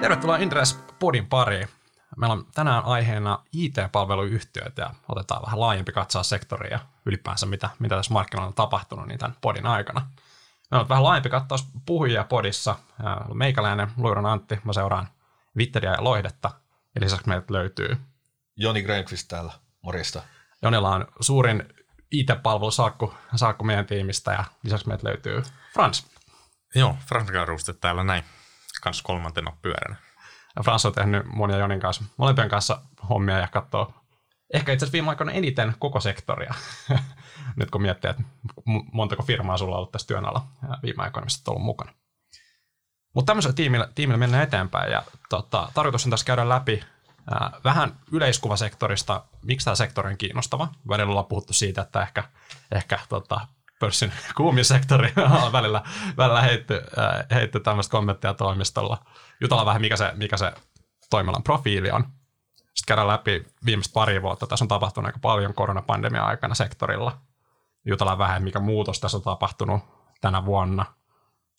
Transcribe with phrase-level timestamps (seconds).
[0.00, 1.68] Tervetuloa Intres Podin pariin.
[2.16, 7.96] Meillä on tänään aiheena IT-palveluyhtiöt ja otetaan vähän laajempi katsaa sektoria ja ylipäänsä mitä, mitä
[7.96, 10.00] tässä markkinoilla on tapahtunut niin tämän podin aikana.
[10.70, 12.76] Meillä on vähän laajempi kattaus puhujia podissa.
[13.34, 15.08] Meikäläinen, Luiron Antti, mä seuraan
[15.56, 16.50] Vitteriä ja Loihdetta.
[16.94, 17.96] Ja lisäksi meiltä löytyy
[18.56, 20.22] Joni Grenqvist täällä, morjesta.
[20.62, 21.74] Jonilla on suurin
[22.10, 25.42] IT-palvelu saakku, saakku meidän tiimistä ja lisäksi meiltä löytyy
[25.72, 26.06] Frans.
[26.74, 28.24] Joo, Frans Garuste täällä näin,
[28.80, 29.96] kans kolmantena pyöränä.
[30.64, 34.00] Frans on tehnyt monia Jonin kanssa, molempien kanssa hommia ja katsoo
[34.54, 36.54] ehkä itse asiassa viime aikoina eniten koko sektoria.
[37.56, 38.22] Nyt kun miettii, että
[38.92, 40.46] montako firmaa sulla on ollut tässä työn alla
[40.82, 41.92] viime aikoina, missä ollut mukana.
[43.14, 46.84] Mutta tämmöisellä tiimillä, tiimillä mennään eteenpäin ja tota, tarkoitus on tässä käydä läpi
[47.64, 50.68] vähän yleiskuvasektorista, miksi tämä sektori on kiinnostava.
[50.88, 52.24] Välillä ollaan puhuttu siitä, että ehkä,
[52.72, 53.40] ehkä tota,
[53.80, 54.12] pörssin
[54.62, 55.12] sektori
[55.44, 55.82] on välillä,
[56.16, 56.82] välillä heitty,
[57.30, 58.98] heitty tämmöistä kommenttia toimistolla.
[59.40, 60.52] Jutellaan vähän, mikä se, mikä se
[61.10, 62.02] toimialan profiili on.
[62.56, 64.46] Sitten käydään läpi viimeistä pari vuotta.
[64.46, 67.20] Tässä on tapahtunut aika paljon koronapandemia aikana sektorilla.
[67.84, 69.82] Jutellaan vähän, mikä muutos tässä on tapahtunut
[70.20, 70.86] tänä vuonna.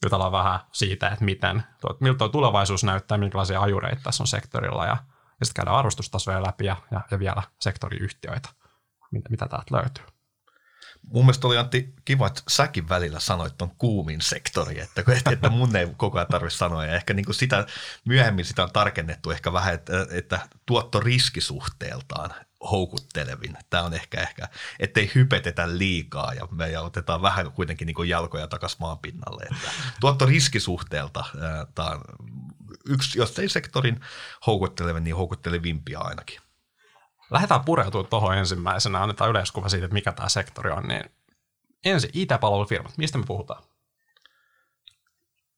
[0.03, 1.63] Jutellaan vähän siitä, että miten,
[1.99, 4.97] miltä tuo tulevaisuus näyttää, minkälaisia ajureita tässä on sektorilla ja
[5.41, 8.49] ja sitten käydään arvostustasoja läpi ja, ja, ja vielä sektoriyhtiöitä,
[9.11, 10.05] mitä, mitä täältä löytyy.
[11.01, 15.75] Mun mielestä oli Antti kiva, että säkin välillä sanoit tuon kuumin sektori, että, että mun
[15.75, 16.85] ei koko ajan tarvitse sanoa.
[16.85, 17.65] Ja ehkä niin kuin sitä,
[18.05, 22.33] myöhemmin sitä on tarkennettu ehkä vähän, että, että tuotto riskisuhteeltaan
[22.71, 23.57] houkuttelevin.
[23.69, 24.47] Tämä on ehkä, ehkä
[24.79, 29.43] ettei hypetetä liikaa ja me otetaan vähän kuitenkin niin jalkoja takaisin maan pinnalle.
[29.43, 31.23] Että tuotto riskisuhteelta
[31.75, 32.01] tämä on
[32.85, 33.99] yksi, jos ei sektorin
[34.47, 36.39] houkuttelevin, niin houkuttelevimpia ainakin.
[37.31, 40.83] Lähdetään pureutumaan tuohon ensimmäisenä, annetaan yleiskuva siitä, että mikä tämä sektori on.
[40.83, 41.03] Niin
[41.85, 43.63] ensin IT-palvelufirmat, mistä me puhutaan?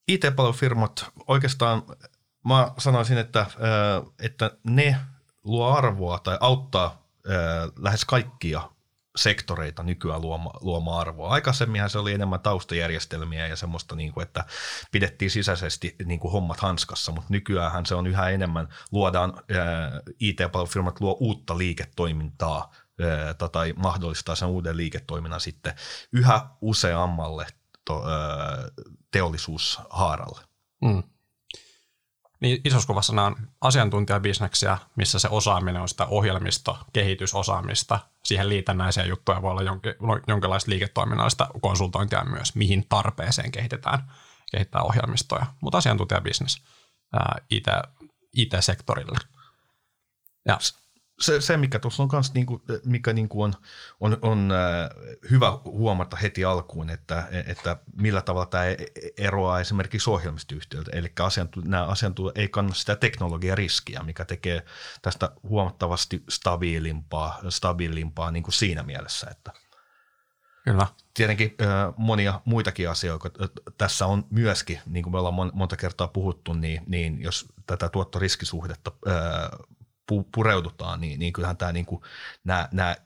[0.07, 1.83] IT-palvelufirmat oikeastaan
[2.43, 3.45] mä sanoisin, että,
[4.19, 4.97] että ne
[5.43, 7.03] luo arvoa tai auttaa
[7.79, 8.69] lähes kaikkia
[9.15, 11.29] sektoreita nykyään luoma, luoma arvoa.
[11.29, 14.45] Aikaisemminhan se oli enemmän taustajärjestelmiä ja semmoista, niin kuin, että
[14.91, 19.33] pidettiin sisäisesti niin kuin hommat hanskassa, mutta nykyään se on yhä enemmän, luodaan,
[20.19, 22.71] IT-palvelufirmat luo uutta liiketoimintaa
[23.51, 25.73] tai mahdollistaa sen uuden liiketoiminnan sitten
[26.11, 27.47] yhä useammalle
[27.85, 28.03] to,
[29.11, 30.41] teollisuushaaralle.
[30.81, 31.03] Mm
[32.43, 37.99] niin isossa kuvassa nämä on asiantuntijabisneksiä, missä se osaaminen on sitä ohjelmisto, kehitysosaamista.
[38.25, 39.93] Siihen liitännäisiä juttuja voi olla jonkin,
[40.27, 44.11] jonkinlaista liiketoiminnallista konsultointia myös, mihin tarpeeseen kehitetään,
[44.51, 45.45] kehitetään ohjelmistoja.
[45.61, 46.61] Mutta asiantuntijabisnes
[47.13, 47.65] ää, IT,
[48.37, 49.17] IT-sektorille.
[50.45, 50.57] Ja
[51.23, 53.53] se, se, mikä tuossa on myös, niin kuin, mikä niin kuin on,
[53.99, 54.89] on, on äh,
[55.31, 58.63] hyvä huomata heti alkuun, että, että millä tavalla tämä
[59.17, 60.91] eroaa esimerkiksi ohjelmistoyhtiöltä.
[60.93, 64.65] Eli asiantuntijat, nämä asiantuntijat ei kanna sitä teknologiariskiä, mikä tekee
[65.01, 69.51] tästä huomattavasti stabiilimpaa, stabiilimpaa niin kuin siinä mielessä, että
[70.63, 70.87] Kyllä.
[71.13, 71.55] Tietenkin
[71.97, 73.29] monia muitakin asioita
[73.77, 78.91] tässä on myöskin, niin kuin me ollaan monta kertaa puhuttu, niin, niin jos tätä tuottoriskisuhdetta
[80.31, 81.87] pureudutaan, niin, niin kyllähän tämä niin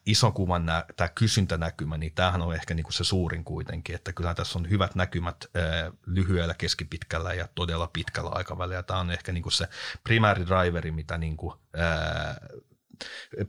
[0.05, 4.13] ison kuvan, nämä, tämä kysyntänäkymä, niin tämähän on ehkä niin kuin se suurin kuitenkin, että
[4.13, 8.83] kyllähän tässä on hyvät näkymät ää, lyhyellä, keskipitkällä ja todella pitkällä aikavälillä.
[8.83, 9.67] Tämä on ehkä niin kuin se
[10.47, 12.35] driveri, mitä niin kuin, ää,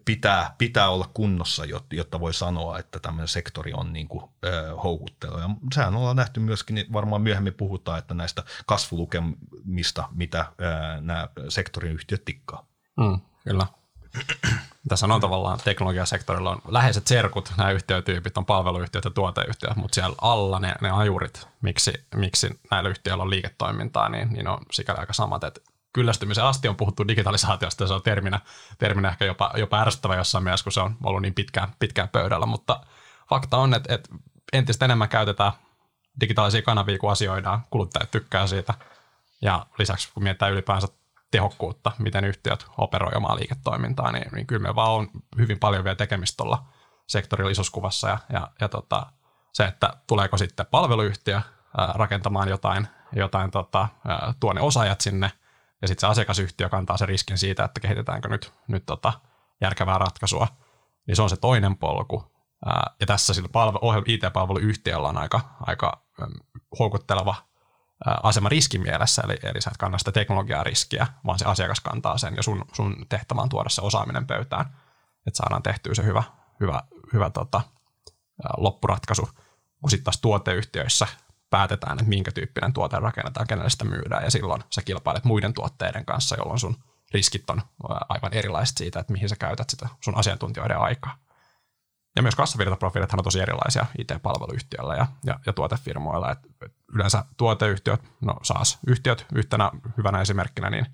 [0.05, 5.41] pitää, pitää olla kunnossa, jotta voi sanoa, että tämmöinen sektori on niin kuin, ö, houkutteleva.
[5.41, 11.29] Ja sehän ollaan nähty myöskin, niin varmaan myöhemmin puhutaan, että näistä kasvulukemista, mitä ö, nämä
[11.49, 12.67] sektorin yhtiöt tikkaa.
[12.97, 13.21] Mm.
[13.49, 13.67] Kyllä.
[14.89, 20.17] Tässä on tavallaan teknologiasektorilla on läheiset serkut, nämä yhtiötyypit on palveluyhtiöt ja tuoteyhtiöt, mutta siellä
[20.21, 25.13] alla ne, ne ajurit, miksi, miksi näillä yhtiöillä on liiketoimintaa, niin, niin on sikäli aika
[25.13, 25.61] samat, että
[25.93, 28.41] kyllästymisen asti on puhuttu digitalisaatiosta ja se on terminä,
[28.79, 32.47] terminä ehkä jopa, jopa ärsyttävä jossain mielessä, kun se on ollut niin pitkään, pitkään pöydällä,
[32.47, 32.81] mutta
[33.29, 34.09] fakta on, että, että
[34.53, 35.53] entistä enemmän käytetään
[36.21, 38.75] digitaalisia kanavia, kun asioidaan, kuluttajat tykkää siitä
[39.43, 40.89] ja lisäksi kun mietitään ylipäänsä
[41.31, 45.97] tehokkuutta, miten yhtiöt operoi omaa liiketoimintaa, niin, niin kyllä me vaan on hyvin paljon vielä
[45.97, 46.67] tekemistä tuolla
[47.07, 49.07] sektorilla isossa kuvassa ja, ja, ja tota,
[49.53, 51.41] se, että tuleeko sitten palveluyhtiö
[51.79, 55.33] ää, rakentamaan jotain, jotain tota, ää, osaajat sinne
[55.83, 59.13] ja sitten se asiakasyhtiö kantaa se riskin siitä, että kehitetäänkö nyt, nyt tota,
[59.61, 60.49] järkevää ratkaisua,
[61.07, 62.33] niin se on se toinen polku.
[62.67, 66.03] Ää, ja tässä sillä palvelu, IT-palveluyhtiöllä on aika, aika
[66.79, 67.35] houkutteleva
[68.05, 72.19] asema riskin mielessä, eli, eli sä et kanna sitä teknologiaa riskiä, vaan se asiakas kantaa
[72.19, 74.67] sen ja sun, sun tehtävä on tuoda se osaaminen pöytään,
[75.27, 76.23] että saadaan tehtyä se hyvä,
[76.61, 77.61] hyvä, hyvä tota,
[78.57, 79.29] loppuratkaisu.
[79.81, 81.07] Kun sitten taas tuoteyhtiöissä
[81.51, 86.05] päätetään, että minkä tyyppinen tuote rakennetaan, kenelle sitä myydään, ja silloin sä kilpailet muiden tuotteiden
[86.05, 86.77] kanssa, jolloin sun
[87.15, 87.63] riskit on
[88.09, 91.19] aivan erilaiset siitä, että mihin sä käytät sitä sun asiantuntijoiden aikaa.
[92.19, 96.33] Ja myös kassavirtaprofiilithan on tosi erilaisia IT-palveluyhtiöillä ja, ja, ja tuotefirmoilla.
[96.33, 96.39] Et,
[96.95, 100.87] yleensä tuoteyhtiöt, no SaaS-yhtiöt yhtenä hyvänä esimerkkinä, niin,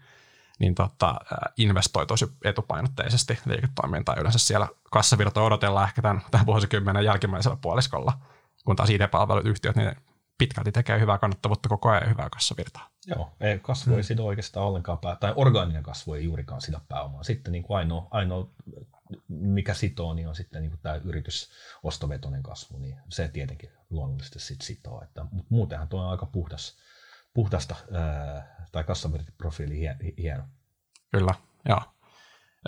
[0.58, 1.14] niin tota,
[1.56, 4.18] investoi tosi etupainotteisesti liiketoimintaan.
[4.18, 8.18] Yleensä siellä kassavirta odotellaan ehkä tämän, tämän vuosikymmenen jälkimmäisellä puoliskolla,
[8.64, 9.96] kun taas IT-palveluyhtiöt, niin
[10.38, 12.88] pitkälti tekee hyvää kannattavuutta koko ajan hyvää kassavirtaa.
[13.06, 14.04] Joo, ei, kasvu ei hmm.
[14.04, 17.22] sido oikeastaan ollenkaan pää, tai orgaaninen kasvu ei juurikaan sida pääomaa.
[17.22, 18.48] Sitten niin kuin ainoa, ainoa,
[19.28, 24.60] mikä sitoo, niin on sitten niin kuin tämä yritysostovetoinen kasvu, niin se tietenkin luonnollisesti sit
[24.60, 25.02] sitoo.
[25.02, 26.76] Että, mutta muutenhan tuo on aika puhdas,
[27.34, 29.80] puhdasta, ää, tai kassavirtaprofiili
[30.18, 30.44] hieno.
[31.12, 31.34] Kyllä,
[31.68, 31.82] joo.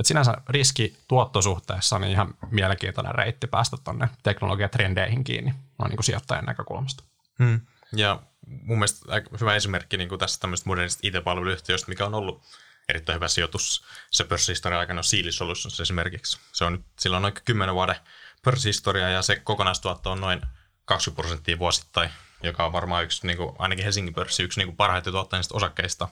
[0.00, 6.04] Et sinänsä riski tuottosuhteessa on ihan mielenkiintoinen reitti päästä tuonne teknologiatrendeihin kiinni noin niin kuin
[6.04, 7.04] sijoittajan näkökulmasta.
[7.38, 7.60] Hmm.
[7.92, 12.42] Ja mun mielestä aika hyvä esimerkki niin kuin tästä tämmöistä modernista IT-palveluyhtiöstä, mikä on ollut
[12.88, 16.38] erittäin hyvä sijoitus se pörssihistorian aikana on Sealy Solutions esimerkiksi.
[16.52, 17.96] Se on nyt, sillä on noin 10 vuoden
[18.44, 20.42] pörssihistoria ja se kokonaistuotto on noin
[20.84, 22.10] 20 prosenttia vuosittain,
[22.42, 26.08] joka on varmaan yksi, niin kuin, ainakin Helsingin pörssi, yksi niin parhaiten tuottajista osakkeista.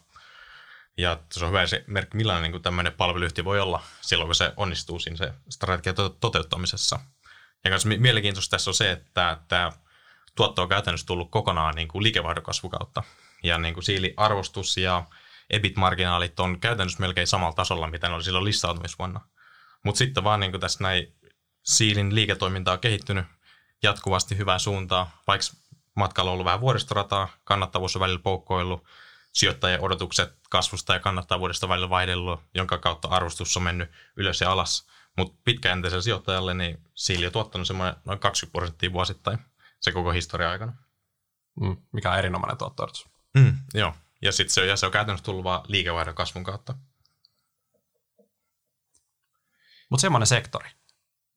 [0.98, 4.34] Ja se on hyvä se merkki, millainen niin kuin tämmöinen palveluyhtiö voi olla silloin, kun
[4.34, 7.00] se onnistuu siinä se strategian toteuttamisessa.
[7.64, 9.72] Ja myös mielenkiintoista tässä on se, että tämä
[10.34, 12.12] tuotto on käytännössä tullut kokonaan niin kuin.
[13.42, 15.06] Ja niin kuin siili arvostus ja
[15.50, 19.20] EBIT-marginaalit on käytännössä melkein samalla tasolla, mitä ne oli silloin listautumisvuonna.
[19.84, 21.14] Mutta sitten vaan niin tässä näin
[21.62, 23.26] siilin liiketoiminta on kehittynyt
[23.82, 25.46] jatkuvasti hyvää suuntaa, vaikka
[25.96, 28.84] matkalla on ollut vähän vuoristorataa, kannattavuus on välillä poukkoillut,
[29.32, 34.86] sijoittajien odotukset kasvusta ja kannattavuudesta välillä vaihdellut, jonka kautta arvostus on mennyt ylös ja alas.
[35.16, 39.38] Mutta pitkäjänteiselle sijoittajalle niin siili on tuottanut semmoinen noin 20 prosenttia vuosittain
[39.80, 40.72] se koko historia aikana.
[41.60, 42.88] Mm, mikä on erinomainen tuotto
[43.34, 43.94] mm, Joo,
[44.24, 46.74] ja sitten se, se on käytännössä tullut vaan liikevaihdon kasvun kautta.
[49.90, 50.70] Mutta semmoinen sektori.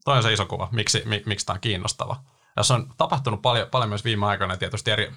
[0.05, 2.23] Toi on se iso kuva, miksi, mik, miksi tämä on kiinnostava.
[2.61, 5.13] Se on tapahtunut paljon, paljon myös viime aikoina, tietysti eri,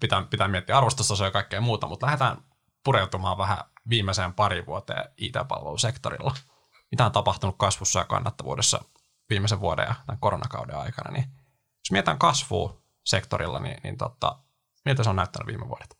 [0.00, 2.36] pitää, pitää miettiä arvostustasoja ja kaikkea muuta, mutta lähdetään
[2.84, 3.58] pureutumaan vähän
[3.88, 6.34] viimeiseen pari vuoteen IT-palvelusektorilla.
[6.90, 8.84] Mitä on tapahtunut kasvussa ja kannattavuudessa
[9.30, 11.24] viimeisen vuoden ja tämän koronakauden aikana, niin
[11.78, 14.38] jos mietitään kasvua sektorilla, niin, niin tota,
[14.84, 15.99] miltä se on näyttänyt viime vuodet?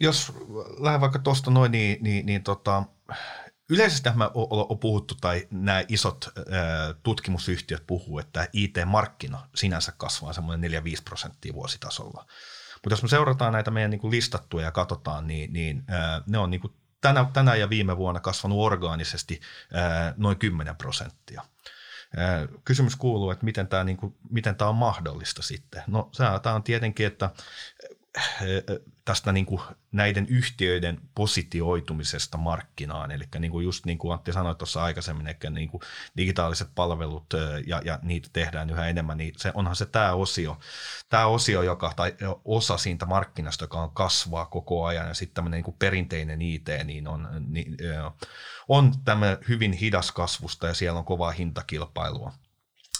[0.00, 0.32] Jos
[0.78, 2.82] lähden vaikka tuosta noin, niin, niin, niin tota,
[3.70, 10.72] yleisesti me on puhuttu, tai nämä isot ää, tutkimusyhtiöt puhuu, että IT-markkina sinänsä kasvaa semmoinen
[10.72, 12.26] 4-5 prosenttia vuositasolla.
[12.74, 16.38] Mutta jos me seurataan näitä meidän niin kuin listattuja ja katsotaan, niin, niin ää, ne
[16.38, 19.40] on niin kuin tänä, tänä ja viime vuonna kasvanut orgaanisesti
[19.72, 21.42] ää, noin 10 prosenttia.
[22.64, 25.82] Kysymys kuuluu, että miten tämä, niin kuin, miten tämä on mahdollista sitten.
[25.86, 26.10] No
[26.42, 27.30] tämä on tietenkin, että
[29.04, 29.60] tästä niin kuin
[29.92, 33.10] näiden yhtiöiden positioitumisesta markkinaan.
[33.10, 35.80] Eli niin kuin just niin kuin Antti sanoi tuossa aikaisemmin, että niin kuin
[36.16, 37.26] digitaaliset palvelut
[37.66, 40.58] ja, ja niitä tehdään yhä enemmän, niin se, onhan se tämä osio,
[41.08, 42.14] tämä osio joka, tai
[42.44, 46.68] osa siitä markkinasta, joka on kasvaa koko ajan, ja sitten tämmöinen niin kuin perinteinen IT,
[46.84, 47.76] niin on, niin,
[48.68, 52.32] on tämä hyvin hidas kasvusta, ja siellä on kovaa hintakilpailua.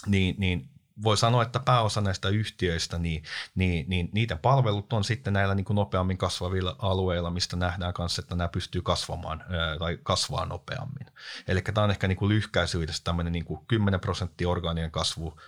[0.07, 0.69] Niin, niin
[1.03, 3.23] voi sanoa, että pääosa näistä yhtiöistä, niin,
[3.55, 8.21] niin, niin niiden palvelut on sitten näillä niin kuin nopeammin kasvavilla alueilla, mistä nähdään kanssa,
[8.21, 9.43] että nämä pystyy kasvamaan
[9.79, 11.07] tai kasvaa nopeammin.
[11.47, 15.39] Eli tämä on ehkä niin kuin lyhkäisyydessä tämmöinen niin kuin 10 prosenttia orgaaninen kasvu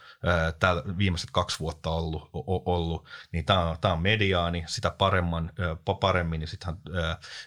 [0.60, 2.30] täällä viimeiset kaksi vuotta ollut,
[2.66, 5.52] ollut niin tämä on, tämä on mediaani, sitä paremman,
[6.00, 6.82] paremmin, niin sittenhän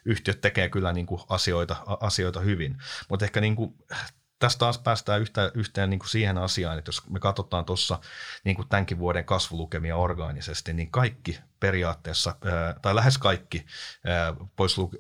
[0.04, 2.78] yhtiöt tekee kyllä niin kuin asioita, asioita hyvin.
[3.08, 3.74] Mutta ehkä niin kuin
[4.40, 7.98] tästä taas päästään yhtä, yhteen niin kuin siihen asiaan, että jos me katsotaan tuossa
[8.44, 12.36] niin kuin tämänkin vuoden kasvulukemia orgaanisesti, niin kaikki periaatteessa,
[12.82, 13.66] tai lähes kaikki,
[14.56, 14.90] pois, lu,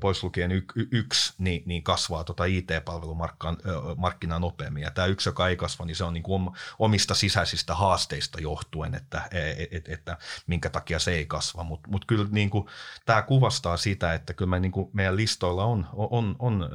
[0.00, 4.82] pois lukien y, yksi, niin, niin kasvaa tuota IT-palvelumarkkinaa nopeammin.
[4.82, 8.94] Ja tämä yksi, joka ei kasva, niin se on niin kuin omista sisäisistä haasteista johtuen,
[8.94, 9.22] että,
[9.58, 11.64] et, et, että minkä takia se ei kasva.
[11.64, 12.68] Mutta mut kyllä niin kuin,
[13.06, 16.68] tämä kuvastaa sitä, että kyllä me, niin kuin meidän listoilla on, on, on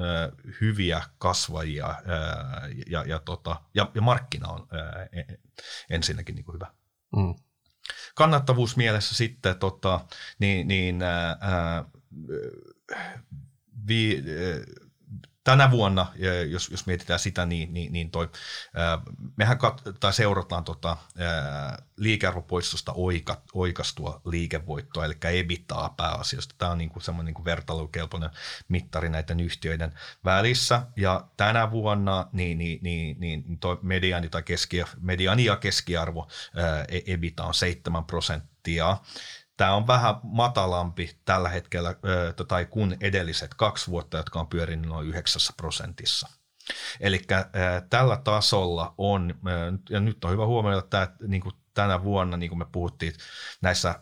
[0.61, 1.95] hyviä kasvajia
[2.87, 4.67] ja, ja, tota, ja, ja markkina on
[5.89, 6.67] ensinnäkin niin kuin hyvä.
[7.15, 7.35] Mm
[8.15, 9.99] kannattavuusmielessä sitten tota,
[10.39, 11.85] niin, niin ää,
[13.87, 14.23] vi,
[15.45, 16.05] tänä vuonna,
[16.49, 18.29] jos, jos mietitään sitä, niin, niin, niin toi,
[19.35, 20.97] mehän kat, tai seurataan tota,
[21.97, 26.49] liikearvopoistosta oika, oikastua liikevoittoa, eli EBITAa pääasiassa.
[26.57, 28.29] Tämä on niin kuin semmoinen niin kuin vertailukelpoinen
[28.67, 29.93] mittari näiden yhtiöiden
[30.25, 30.81] välissä.
[30.95, 36.27] Ja tänä vuonna niin, niin, niin, niin toi mediani, tai keski, mediani ja keskiarvo
[37.05, 38.97] EBITA on 7 prosenttia.
[39.57, 41.95] Tämä on vähän matalampi tällä hetkellä
[42.47, 46.29] tai kun edelliset kaksi vuotta, jotka on pyörinyt noin 9 prosentissa.
[46.99, 47.21] Eli
[47.89, 49.35] tällä tasolla on,
[49.89, 53.13] ja nyt on hyvä huomioida, että niin kuin tänä vuonna, niin kuin me puhuttiin
[53.61, 53.99] näissä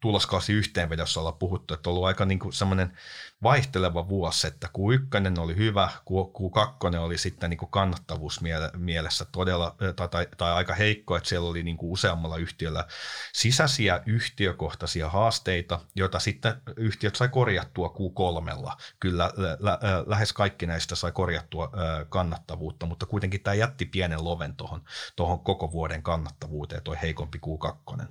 [0.00, 2.98] tuloskausi yhteenvedossa ollaan puhuttu, että on ollut aika niin kuin semmoinen
[3.42, 8.40] vaihteleva vuosi, että Q1 oli hyvä, Q2 oli sitten niin kuin kannattavuus
[8.76, 12.84] mielessä todella, tai, tai, tai aika heikko, että siellä oli niin kuin useammalla yhtiöllä
[13.32, 18.72] sisäisiä yhtiökohtaisia haasteita, joita sitten yhtiöt sai korjattua Q3.
[19.00, 21.70] Kyllä lä, lä, lähes kaikki näistä sai korjattua
[22.08, 24.82] kannattavuutta, mutta kuitenkin tämä jätti pienen loven tuohon
[25.16, 28.04] tohon koko vuoden kannattavuuteen, tuo heikompi Q2.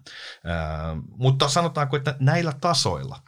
[1.18, 3.20] Mutta sanotaanko, että näillä tasoilla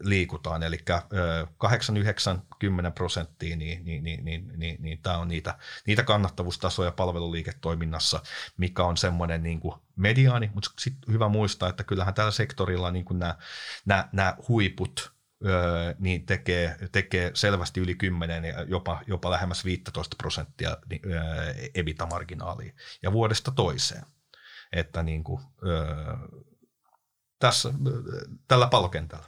[0.00, 0.78] liikutaan, eli
[1.58, 6.92] 8, 9, 10 prosenttia, niin, niin, niin, niin, niin, niin tämä on niitä, niitä kannattavuustasoja
[6.92, 8.22] palveluliiketoiminnassa,
[8.56, 13.04] mikä on semmoinen niin kuin mediaani, mutta sitten hyvä muistaa, että kyllähän tällä sektorilla niin
[13.04, 13.34] kuin nämä,
[13.86, 15.12] nämä, nämä huiput,
[15.98, 22.72] niin tekee, tekee selvästi yli 10 ja jopa, jopa lähemmäs 15 prosenttia öö, ebita-marginaalia
[23.02, 24.04] ja vuodesta toiseen.
[24.72, 25.42] Että niin kuin,
[27.38, 27.72] tässä,
[28.48, 29.26] tällä pallokentällä.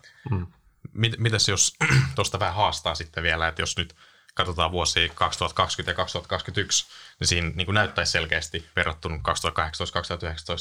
[0.94, 1.76] Hmm mitäs jos
[2.14, 3.96] tuosta vähän haastaa sitten vielä, että jos nyt
[4.34, 6.86] katsotaan vuosia 2020 ja 2021,
[7.20, 9.20] niin siinä niin kuin näyttäisi selkeästi verrattuna 2018-2019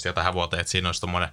[0.05, 1.29] ja tähän vuoteen, että siinä olisi tuommoinen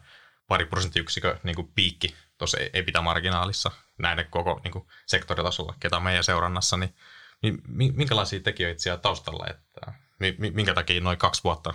[0.49, 6.25] pari prosenttiyksikö niin kuin piikki tuossa EBITDA-marginaalissa näiden koko niin kuin sektoritasolla, ketä on meidän
[6.25, 6.95] seurannassa, niin,
[7.43, 7.62] niin
[7.97, 9.93] minkälaisia tekijöitä siellä taustalla, että
[10.38, 11.75] minkä takia noin kaksi vuotta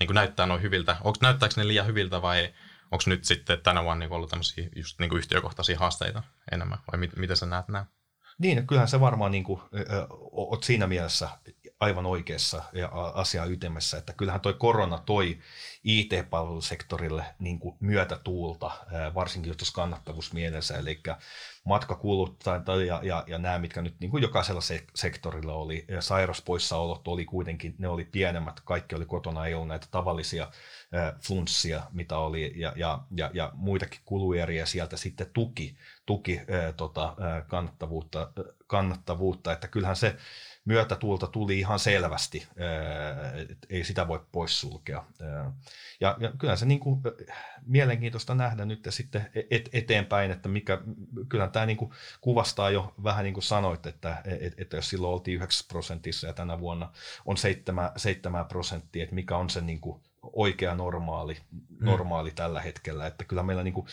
[0.00, 2.54] niin kuin näyttää noin hyviltä, onko näyttääkö ne liian hyviltä vai
[2.94, 6.22] onko nyt sitten tänä vuonna niin ollut tämmöisiä just niin kuin yhtiökohtaisia haasteita
[6.52, 7.86] enemmän, vai mit, miten sä näet nämä?
[8.38, 11.28] Niin, kyllähän se varmaan niin kuin, ö, oot siinä mielessä
[11.80, 15.38] aivan oikeassa ja asia ytimessä, että kyllähän toi korona toi
[15.84, 18.70] IT-palvelusektorille niin kuin myötätuulta,
[19.14, 21.02] varsinkin jos kannattavuusmielessä, eli
[21.64, 22.44] matkakulut
[22.86, 27.74] ja, ja, ja nämä, mitkä nyt niin kuin jokaisella se, sektorilla oli, sairauspoissaolot oli kuitenkin,
[27.78, 30.50] ne oli pienemmät, kaikki oli kotona, ei ollut näitä tavallisia
[31.20, 37.16] flunssia, mitä oli, ja, ja, ja, ja muitakin kulueriä sieltä sitten tuki, tuki ää, tota,
[37.48, 38.32] kannattavuutta,
[38.66, 40.16] kannattavuutta, että kyllähän se
[40.64, 42.46] myötätuulta tuli ihan selvästi,
[43.70, 45.04] ei sitä voi poissulkea.
[46.00, 47.00] Ja, ja kyllä se niin kuin,
[47.66, 50.78] mielenkiintoista nähdä nyt sitten et, eteenpäin, että mikä,
[51.28, 55.14] kyllä tämä niin kuin kuvastaa jo vähän niin kuin sanoit, että, että, että jos silloin
[55.14, 56.92] oltiin 9 prosentissa ja tänä vuonna
[57.26, 60.02] on 7, 7 prosenttia, että mikä on se niin kuin
[60.32, 61.36] oikea normaali.
[61.84, 62.34] Normaali mm.
[62.34, 63.06] tällä hetkellä.
[63.06, 63.86] Että kyllä meillä niin kuin,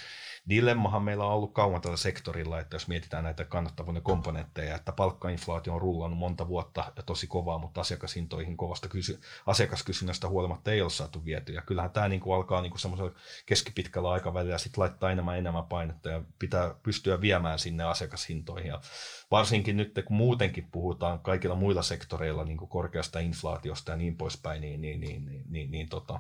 [0.50, 5.74] dilemmahan meillä on ollut kauan tällä sektorilla, että jos mietitään näitä kannattavuuden komponentteja, että palkkainflaatio
[5.74, 10.90] on rullannut monta vuotta ja tosi kovaa, mutta asiakashintoihin kovasta kysy- asiakaskysynnästä huolimatta ei ole
[10.90, 11.54] saatu viety.
[11.54, 13.12] Ja kyllähän tämä niin kuin alkaa niin semmoisella
[13.46, 18.68] keskipitkällä aikavälillä sitten laittaa enemmän enemmän painetta ja pitää pystyä viemään sinne asiakashintoihin.
[18.68, 18.82] Ja
[19.32, 24.62] varsinkin nyt, kun muutenkin puhutaan kaikilla muilla sektoreilla niin kuin korkeasta inflaatiosta ja niin poispäin,
[24.62, 26.20] niin, niin, niin, niin, niin, niin tota,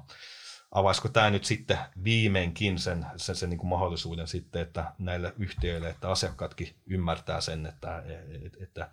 [0.71, 5.89] avaisiko tämä nyt sitten viimeinkin sen, sen, sen niin kuin mahdollisuuden sitten, että näille yhtiöille,
[5.89, 8.03] että asiakkaatkin ymmärtää sen, että,
[8.45, 8.89] että, että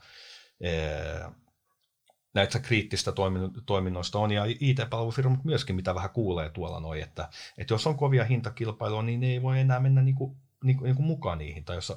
[2.35, 3.13] näitä kriittistä
[3.67, 8.25] toiminnoista on, ja IT-palvelufirmat myöskin, mitä vähän kuulee tuolla noin, että, että jos on kovia
[8.25, 11.65] hintakilpailua, niin ne ei voi enää mennä niin kuin niin kuin, niin kuin mukaan niihin,
[11.65, 11.93] tai jos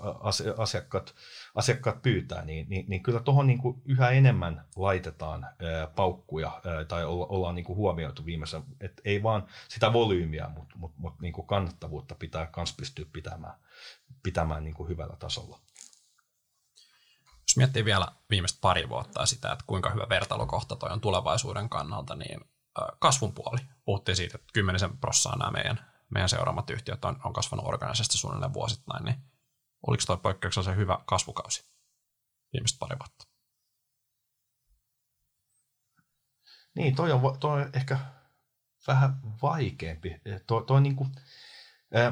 [0.57, 1.15] asiakkaat,
[1.55, 6.85] asiakkaat pyytää, niin, niin, niin kyllä tuohon niin kuin yhä enemmän laitetaan ää, paukkuja ää,
[6.85, 11.19] tai olla, ollaan niin kuin huomioitu viimeisen, että ei vaan sitä volyymiä, mutta mut, mut,
[11.19, 13.55] niin kuin kannattavuutta pitää myös pystyä pitämään,
[14.23, 15.59] pitämään niin kuin hyvällä tasolla.
[17.25, 22.15] Jos miettii vielä viimeistä pari vuotta sitä, että kuinka hyvä vertailukohta toi on tulevaisuuden kannalta,
[22.15, 22.39] niin
[22.99, 23.59] kasvun puoli.
[23.85, 28.53] Puhuttiin siitä, että kymmenisen prossaa nämä meidän meidän seuraamat yhtiöt on, on kasvanut organisesti suunnilleen
[28.53, 29.15] vuosittain, niin
[29.87, 31.71] oliko tuo poikkeuksellisen hyvä kasvukausi
[32.53, 33.27] viimeiset pari vuotta?
[36.75, 37.99] Niin, toi on, toi on ehkä
[38.87, 40.21] vähän vaikeampi.
[40.47, 41.11] Toi, toi niin kuin,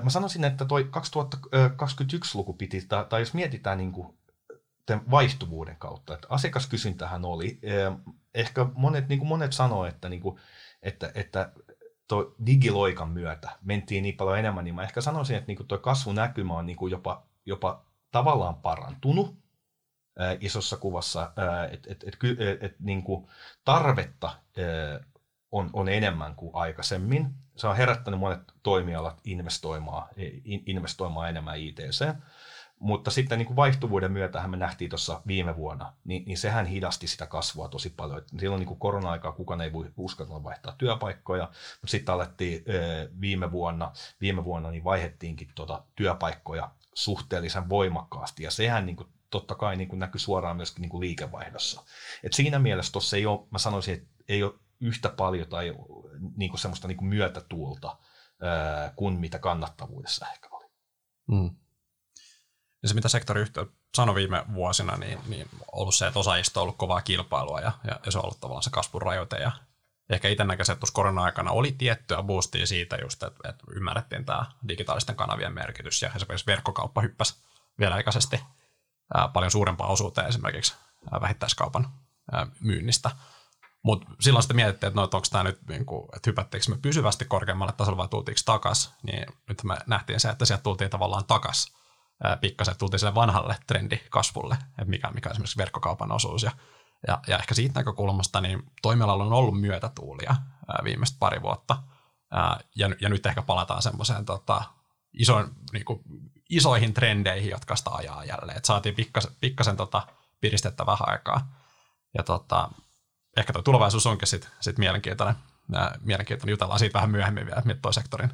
[0.04, 4.18] mä sanoisin, että toi 2021-luku piti, tai, tai jos mietitään niin kuin
[5.12, 7.60] vaihtuvuuden kautta, että asiakaskysyntähän oli,
[8.34, 10.40] ehkä monet, niin kuin monet sanoo, että, niin kuin,
[10.82, 11.52] että, että
[12.10, 16.54] tuo digiloikan myötä mentiin niin paljon enemmän, niin mä ehkä sanoisin, että niinku tuo kasvunäkymä
[16.54, 19.36] on niinku jopa, jopa tavallaan parantunut.
[20.40, 21.32] isossa kuvassa,
[21.72, 23.04] että et, et, et, et, niin
[23.66, 24.36] tarvetta
[25.52, 27.28] on, on enemmän kuin aikaisemmin.
[27.56, 30.08] Se on herättänyt monet toimialat investoimaan,
[30.46, 32.16] investoimaan enemmän ITC.
[32.80, 37.08] Mutta sitten niin kuin vaihtuvuuden myötähän me nähtiin tuossa viime vuonna, niin, niin sehän hidasti
[37.08, 38.22] sitä kasvua tosi paljon.
[38.40, 42.64] Silloin niin kuin korona-aikaa kukaan ei voi uskalla vaihtaa työpaikkoja, mutta sitten alettiin
[43.22, 49.56] viime vuonna, viime vuonna niin vaihettiinkin tuota työpaikkoja suhteellisen voimakkaasti, ja sehän niin kuin totta
[49.56, 51.84] kai niin kuin näkyy suoraan myöskin niin kuin liikevaihdossa.
[52.24, 55.76] Et siinä mielessä tuossa ei ole, mä sanoisin, että ei ole yhtä paljon tai
[56.36, 57.98] niin kuin semmoista niin kuin myötätuulta
[58.96, 60.66] kuin mitä kannattavuudessa ehkä oli.
[61.28, 61.56] Mm.
[62.82, 66.78] Ja se, mitä sektoriyhtiö sanoi viime vuosina, niin, niin ollut se, että osaajista on ollut
[66.78, 69.38] kovaa kilpailua ja, ja, ja se on ollut tavallaan se kasvun rajoite.
[69.38, 69.52] Ja
[70.10, 75.16] ehkä itse näkäisin, että korona-aikana oli tiettyä boostia siitä just, että, että ymmärrettiin tämä digitaalisten
[75.16, 77.36] kanavien merkitys ja esimerkiksi verkkokauppa hyppäsi
[77.80, 78.44] vielä aikaisesti
[79.14, 80.76] ää, paljon suurempaa osuuteen esimerkiksi
[81.12, 81.90] ää, vähittäiskaupan
[82.32, 83.12] ää, myynnistä.
[83.84, 87.26] Mutta silloin sitten mietittiin, että no, onko tämä nyt, niin kuin, että hypättiinkö me pysyvästi
[87.26, 91.79] korkeammalle tasolle vai tultiinko takas, niin nyt me nähtiin se, että sieltä tultiin tavallaan takas
[92.42, 96.44] pikkasen, tultiin sille vanhalle trendikasvulle, että mikä, mikä on esimerkiksi verkkokaupan osuus.
[96.44, 96.52] Ja,
[97.08, 100.36] ja, ja ehkä siitä näkökulmasta niin toimialalla on ollut myötätuulia
[100.84, 101.84] viimeiset pari vuotta.
[102.76, 104.64] Ja, ja nyt ehkä palataan semmoiseen tota,
[105.14, 106.00] isoin, niin kuin,
[106.50, 108.58] isoihin trendeihin, jotka sitä ajaa jälleen.
[108.58, 110.08] Et saatiin pikkasen, pikkasen tota,
[110.42, 111.52] piristettä vähän aikaa.
[112.14, 112.70] Ja tota,
[113.38, 115.36] ehkä tuo tulevaisuus onkin sitten sit mielenkiintoinen.
[116.00, 116.52] Mielenkiintoinen.
[116.52, 118.32] Jutellaan siitä vähän myöhemmin vielä, että mitä sektorin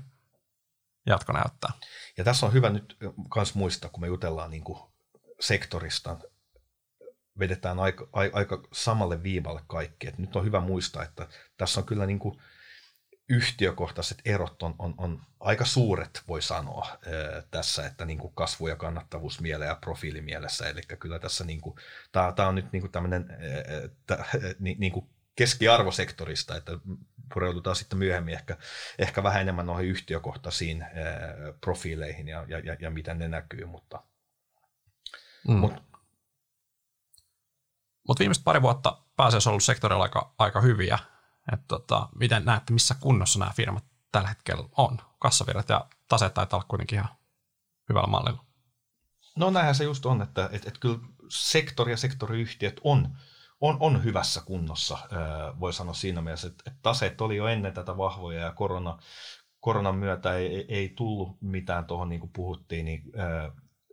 [1.06, 1.72] jatko näyttää.
[2.18, 2.98] Ja tässä on hyvä nyt
[3.36, 4.80] myös muistaa, kun me jutellaan niin kuin
[5.40, 6.18] sektorista,
[7.40, 10.08] vedetään aika, aika samalle viivalle kaikki.
[10.08, 12.42] Et nyt on hyvä muistaa, että tässä on kyllä niin kuin
[13.30, 16.98] yhtiökohtaiset erot on, on, on aika suuret, voi sanoa
[17.52, 20.70] tässä, että niin kuin kasvu- ja kannattavuusmiele ja profiilimielessä.
[20.70, 21.76] Eli kyllä tässä niin kuin,
[22.12, 23.26] tämä on nyt niin kuin tämmöinen
[24.60, 26.72] niin kuin keskiarvosektorista, että
[27.34, 28.58] pureudutaan sitten myöhemmin ehkä,
[29.00, 30.92] ehkä vähän enemmän noihin yhtiökohtaisiin ää,
[31.62, 34.04] profiileihin ja, ja, ja, ja miten ne näkyy, mutta
[35.48, 35.56] mm.
[35.56, 35.74] mut,
[38.08, 41.00] Mut viimeiset pari vuotta pääasiassa ollut sektorilla aika, aika hyviä.
[41.54, 44.98] Et tota, miten näette, missä kunnossa nämä firmat tällä hetkellä on?
[45.20, 47.10] Kassavirrat ja taseet taitaa olla kuitenkin ihan
[47.90, 48.46] hyvällä mallilla.
[49.36, 53.18] No näinhän se just on, että et, et kyllä sektori ja sektoriyhtiöt on
[53.62, 54.98] on, on hyvässä kunnossa,
[55.60, 58.98] voi sanoa siinä mielessä, että, että taseet oli jo ennen tätä vahvoja ja korona,
[59.60, 63.04] koronan myötä ei, ei tullut mitään tuohon, niin kuin puhuttiin, niin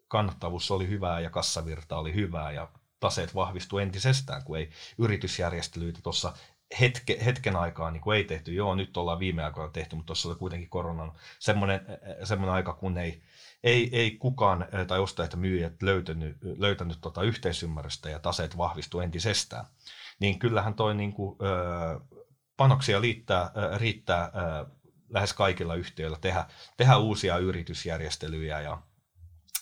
[0.09, 2.68] kannattavuus oli hyvää ja kassavirta oli hyvää ja
[3.01, 6.33] taseet vahvistu entisestään, kun ei yritysjärjestelyitä tuossa
[6.81, 8.55] hetke, hetken aikaa niin kuin ei tehty.
[8.55, 11.81] Joo, nyt ollaan viime aikoina tehty, mutta tuossa oli kuitenkin koronan semmoinen,
[12.25, 13.22] semmoinen aika, kun ei,
[13.64, 19.64] ei, ei kukaan tai ostajat ja myyjät löytänyt, löytänyt tota yhteisymmärrystä ja taseet vahvistu entisestään,
[20.20, 22.01] niin kyllähän toi niin kuin, ö,
[22.57, 24.66] panoksia liittää, ö, riittää ö,
[25.09, 26.46] lähes kaikilla yhtiöillä tehdä,
[26.77, 28.83] tehdä uusia yritysjärjestelyjä ja,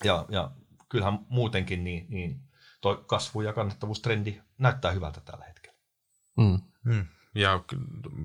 [0.04, 0.50] ja, ja
[0.88, 2.40] kyllähän muutenkin niin, niin
[2.80, 5.78] toi kasvu- ja kannattavuustrendi näyttää hyvältä tällä hetkellä.
[6.36, 6.60] Mm.
[6.84, 7.06] Mm.
[7.34, 7.64] Ja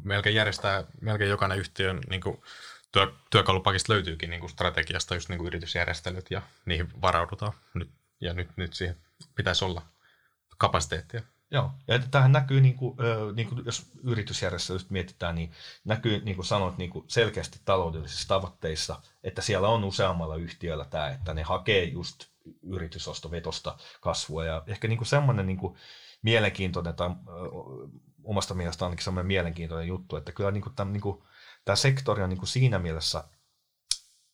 [0.04, 2.38] melkein järjestää melkein jokainen yhtiö niin kuin
[2.96, 7.90] työ, työkalupakista löytyykin niin kuin strategiasta just niin kuin yritysjärjestelyt ja niihin varaudutaan nyt.
[8.22, 8.98] Ja nyt, nyt siihen
[9.36, 9.82] pitäisi olla
[10.58, 11.22] kapasiteettia.
[11.52, 12.98] Joo, ja tähän näkyy, niin kuin,
[13.36, 15.52] niin kuin jos yritysjärjestelystä mietitään, niin
[15.86, 21.10] näkyy, niin kuin sanoit, niin kuin selkeästi taloudellisissa tavoitteissa, että siellä on useammalla yhtiöllä tämä,
[21.10, 22.26] että ne hakee just
[22.64, 24.46] yritysostovetosta kasvua.
[24.46, 25.76] Ja ehkä niin kuin semmoinen niin kuin
[26.22, 27.10] mielenkiintoinen, tai
[28.24, 31.24] omasta mielestä ainakin semmoinen mielenkiintoinen juttu, että kyllä niin kuin, tämän, niin kuin,
[31.66, 33.24] tämä sektori on niin kuin siinä mielessä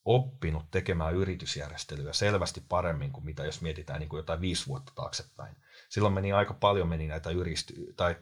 [0.04, 5.56] oppinut tekemään yritysjärjestelyä selvästi paremmin kuin mitä jos mietitään niin kuin jotain viisi vuotta taaksepäin.
[5.88, 8.16] Silloin meni aika paljon meni näitä yristy- tai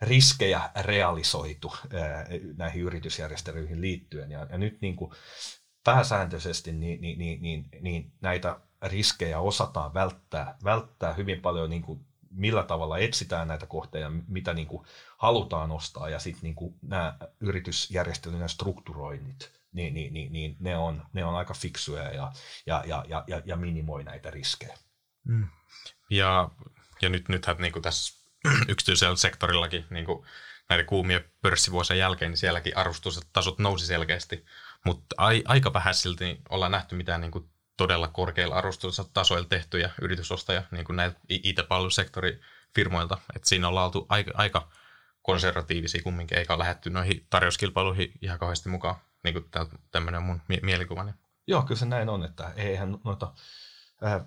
[0.00, 1.72] riskejä realisoitu
[2.56, 4.30] näihin yritysjärjestelyihin liittyen.
[4.30, 5.12] Ja, ja nyt niin kuin
[5.84, 12.06] pääsääntöisesti niin, niin, niin, niin, niin näitä riskejä osataan välttää, välttää hyvin paljon niin kuin
[12.36, 14.86] millä tavalla etsitään näitä kohteja, mitä niin kuin
[15.18, 21.24] halutaan ostaa ja sitten niin nämä yritysjärjestelyjen strukturoinnit, niin, niin, niin, niin ne, on, ne
[21.24, 22.32] on aika fiksuja ja,
[22.66, 24.78] ja, ja, ja, ja minimoi näitä riskejä.
[25.24, 25.48] Mm.
[26.10, 26.50] Ja,
[27.02, 28.14] ja nyt, nythän niin kuin tässä
[28.68, 30.26] yksityisellä sektorillakin niin kuin
[30.68, 34.44] näiden kuumien pörssivuosien jälkeen, niin sielläkin arvostustasot nousi selkeästi,
[34.84, 40.62] mutta ai, aika vähän silti ollaan nähty mitään niin kuin todella korkeilla arvostustasoilla tehtyjä yritysostoja
[40.70, 43.18] niin kuin näiltä IT-palvelusektorifirmoilta.
[43.36, 44.68] Että siinä ollaan oltu aika, aika
[45.22, 48.96] konservatiivisia kumminkin, eikä ole lähdetty noihin tarjouskilpailuihin ihan kauheasti mukaan.
[49.24, 51.12] Niin kuin tämmöinen mun mielikuvani.
[51.46, 53.32] Joo, kyllä se näin on, että eihän noita
[54.04, 54.24] äh,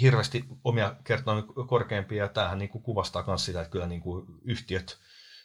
[0.00, 4.98] hirveästi omia kertoja korkeampia, tämähän niin kuin kuvastaa myös sitä, että kyllä niin kuin yhtiöt,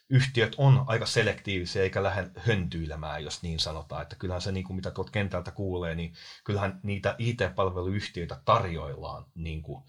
[0.10, 4.02] yhtiöt on aika selektiivisiä eikä lähde höntyilemään, jos niin sanotaan.
[4.02, 9.62] Että kyllähän se, niin kuin mitä tuolta kentältä kuulee, niin kyllähän niitä IT-palveluyhtiöitä tarjoillaan, niin
[9.62, 9.84] kuin,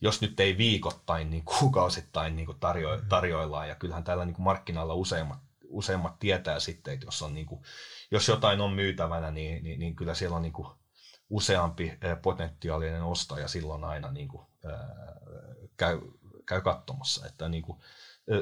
[0.00, 3.08] jos nyt ei viikoittain, niin kuukausittain niin kuin tarjo, mm.
[3.08, 3.68] tarjoillaan.
[3.68, 7.62] Ja kyllähän täällä niin kuin markkinalla useimmat, useimmat tietää sitten, että jos, on, niin kuin,
[8.10, 10.68] jos jotain on myytävänä, niin, niin, niin kyllä siellä on niin kuin,
[11.30, 15.16] useampi potentiaalinen ostaja silloin aina niin kuin, ää,
[15.76, 16.00] käy,
[16.46, 17.26] käy katsomassa.
[17.26, 17.78] Että niin kuin,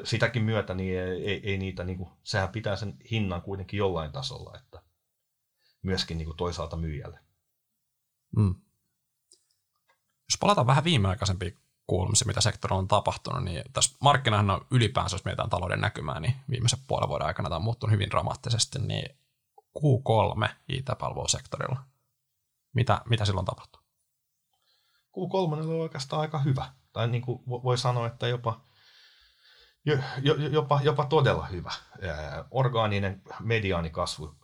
[0.03, 4.57] sitäkin myötä niin ei, ei niitä, niin kuin, sehän pitää sen hinnan kuitenkin jollain tasolla,
[4.57, 4.81] että
[5.81, 7.19] myöskin niin kuin toisaalta myyjälle.
[8.37, 8.55] Mm.
[10.29, 15.25] Jos palataan vähän viimeaikaisempiin kuulumisiin, mitä sektorilla on tapahtunut, niin tässä markkinahan on ylipäänsä, jos
[15.25, 19.17] mietitään talouden näkymää, niin viimeisen puolen vuoden aikana tämä on muuttunut hyvin dramaattisesti, niin
[19.77, 21.83] Q3 IT-palvelusektorilla.
[22.73, 23.81] Mitä, mitä silloin tapahtui?
[25.17, 26.73] Q3 oli oikeastaan aika hyvä.
[26.93, 28.61] Tai niin kuin voi sanoa, että jopa,
[30.51, 31.71] jopa, jopa todella hyvä.
[32.51, 34.35] Orgaaninen mediaanikasvu.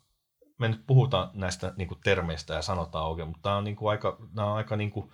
[0.57, 3.89] Me nyt puhutaan näistä niin kuin termeistä ja sanotaan oikein, mutta tämä on, niin kuin
[3.89, 5.11] aika, nämä on aika niin kuin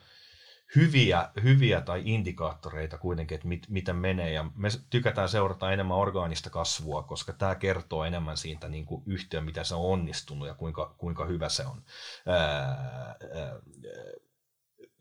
[0.76, 4.32] hyviä, hyviä tai indikaattoreita kuitenkin, että mit, miten menee.
[4.32, 9.44] Ja me tykätään seurata enemmän orgaanista kasvua, koska tämä kertoo enemmän siitä niin kuin yhtiön,
[9.46, 11.84] mitä se on onnistunut ja kuinka, kuinka hyvä se on.
[12.28, 13.18] Ää, ää,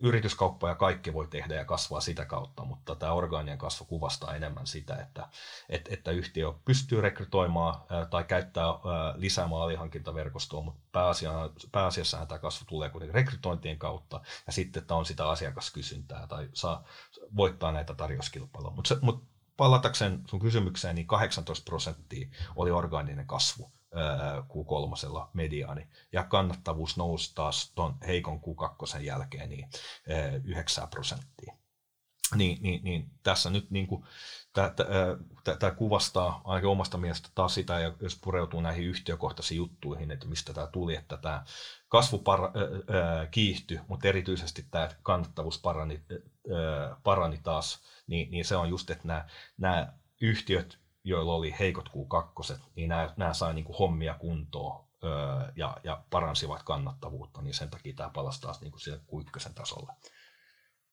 [0.02, 4.66] yrityskauppa ja kaikki voi tehdä ja kasvaa sitä kautta, mutta tämä orgaaninen kasvu kuvastaa enemmän
[4.66, 5.28] sitä, että,
[5.68, 8.66] että, että yhtiö pystyy rekrytoimaan tai käyttää
[9.14, 11.00] lisää maalihankintaverkostoa, mutta
[11.72, 16.84] pääasiassa tämä kasvu tulee kuitenkin rekrytointien kautta ja sitten, että on sitä asiakaskysyntää tai saa
[17.36, 18.74] voittaa näitä tarjouskilpailuja.
[18.74, 19.24] Mutta mut
[19.56, 23.72] palatakseen sun kysymykseen, niin 18 prosenttia oli orgaaninen kasvu
[24.48, 25.88] Q3 mediaani.
[26.12, 29.70] Ja kannattavuus nousi taas tuon heikon Q2 jälkeen niin
[30.44, 31.54] 9 prosenttia.
[32.34, 34.04] Niin, niin, niin tässä nyt niin kuin,
[35.58, 40.54] tämä kuvastaa ainakin omasta mielestä taas sitä, ja jos pureutuu näihin yhtiökohtaisiin juttuihin, että mistä
[40.54, 41.44] tämä tuli, että tämä
[41.88, 48.56] kasvu para, ää, kiihtyi, mutta erityisesti tämä kannattavuus parani, ää, parani taas, niin, niin se
[48.56, 49.28] on just, että nämä,
[49.58, 55.10] nämä yhtiöt joilla oli heikot Q2, niin nämä, nämä sai niin kuin hommia kuntoon öö,
[55.56, 59.92] ja, ja paransivat kannattavuutta, niin sen takia tämä palasi taas niin kuin sille Q1 tasolle.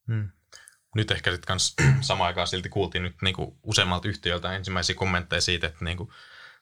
[0.07, 0.29] Hmm.
[0.95, 5.41] Nyt ehkä sitten kans samaan aikaan silti kuultiin nyt niin kuin useammalta yhtiöltä ensimmäisiä kommentteja
[5.41, 6.09] siitä, että niin kuin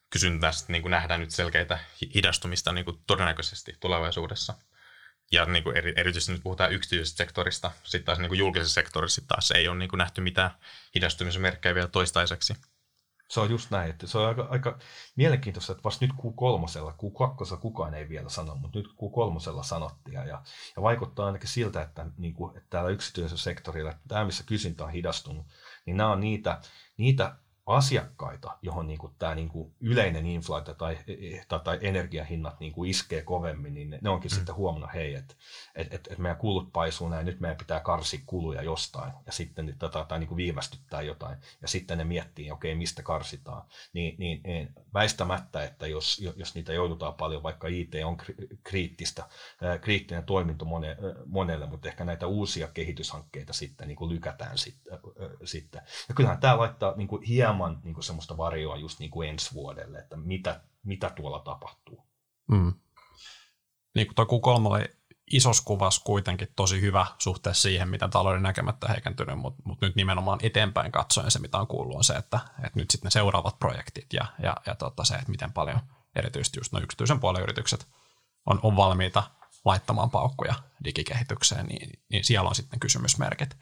[0.09, 1.79] kysyntästä niin kuin nähdään nyt selkeitä
[2.15, 4.53] hidastumista niin kuin todennäköisesti tulevaisuudessa.
[5.31, 9.21] Ja niin kuin eri, erityisesti nyt puhutaan yksityisestä sektorista, sitten taas niin kuin julkisessa sektorissa
[9.27, 10.51] taas ei ole niin kuin nähty mitään
[10.95, 12.53] hidastumisen merkkejä vielä toistaiseksi.
[13.27, 14.79] Se on just näin, että se on aika, aika
[15.15, 20.13] mielenkiintoista, että vasta nyt Q3, Q2 kukaan ei vielä sano, mutta nyt Q3 sanottiin.
[20.13, 24.83] Ja, ja vaikuttaa ainakin siltä, että, niin kuin, että täällä yksityisellä sektorilla, tämä missä kysyntä
[24.83, 25.45] on hidastunut,
[25.85, 26.61] niin nämä on niitä,
[26.97, 27.35] niitä
[27.67, 30.97] asiakkaita, johon niin kuin tämä niin kuin yleinen inflaatio tai,
[31.47, 34.35] tai, tai energiahinnat niin kuin iskee kovemmin, niin ne, ne onkin mm.
[34.35, 35.35] sitten huomannut, hei, että
[35.75, 39.75] et, et, et meidän kulut paisuu näin, nyt meidän pitää karsia kuluja jostain, ja sitten
[39.79, 43.63] tätä, tai niin kuin viivästyttää jotain, ja sitten ne miettii, okei, okay, mistä karsitaan.
[43.93, 48.17] Niin, niin, niin väistämättä, että jos, jos niitä joudutaan paljon, vaikka IT on
[48.63, 49.27] kriittistä,
[49.81, 54.99] kriittinen toiminto mone, monelle, mutta ehkä näitä uusia kehityshankkeita sitten niin kuin lykätään sitten.
[55.43, 55.81] sitten.
[56.09, 59.29] Ja kyllähän tämä laittaa niin kuin hieman hieman niin kuin semmoista varjoa just niin kuin
[59.29, 62.07] ensi vuodelle, että mitä, mitä tuolla tapahtuu.
[62.47, 62.73] Mm.
[63.95, 64.85] Niin kuin tuo Q3 oli
[65.31, 70.39] isossa kuvassa kuitenkin tosi hyvä suhteessa siihen, mitä talouden näkemättä heikentynyt, mutta, mutta nyt nimenomaan
[70.43, 74.13] eteenpäin katsoen se, mitä on kuullut, on se, että, että nyt sitten ne seuraavat projektit
[74.13, 75.79] ja, ja, ja tota se, että miten paljon
[76.15, 77.87] erityisesti just nuo yksityisen puolen yritykset
[78.45, 79.23] on, on valmiita
[79.65, 83.57] laittamaan paukkuja digikehitykseen, niin, niin siellä on sitten kysymysmerkit.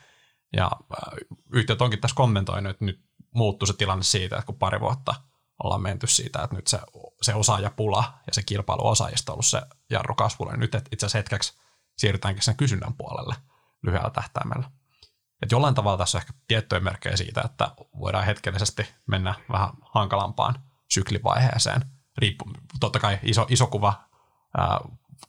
[0.56, 1.14] Ja äh,
[1.54, 3.05] yhtiöt onkin tässä kommentoinut, että nyt
[3.36, 5.16] muuttui se tilanne siitä, että kun pari vuotta
[5.64, 6.80] ollaan menty siitä, että nyt se,
[7.22, 11.18] se osaajapula ja se kilpailu osaajista on ollut se jarru kasvulle, niin nyt itse asiassa
[11.18, 11.54] hetkeksi
[11.98, 13.36] siirrytäänkin sen kysynnän puolelle
[13.84, 14.72] lyhyellä tähtäimellä.
[15.42, 20.60] Et jollain tavalla tässä on ehkä tiettyjä merkkejä siitä, että voidaan hetkellisesti mennä vähän hankalampaan
[20.92, 21.82] syklivaiheeseen.
[22.18, 22.46] Riippu,
[22.80, 24.04] totta kai iso, iso kuva,
[24.58, 24.80] ää,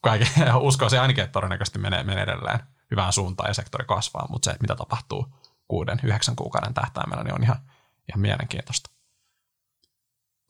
[0.00, 0.28] kaiken,
[0.90, 2.58] se ainakin, että todennäköisesti menee, menee edelleen
[2.90, 5.34] hyvään suuntaan ja sektori kasvaa, mutta se, että mitä tapahtuu
[5.68, 7.60] kuuden, yhdeksän kuukauden tähtäimellä, niin on ihan
[8.08, 8.90] ihan mielenkiintoista.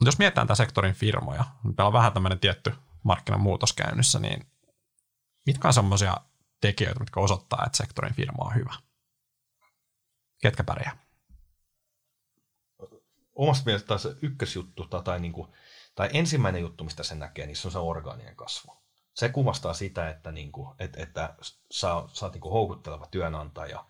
[0.01, 4.47] Mutta jos mietitään tämän sektorin firmoja, niin meillä on vähän tämmöinen tietty markkinamuutos käynnissä, niin
[5.47, 6.17] mitkä on semmoisia
[6.61, 8.75] tekijöitä, mitkä osoittaa, että sektorin firma on hyvä?
[10.43, 11.07] Ketkä pärjää?
[13.35, 15.53] Omasta mielestä se ykkösjuttu tai, niin kuin,
[15.95, 18.77] tai ensimmäinen juttu, mistä se näkee, niin se on se orgaaninen kasvu.
[19.15, 21.35] Se kuvastaa sitä, että, niin kuin, että, että
[21.71, 23.87] sä, sä oot niin kuin houkutteleva työnantaja,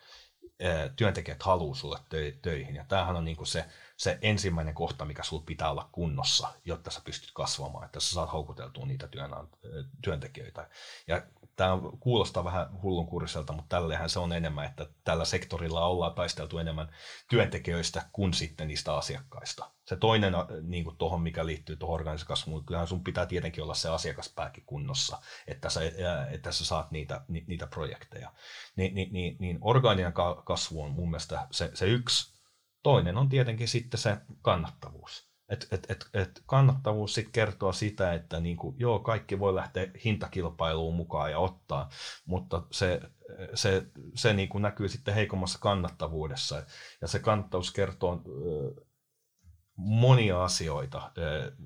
[0.97, 1.99] työntekijät haluaa sulle
[2.43, 2.75] töihin.
[2.75, 3.65] Ja tämähän on niin kuin se,
[3.97, 8.33] se ensimmäinen kohta, mikä sulla pitää olla kunnossa, jotta sä pystyt kasvamaan, että sä saat
[8.33, 9.09] houkuteltua niitä
[10.03, 10.69] työntekijöitä.
[11.07, 11.23] Ja
[11.57, 16.95] tämä kuulostaa vähän hullunkuriselta, mutta tällehän se on enemmän, että tällä sektorilla ollaan taisteltu enemmän
[17.31, 19.71] työntekijöistä kuin sitten niistä asiakkaista.
[19.85, 20.33] Se toinen,
[20.63, 25.19] niin kuin tuohon, mikä liittyy tuohon organisaatikasvuun, kyllähän sun pitää tietenkin olla se asiakaspääkin kunnossa,
[25.47, 25.81] että sä,
[26.31, 28.33] että sä saat niitä, niitä projekteja.
[28.77, 30.13] Ni, niin, niin, niin orgaaninen
[30.45, 32.36] kasvu on mun mielestä se, se yksi.
[32.87, 38.41] Toinen on tietenkin sitten se kannattavuus et, et, et, et kannattavuus sit kertoo sitä, että
[38.41, 41.89] niinku, joo, kaikki voi lähteä hintakilpailuun mukaan ja ottaa,
[42.25, 43.01] mutta se,
[43.55, 46.63] se, se niinku näkyy sitten heikommassa kannattavuudessa.
[47.01, 48.23] Ja se kannattavuus kertoo
[49.77, 51.13] monia asioita.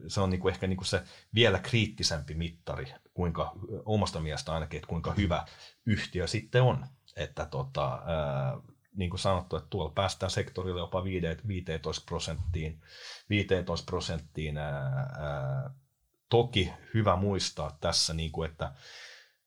[0.08, 1.02] Se on niinku ehkä niinku se
[1.34, 3.52] vielä kriittisempi mittari, kuinka
[3.84, 5.46] omasta mielestä ainakin, että kuinka hyvä
[5.86, 6.86] yhtiö sitten on.
[7.16, 8.02] Että tota,
[8.96, 12.80] niin kuin sanottu, että tuolla päästään sektorille jopa 15 prosenttiin.
[13.30, 15.70] 15 prosenttiin ää, ää,
[16.28, 18.72] toki hyvä muistaa tässä, niin kuin, että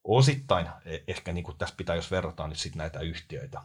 [0.03, 3.61] osittain e, ehkä niin kuin tässä pitää, jos verrataan nyt sit näitä yhtiöitä,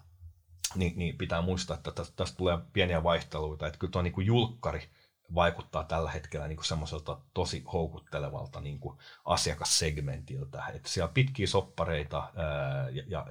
[0.74, 4.90] niin, niin pitää muistaa, että tästä, tulee pieniä vaihteluita, että kyllä tuo niin julkkari
[5.34, 10.62] vaikuttaa tällä hetkellä niin kuin semmoiselta tosi houkuttelevalta niin kuin asiakassegmentiltä.
[10.74, 13.26] Että siellä pitkiä soppareita ää, ja, ja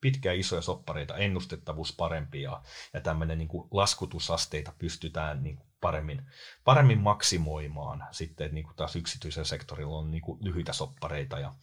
[0.00, 6.26] pitkiä isoja soppareita, ennustettavuus parempi ja, ja tämmöinen niin kuin laskutusasteita pystytään niin kuin paremmin,
[6.64, 8.04] paremmin maksimoimaan.
[8.10, 11.54] Sitten että niin kuin taas yksityisellä sektorilla on niin kuin lyhyitä soppareita ja,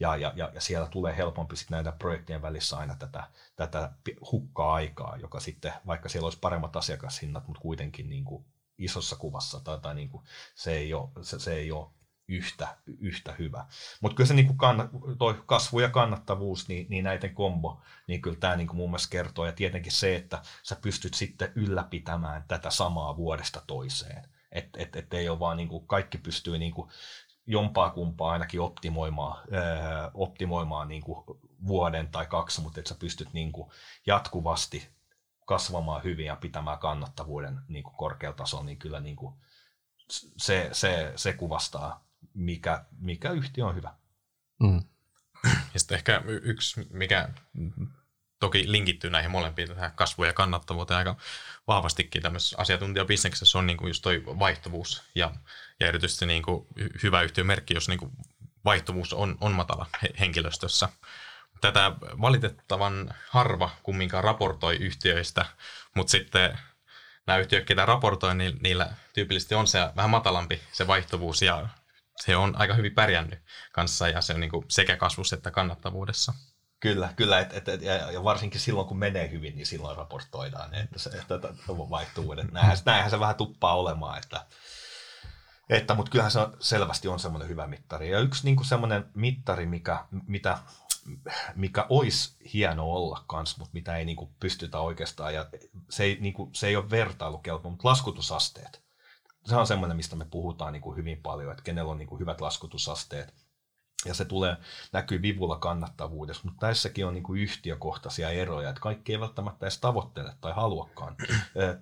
[0.00, 3.24] ja, ja, ja, ja siellä tulee helpompi sitten näitä projektien välissä aina tätä,
[3.56, 3.92] tätä
[4.32, 8.44] hukkaa aikaa, joka sitten, vaikka siellä olisi paremmat asiakashinnat, mutta kuitenkin niin kuin
[8.78, 11.86] isossa kuvassa tai, tai niin kuin, se, ei ole, se, se ei ole
[12.28, 13.66] yhtä, yhtä hyvä.
[14.00, 18.22] Mutta kyllä se niin kuin kann, toi kasvu ja kannattavuus, niin, niin näiden kombo, niin
[18.22, 19.46] kyllä tämä niin kuin mun mielestä kertoo.
[19.46, 24.28] Ja tietenkin se, että sä pystyt sitten ylläpitämään tätä samaa vuodesta toiseen.
[24.52, 26.90] Että et, et ei ole vaan niin kuin, kaikki pystyy niin kuin,
[27.46, 31.24] jompaa kumpaa ainakin optimoimaan, öö, optimoimaan niin kuin
[31.66, 33.70] vuoden tai kaksi, mutta että sä pystyt niin kuin
[34.06, 34.93] jatkuvasti
[35.44, 39.34] kasvamaan hyvin ja pitämään kannattavuuden niin kuin korkealla tasolla, niin kyllä niin kuin
[40.36, 43.94] se, se, se kuvastaa, mikä, mikä yhtiö on hyvä.
[44.60, 44.82] Mm.
[45.74, 47.28] Ja sitten ehkä yksi, mikä
[48.40, 51.16] toki linkittyy näihin molempiin, tähän kasvu- ja kannattavuuteen aika
[51.66, 55.34] vahvastikin tämmöisessä asiantuntijabisneksessä on niin kuin just toi vaihtuvuus ja,
[55.80, 56.66] ja erityisesti niin kuin
[57.02, 58.12] hyvä yhtiömerkki, jos niin kuin
[58.64, 59.86] vaihtuvuus on, on matala
[60.20, 60.88] henkilöstössä
[61.64, 65.46] tätä valitettavan harva kumminkaan raportoi yhtiöistä,
[65.94, 66.58] mutta sitten
[67.26, 71.68] nämä yhtiöt, ketä raportoi, niin niillä tyypillisesti on se vähän matalampi se vaihtuvuus ja
[72.16, 73.38] se on aika hyvin pärjännyt
[73.72, 76.34] kanssa ja se on niin kuin sekä kasvussa että kannattavuudessa.
[76.80, 80.98] Kyllä, kyllä et, et, et, ja varsinkin silloin kun menee hyvin, niin silloin raportoidaan, että
[80.98, 81.50] se että, että
[81.90, 82.52] vaihtuvuudet.
[82.52, 84.46] Näinhän, näinhän se vähän tuppaa olemaan, että,
[85.68, 88.10] että, mutta kyllähän se on, selvästi on semmoinen hyvä mittari.
[88.10, 90.58] Ja yksi niin semmoinen mittari, mikä, mitä
[91.54, 95.46] mikä olisi hieno olla kans, mutta mitä ei niinku pystytä oikeastaan, ja
[95.90, 98.84] se ei, niinku, se ei ole vertailukelpo, mutta laskutusasteet.
[99.44, 103.34] Se on semmoinen, mistä me puhutaan niinku hyvin paljon, että kenellä on niinku hyvät laskutusasteet,
[104.04, 104.56] ja se tulee,
[104.92, 109.78] näkyy vivulla kannattavuudessa, mutta tässäkin on niin kuin yhtiökohtaisia eroja, että kaikki ei välttämättä edes
[109.78, 111.16] tavoittele tai haluakaan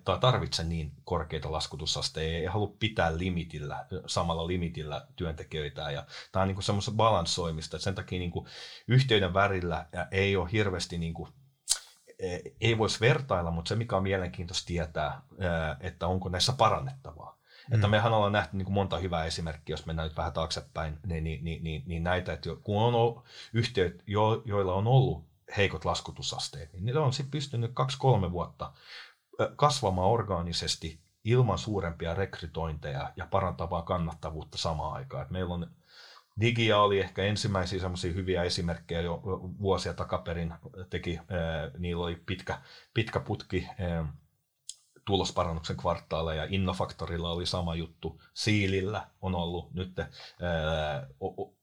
[0.05, 5.91] tai tarvitse niin korkeita laskutusasteja, ei halua pitää limitillä, samalla limitillä työntekijöitä.
[5.91, 8.47] Ja tämä on niin kuin semmoista balanssoimista, että sen takia niin kuin
[8.87, 11.29] yhtiöiden värillä ei ole hirveästi niin kuin
[12.19, 15.21] e, ei voisi vertailla, mutta se mikä on mielenkiintoista tietää,
[15.79, 17.32] että onko näissä parannettavaa.
[17.69, 17.75] Mm.
[17.75, 21.23] Että mehän ollaan nähty niin kuin monta hyvää esimerkkiä, jos mennään nyt vähän taaksepäin, niin,
[21.23, 25.25] niin, niin, niin, niin näitä, että kun on ollut yhtiöt, jo, joilla on ollut
[25.57, 28.73] heikot laskutusasteet, niin ne on sitten pystynyt kaksi-kolme vuotta
[29.55, 35.23] kasvamaan orgaanisesti ilman suurempia rekrytointeja ja parantamaan kannattavuutta samaan aikaan.
[35.23, 35.71] Et meillä on
[36.41, 39.21] Digia oli ehkä ensimmäisiä semmoisia hyviä esimerkkejä jo
[39.61, 40.53] vuosia takaperin
[40.89, 41.19] teki,
[41.77, 42.61] niillä oli pitkä,
[42.93, 43.67] pitkä putki
[45.05, 46.47] tulosparannuksen kvartaaleja.
[46.49, 48.21] Innofaktorilla oli sama juttu.
[48.33, 50.09] Siilillä on ollut nyt ää,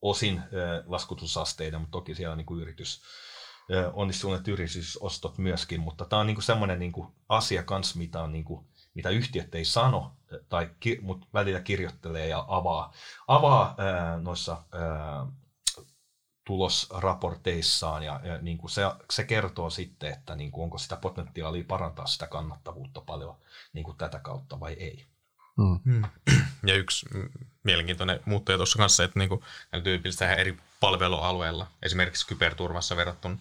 [0.03, 0.47] osin ää,
[0.87, 3.03] laskutusasteita, mutta toki siellä on niin kuin yritys,
[3.93, 6.93] onnistuneet yritysostot myöskin, mutta tämä on niin kuin semmoinen niin
[7.29, 10.17] asia kanssa, mitä, on niin kuin, mitä yhtiöt ei sano,
[10.49, 10.71] tai,
[11.03, 12.93] mutta välillä kirjoittelee ja avaa,
[13.29, 15.27] avaa ää, noissa ää,
[16.51, 21.65] tulosraporteissaan ja, ja niin kuin se, se kertoo sitten, että niin kuin onko sitä potentiaalia
[21.69, 23.37] parantaa sitä kannattavuutta paljon
[23.73, 25.07] niin kuin tätä kautta vai ei.
[25.57, 25.81] Mm.
[25.85, 26.03] mm.
[26.67, 27.07] Ja yksi
[27.65, 29.41] mielenkiintoinen muuttuja tuossa kanssa, että niin kuin,
[29.85, 33.39] tyypillisesti eri palvelualueella, esimerkiksi kyberturvassa verrattuna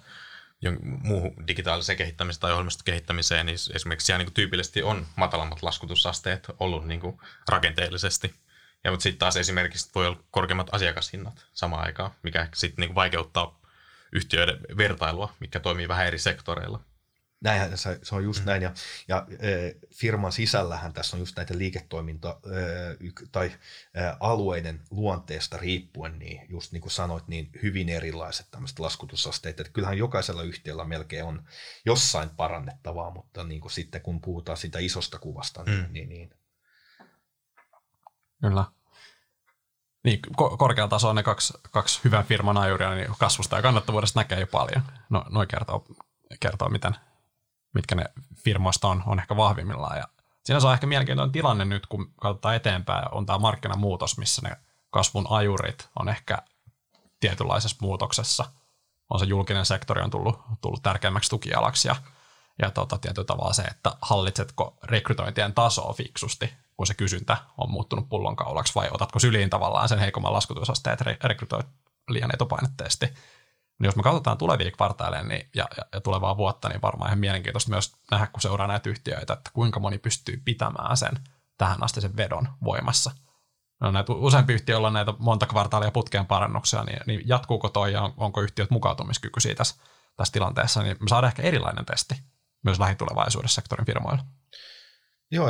[0.81, 6.99] muuhun digitaaliseen kehittämiseen tai ohjelmistokehittämiseen, niin esimerkiksi siellä niin tyypillisesti on matalammat laskutusasteet ollut niin
[6.99, 7.17] kuin
[7.47, 8.33] rakenteellisesti.
[8.83, 13.59] Ja mutta sitten taas esimerkiksi voi olla korkeammat asiakashinnat samaan aikaan, mikä sitten niin vaikeuttaa
[14.11, 16.79] yhtiöiden vertailua, mikä toimii vähän eri sektoreilla.
[17.41, 18.45] Näinhän se, se on just mm.
[18.45, 18.73] näin, ja,
[19.07, 26.19] ja e, firman sisällähän tässä on just näitä liiketoiminta- e, tai e, alueiden luonteesta riippuen,
[26.19, 29.59] niin just niin kuin sanoit, niin hyvin erilaiset tämmöiset laskutusasteet.
[29.59, 31.43] Että kyllähän jokaisella yhtiöllä melkein on
[31.85, 35.93] jossain parannettavaa, mutta niin kuin sitten kun puhutaan sitä isosta kuvasta, niin, mm.
[35.93, 36.38] niin, niin.
[38.41, 38.65] Kyllä.
[40.03, 44.39] Niin, ko- korkealla tasolla ne kaksi, kaksi hyvän firman ajuria, niin kasvusta ja kannattavuudesta näkee
[44.39, 44.83] jo paljon.
[45.09, 45.85] No, noin kertoo,
[46.39, 46.95] kertoo miten,
[47.73, 48.05] mitkä ne
[48.43, 49.97] firmoista on, on ehkä vahvimmillaan.
[49.97, 50.07] Ja
[50.45, 54.57] siinä on ehkä mielenkiintoinen tilanne nyt, kun katsotaan eteenpäin, on tämä markkinamuutos, missä ne
[54.89, 56.37] kasvun ajurit on ehkä
[57.19, 58.45] tietynlaisessa muutoksessa.
[59.09, 61.95] On se julkinen sektori on tullut, tullut tärkeämmäksi tukialaksi ja,
[62.61, 68.09] ja tota, tietyllä tavalla se, että hallitsetko rekrytointien tasoa fiksusti, kun se kysyntä on muuttunut
[68.09, 71.67] pullonkaulaksi, vai otatko syliin tavallaan sen heikomman laskutusasteen, että rekrytoit
[72.09, 73.13] liian etupainotteisesti
[73.79, 77.19] niin jos me katsotaan tulevia kvartaaleja niin, ja, ja, ja, tulevaa vuotta, niin varmaan ihan
[77.19, 81.19] mielenkiintoista myös nähdä, kun seuraa näitä yhtiöitä, että kuinka moni pystyy pitämään sen
[81.57, 83.11] tähän asti sen vedon voimassa.
[83.81, 88.13] No, näitä useampi yhtiöillä on näitä monta kvartaalia putkeen parannuksia, niin, niin jatkuuko toi ja
[88.17, 89.83] onko yhtiöt mukautumiskykyisiä tässä,
[90.15, 92.15] tässä tilanteessa, niin me saadaan ehkä erilainen testi
[92.63, 94.23] myös lähitulevaisuudessa sektorin firmoilla.
[95.31, 95.49] Joo,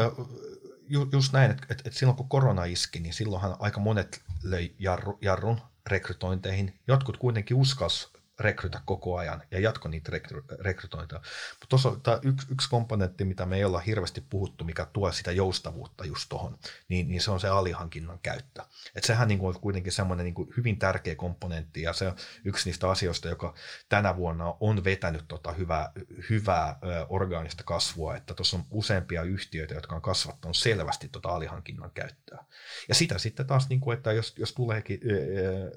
[0.89, 4.75] ju, just näin, että, että, että silloin kun korona iski, niin silloinhan aika monet löi
[4.79, 6.79] jarru, jarrun rekrytointeihin.
[6.87, 11.21] Jotkut kuitenkin uskas rekrytä koko ajan ja jatko niitä rekry, rekrytointeja.
[11.49, 15.31] Mutta tuossa on yksi, yksi komponentti, mitä me ei olla hirveästi puhuttu, mikä tuo sitä
[15.31, 16.57] joustavuutta just tuohon,
[16.89, 18.63] niin, niin se on se alihankinnan käyttö.
[18.95, 22.69] Et sehän niin kuin on kuitenkin semmoinen niin hyvin tärkeä komponentti ja se on yksi
[22.69, 23.53] niistä asioista, joka
[23.89, 25.91] tänä vuonna on vetänyt tota hyvää,
[26.29, 31.91] hyvää ö, orgaanista kasvua, että tuossa on useampia yhtiöitä, jotka on kasvattanut selvästi tota alihankinnan
[31.91, 32.43] käyttöä.
[32.89, 35.71] Ja sitä sitten taas, niin kuin, että jos, jos tuleekin ö,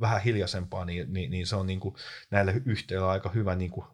[0.00, 1.94] vähän hiljaisempaa, niin, niin, niin se on niin kuin
[2.30, 3.86] näille yhtiöille aika hyvä niin kuin,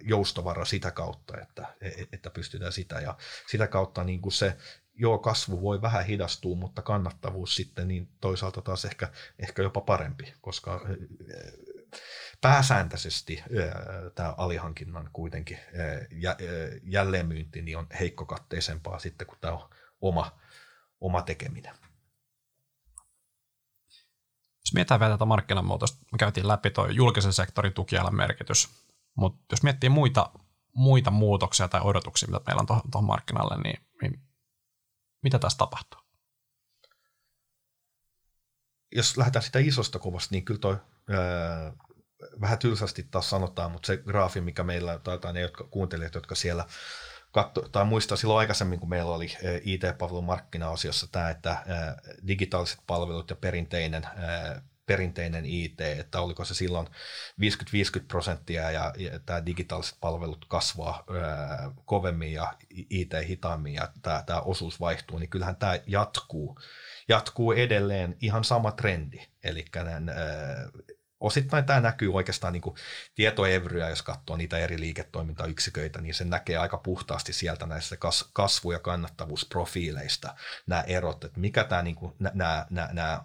[0.00, 3.00] joustovara sitä kautta, että, e, että pystytään sitä.
[3.00, 3.16] Ja
[3.50, 4.56] sitä kautta niin kuin se
[4.94, 10.34] joo, kasvu voi vähän hidastua, mutta kannattavuus sitten niin toisaalta taas ehkä, ehkä jopa parempi,
[10.40, 10.88] koska
[12.40, 13.42] pääsääntöisesti
[14.14, 15.58] tämä alihankinnan kuitenkin
[16.82, 19.58] jälleenmyynti niin on heikkokatteisempaa sitten, kun tämä
[20.00, 20.38] oma,
[21.00, 21.74] oma tekeminen.
[24.74, 28.68] Mietitään vielä tätä markkinamuutosta, me käytiin läpi tuo julkisen sektorin tukialan merkitys,
[29.14, 30.30] mutta jos miettii muita,
[30.74, 34.20] muita muutoksia tai odotuksia, mitä meillä on tuohon, tuohon markkinalle, niin, niin
[35.22, 36.00] mitä tässä tapahtuu?
[38.92, 40.76] Jos lähdetään sitä isosta kuvasta, niin kyllä toi
[41.10, 41.72] ää,
[42.40, 46.64] vähän tylsästi taas sanotaan, mutta se graafi, mikä meillä, tai ne jotka, kuuntelijat, jotka siellä
[47.34, 52.78] katso, tai muistaa silloin aikaisemmin, kun meillä oli eh, IT-palvelun markkina-osiossa tämä, että eh, digitaaliset
[52.86, 56.90] palvelut ja perinteinen, eh, perinteinen IT, että oliko se silloin 50-50
[58.08, 64.40] prosenttia ja, ja tämä digitaaliset palvelut kasvaa ää, kovemmin ja IT hitaammin ja tämä, tämä
[64.40, 66.58] osuus vaihtuu, niin kyllähän tämä jatkuu,
[67.08, 69.18] jatkuu edelleen ihan sama trendi.
[69.44, 69.64] Eli
[71.20, 72.76] osittain tämä näkyy oikeastaan niin kuin
[73.14, 77.96] tietoevryä, jos katsoo niitä eri liiketoimintayksiköitä, niin se näkee aika puhtaasti sieltä näissä
[78.32, 80.34] kasvu- ja kannattavuusprofiileista
[80.66, 83.24] nämä erot, että mikä tämä niin kuin, nämä, nämä, nämä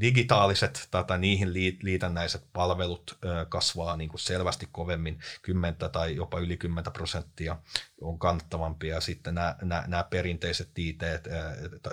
[0.00, 3.18] digitaaliset tai niihin liitännäiset palvelut
[3.48, 7.56] kasvaa niin kuin selvästi kovemmin, 10 tai jopa yli 10 prosenttia
[8.00, 11.02] on kannattavampia, sitten nämä, nämä, nämä perinteiset IT,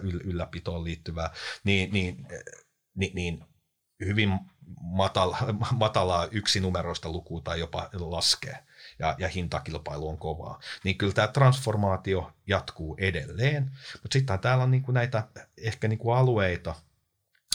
[0.02, 1.30] ylläpitoon liittyvää,
[1.64, 2.28] niin, niin,
[2.96, 3.46] niin, niin
[4.06, 4.40] hyvin
[4.82, 5.38] matala,
[5.72, 8.58] matalaa yksinumeroista lukua tai jopa laskee
[9.00, 10.60] ja, ja hintakilpailu on kovaa.
[10.84, 13.64] Niin kyllä tämä transformaatio jatkuu edelleen,
[13.94, 16.76] mutta sitten täällä on niinku näitä ehkä niinku alueita,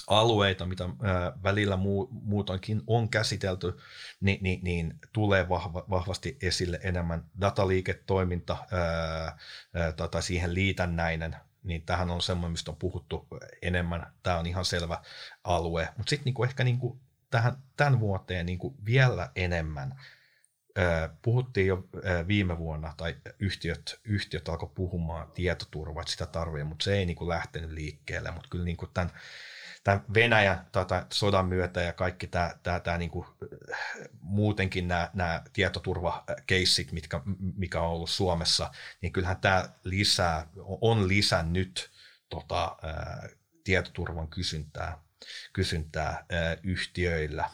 [0.06, 3.76] alueita, mitä ää, välillä muu, muutoinkin on käsitelty,
[4.20, 9.38] niin, niin, niin tulee vahva, vahvasti esille enemmän dataliiketoiminta ää,
[9.74, 11.36] ää, tai siihen liitännäinen
[11.68, 13.28] niin tähän on semmoinen, mistä on puhuttu
[13.62, 14.12] enemmän.
[14.22, 15.02] Tämä on ihan selvä
[15.44, 15.88] alue.
[15.96, 17.00] Mutta sitten niinku ehkä niinku
[17.30, 20.00] tähän, tämän vuoteen niinku vielä enemmän.
[21.22, 21.88] Puhuttiin jo
[22.28, 27.28] viime vuonna, tai yhtiöt, yhtiöt alkoi puhumaan tietoturvaa, että sitä tarvii, mutta se ei niinku
[27.28, 28.30] lähtenyt liikkeelle.
[28.30, 29.12] Mutta kyllä niinku tämän
[29.88, 33.26] tämän Venäjän tota, sodan myötä ja kaikki tämä, tämä, tämä niin kuin,
[34.20, 37.20] muutenkin nämä, nämä tietoturvakeissit, mitkä,
[37.56, 38.70] mikä on ollut Suomessa,
[39.00, 40.46] niin kyllähän tämä lisää,
[40.80, 41.90] on lisännyt
[42.28, 42.76] tota,
[43.64, 45.02] tietoturvan kysyntää.
[45.52, 46.26] kysyntää
[46.62, 47.50] yhtiöillä.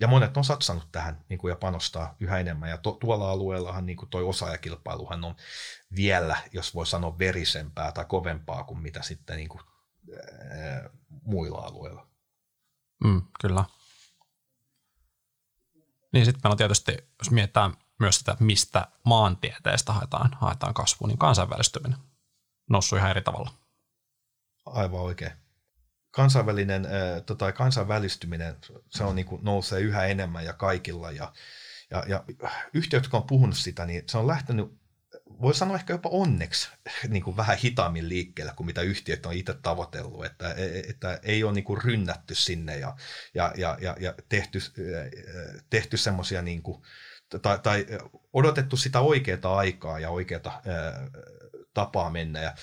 [0.00, 2.70] Ja monet on satsannut tähän niin kuin, ja panostaa yhä enemmän.
[2.70, 5.36] Ja to, tuolla alueellahan niin kuin toi osaajakilpailuhan on
[5.96, 9.62] vielä, jos voi sanoa, verisempää tai kovempaa kuin mitä sitten niin kuin,
[10.50, 10.90] ää,
[11.22, 12.06] muilla alueilla.
[13.04, 13.64] Mm, kyllä.
[16.12, 21.18] Niin sitten meillä on tietysti, jos mietitään myös sitä, mistä maantieteestä haetaan, haetaan kasvua, niin
[21.18, 21.98] kansainvälistyminen
[22.70, 23.50] noussut ihan eri tavalla.
[24.66, 25.32] Aivan oikein.
[26.10, 28.56] Kansainvälinen, äh, tota, kansainvälistyminen,
[28.90, 31.10] se on niin kuin, nousee yhä enemmän ja kaikilla.
[31.10, 31.32] Ja,
[31.90, 32.24] ja, ja
[32.74, 34.78] yhtiöt, jotka on puhunut sitä, niin se on lähtenyt
[35.40, 36.68] voi sanoa ehkä jopa onneksi
[37.08, 40.54] niin kuin vähän hitaammin liikkeelle kuin mitä yhtiöt on itse tavoitellut, että,
[40.88, 42.96] että ei ole niin kuin rynnätty sinne ja,
[43.34, 44.58] ja, ja, ja, ja tehty,
[45.70, 46.62] tehty semmoisia niin
[47.42, 47.86] tai, tai
[48.32, 50.62] odotettu sitä oikeaa aikaa ja oikeaa
[51.74, 52.42] tapaa mennä.
[52.42, 52.54] Ja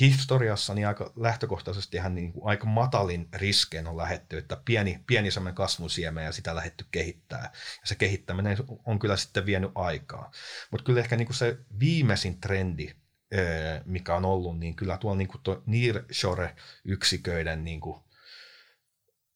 [0.00, 5.30] historiassa niin aika lähtökohtaisesti ihan niin kuin aika matalin riskein on lähetty, että pieni, pieni
[5.30, 7.50] semmoinen kasvun siemen ja sitä lähetty kehittää.
[7.80, 8.56] Ja se kehittäminen
[8.86, 10.30] on kyllä sitten vienyt aikaa.
[10.70, 12.94] Mutta kyllä ehkä niin kuin se viimeisin trendi,
[13.84, 18.00] mikä on ollut, niin kyllä tuolla niin tuo Nearshore-yksiköiden niin kuin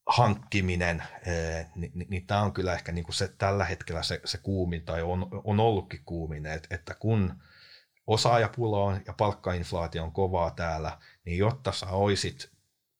[0.07, 1.03] hankkiminen,
[1.75, 4.85] niin, niin, niin tämä on kyllä ehkä niin kuin se, tällä hetkellä se, se kuumin
[4.85, 7.33] tai on, on ollutkin kuumin, että, että kun
[8.13, 12.51] osaajapula on ja palkkainflaatio on kovaa täällä, niin jotta sä oisit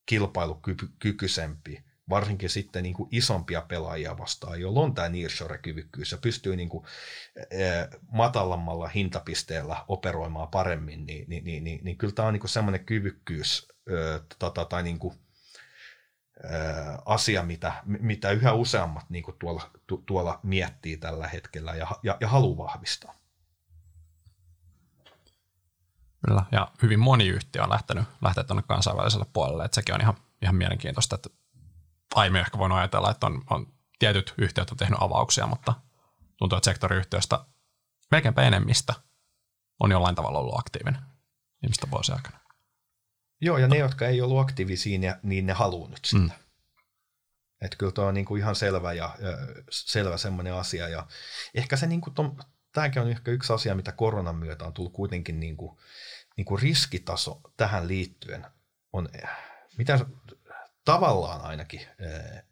[0.05, 6.70] kilpailukykyisempi, varsinkin sitten niin kuin isompia pelaajia vastaan, jolla on tämä nearshore-kyvykkyys ja pystyy niin
[6.70, 6.86] kuin,
[8.12, 13.68] matalammalla hintapisteellä operoimaan paremmin, niin, niin, niin, niin, niin kyllä tämä on niin semmoinen kyvykkyys
[14.39, 15.14] tota, tai niin kuin,
[17.05, 22.18] asia, mitä, mitä yhä useammat niin kuin tuolla, tu, tuolla miettii tällä hetkellä ja, ja,
[22.20, 23.20] ja haluaa vahvistaa.
[26.28, 30.17] Kyllä, ja hyvin moni yhtiö on lähtenyt, lähtenyt tuonne kansainväliselle puolelle, että sekin on ihan,
[30.41, 31.30] ihan mielenkiintoista, että
[32.15, 35.74] aiemmin ehkä voin ajatella, että on, on tietyt yhtiöt on tehnyt avauksia, mutta
[36.38, 37.45] tuntuu, että sektoriyhtiöistä
[38.11, 38.93] melkeinpä enemmistä
[39.80, 41.01] on jollain tavalla ollut aktiivinen
[41.61, 42.39] viimeistä vuosien aikana.
[43.41, 46.22] Joo, ja ne, jotka ei ollut aktiivisia, niin ne haluaa nyt sitä.
[46.22, 46.32] Mm.
[47.61, 49.15] Että kyllä tuo on niinku ihan selvä ja,
[49.69, 50.89] selvä semmoinen asia.
[50.89, 51.07] Ja
[51.53, 52.38] ehkä se niinku ton,
[52.72, 55.39] tämäkin on ehkä yksi asia, mitä koronan myötä on tullut kuitenkin
[56.38, 58.45] niinku, niinku riskitaso tähän liittyen
[58.93, 59.09] on,
[59.77, 60.05] mitä
[60.86, 61.82] tavallaan ainakin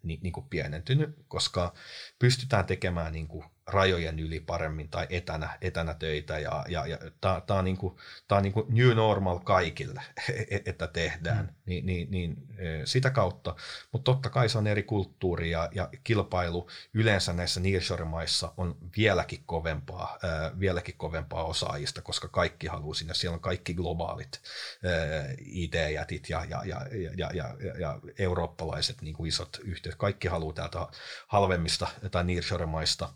[0.03, 1.73] ni, niin kuin pienentynyt, koska
[2.19, 7.59] pystytään tekemään niin kuin rajojen yli paremmin tai etänä, etänä töitä ja, ja, ja tämä
[7.59, 7.95] on, niin kuin,
[8.27, 11.53] tää on niin kuin new normal kaikille, e, että tehdään mm.
[11.65, 12.37] niin, niin, niin,
[12.85, 13.55] sitä kautta.
[13.91, 19.43] Mutta totta kai se on eri kulttuuri ja, ja kilpailu yleensä näissä nearshore-maissa on vieläkin
[19.45, 23.13] kovempaa, ää, vieläkin kovempaa osaajista, koska kaikki haluaa sinne.
[23.13, 24.41] Siellä on kaikki globaalit
[25.39, 26.81] IT-jätit ja, ja, ja,
[27.17, 29.95] ja, ja, ja eurooppalaiset niin kuin isot yhtiöt.
[29.95, 30.87] Kaikki haluaa täältä
[31.27, 33.09] halvemmista tai nearshore-maista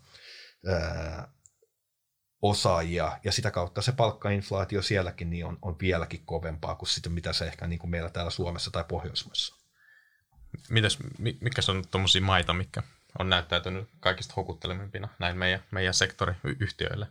[2.42, 7.32] osaajia, ja sitä kautta se palkkainflaatio sielläkin niin on, on vieläkin kovempaa kuin sitten mitä
[7.32, 9.56] se ehkä niin kuin meillä täällä Suomessa tai Pohjoismaissa.
[10.70, 12.82] Mitäs, mitkä on tuommoisia maita, mikä
[13.18, 17.06] on näyttäytynyt kaikista houkuttelevimpina näin meidän, meidän sektoriyhtiöille?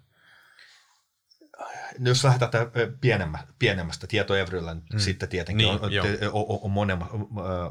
[2.00, 4.82] No jos lähdetään pienemmästä, pienemmästä tietoevryllä, mm.
[5.00, 5.92] sitten tietenkin niin, on,
[6.34, 7.10] on, on monema,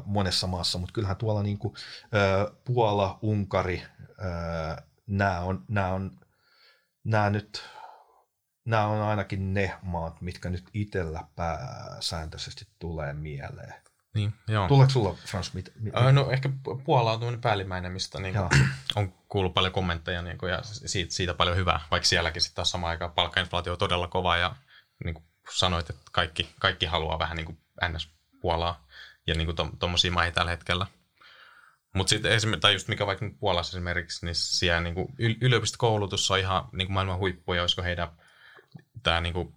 [0.05, 1.75] monessa maassa, mutta kyllähän tuolla niin kuin,
[2.65, 3.83] Puola, Unkari,
[5.07, 6.19] nämä on, nämä on,
[7.03, 7.69] nämä nyt,
[8.65, 13.83] nämä on ainakin ne maat, mitkä nyt itsellä pääsääntöisesti tulee mieleen.
[14.13, 14.67] Niin, joo.
[14.67, 16.49] Tuleeko sulla, Frans, mit, mit, öö, No ehkä
[16.85, 18.49] Puola on tuollainen päällimmäinen, mistä niin kuin,
[18.95, 22.71] on kuullut paljon kommentteja niin kuin, ja siitä, siitä paljon hyvää, vaikka sielläkin sitten taas
[22.71, 24.55] samaan aikaan palkkainflaatio on todella kova ja
[25.03, 25.25] niin kuin
[25.57, 27.57] sanoit, että kaikki, kaikki haluaa vähän niin kuin
[27.89, 28.09] ns.
[28.41, 28.87] Puolaa
[29.27, 30.87] ja niin tuommoisia to, maihin tällä hetkellä.
[31.93, 35.07] Mutta sitten esimerkiksi, tai just mikä vaikka Puolassa esimerkiksi, niin siellä niin kuin
[35.41, 38.07] yliopistokoulutus on ihan niin kuin maailman huippu, ja olisiko heidän
[39.03, 39.55] tämä niin kuin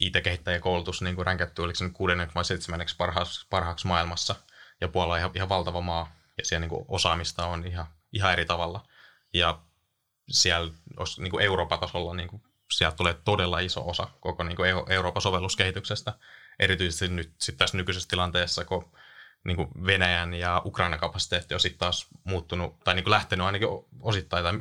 [0.00, 4.34] IT-kehittäjäkoulutus niin kuin ränkätty, oliko se nyt kuudenneksi vai seitsemänneksi parhaaksi, parhaaksi maailmassa,
[4.80, 8.32] ja Puola on ihan, ihan valtava maa, ja siellä niin kuin osaamista on ihan, ihan
[8.32, 8.88] eri tavalla.
[9.34, 9.62] Ja
[10.30, 10.72] siellä
[11.18, 15.22] niin kuin Euroopan tasolla niin kuin, sieltä tulee todella iso osa koko niin kuin Euroopan
[15.22, 16.14] sovelluskehityksestä,
[16.58, 18.92] erityisesti nyt sit tässä nykyisessä tilanteessa, kun
[19.44, 23.68] niin kuin Venäjän ja Ukrainan kapasiteetti on sitten taas muuttunut, tai niin kuin lähtenyt ainakin
[24.00, 24.60] osittain, tai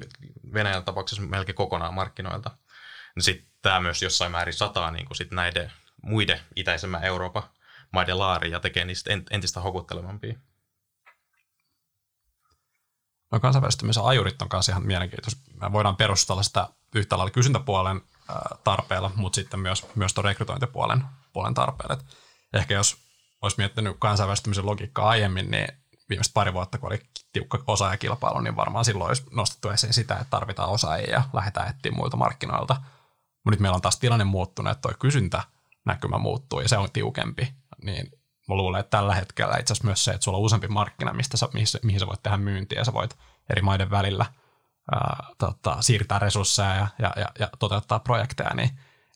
[0.54, 2.52] Venäjän tapauksessa melkein kokonaan markkinoilta.
[3.16, 5.72] Niin sitten tämä myös jossain määrin sataa niin kuin sit näiden
[6.02, 7.44] muiden itäisemmän Euroopan
[7.94, 10.40] maiden laariin ja tekee niistä entistä houkuttelevampia.
[13.32, 15.42] No kansainvälistymisen ajurit on kanssa ihan mielenkiintoista.
[15.62, 18.02] Me voidaan perustella sitä yhtä lailla kysyntäpuolen
[18.64, 21.04] tarpeella, mutta sitten myös, myös tuon rekrytointipuolen
[21.34, 21.94] puolen tarpeella.
[21.94, 22.06] Et
[22.54, 23.07] ehkä jos
[23.42, 25.68] olisi miettinyt kansainvälistymisen logiikkaa aiemmin, niin
[26.10, 27.02] viimeiset pari vuotta, kun oli
[27.34, 31.92] tiukka osaajakilpailu, niin varmaan silloin olisi nostettu esiin sitä, että tarvitaan osaajia ja lähdetään etsiä
[31.92, 32.74] muilta markkinoilta.
[32.74, 35.44] Mutta nyt meillä on taas tilanne muuttunut, että tuo kysyntä
[35.86, 37.54] näkymä muuttuu ja se on tiukempi.
[37.84, 38.12] Niin
[38.48, 41.38] mä luulen, että tällä hetkellä itse asiassa myös se, että sulla on useampi markkina, mistä
[41.38, 43.18] sä, mihin, mihin sä voit tehdä myyntiä sä voit
[43.50, 44.26] eri maiden välillä
[44.92, 48.70] ää, tota, siirtää resursseja ja, ja, ja, ja toteuttaa projekteja, niin,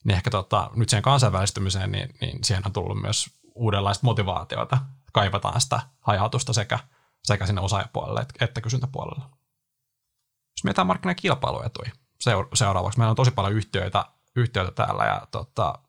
[0.04, 4.78] niin ehkä tota, nyt siihen kansainvälistymiseen, niin, niin siihen on tullut myös uudenlaista motivaatiota.
[5.14, 6.80] Kaivataan sitä hajautusta sekä,
[7.24, 9.26] sekä sinne osaajapuolelle että kysyntäpuolelle.
[10.52, 11.92] Jos mietitään markkinakilpailuetuja
[12.54, 14.06] seuraavaksi, meillä on tosi paljon yhtiöitä,
[14.36, 15.80] yhtiöitä täällä ja tota,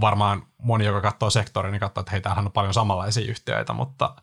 [0.00, 4.16] varmaan moni, joka katsoo sektoria, niin katsoo, että hei, täällähän on paljon samanlaisia yhtiöitä, mutta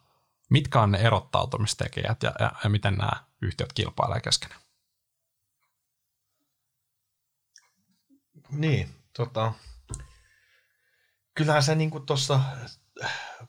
[0.49, 3.11] mitkä on ne erottautumistekijät ja, ja, ja miten nämä
[3.41, 4.61] yhtiöt kilpailevat keskenään?
[8.51, 9.53] Niin, tota,
[11.39, 12.39] kyllähän se niin tuossa,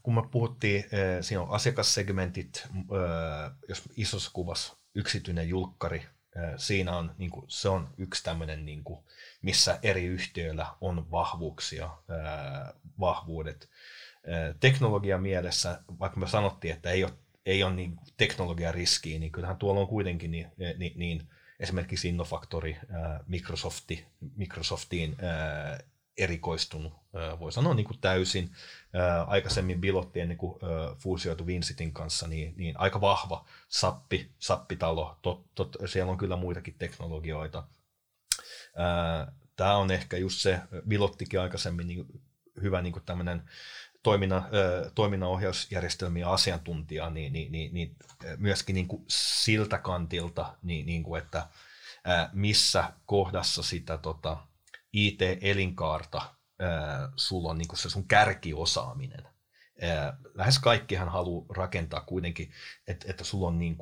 [0.03, 6.07] kun me puhuttiin, eh, siinä on asiakassegmentit, eh, jos isossa kuvassa yksityinen julkkari,
[6.57, 9.05] siinä on, niin kuin, se on yksi tämmöinen, niin kuin,
[9.43, 11.91] missä eri yhtiöillä on vahvuuksia,
[13.01, 13.69] vahvuudet.
[14.61, 17.13] Teknologian mielessä, vaikka me sanottiin, että ei ole,
[17.47, 21.29] ei ole niin teknologian riskiä, niin kyllähän tuolla on kuitenkin niin, niin, niin
[21.61, 22.79] esimerkiksi Innofactori,
[23.27, 25.17] Microsofti, Microsoftiin
[26.21, 26.93] erikoistunut,
[27.41, 28.51] voi sanoa niin kuin täysin.
[29.27, 30.61] Aikaisemmin Bilotti ennen kuin
[30.99, 35.19] fuusioitu Vincitin kanssa, niin, niin aika vahva sappi, sappitalo.
[35.23, 37.65] Tot, tot, siellä on kyllä muitakin teknologioita.
[39.57, 42.07] Tämä on ehkä just se, Bilottikin aikaisemmin niin
[42.63, 43.43] hyvä niin kuin tämmöinen
[44.03, 44.47] toiminnan,
[44.95, 47.97] toiminnanohjausjärjestelmiä asiantuntija, niin, niin, niin, niin
[48.37, 51.47] myöskin niin kuin siltä kantilta, niin, niin kuin, että
[52.33, 54.37] missä kohdassa sitä tota,
[54.93, 56.23] IT-elinkaarta
[57.17, 59.29] sulla on niin se sun kärkiosaaminen.
[60.35, 62.53] Lähes kaikkihan haluaa rakentaa kuitenkin,
[62.87, 63.77] että, että sulla on niin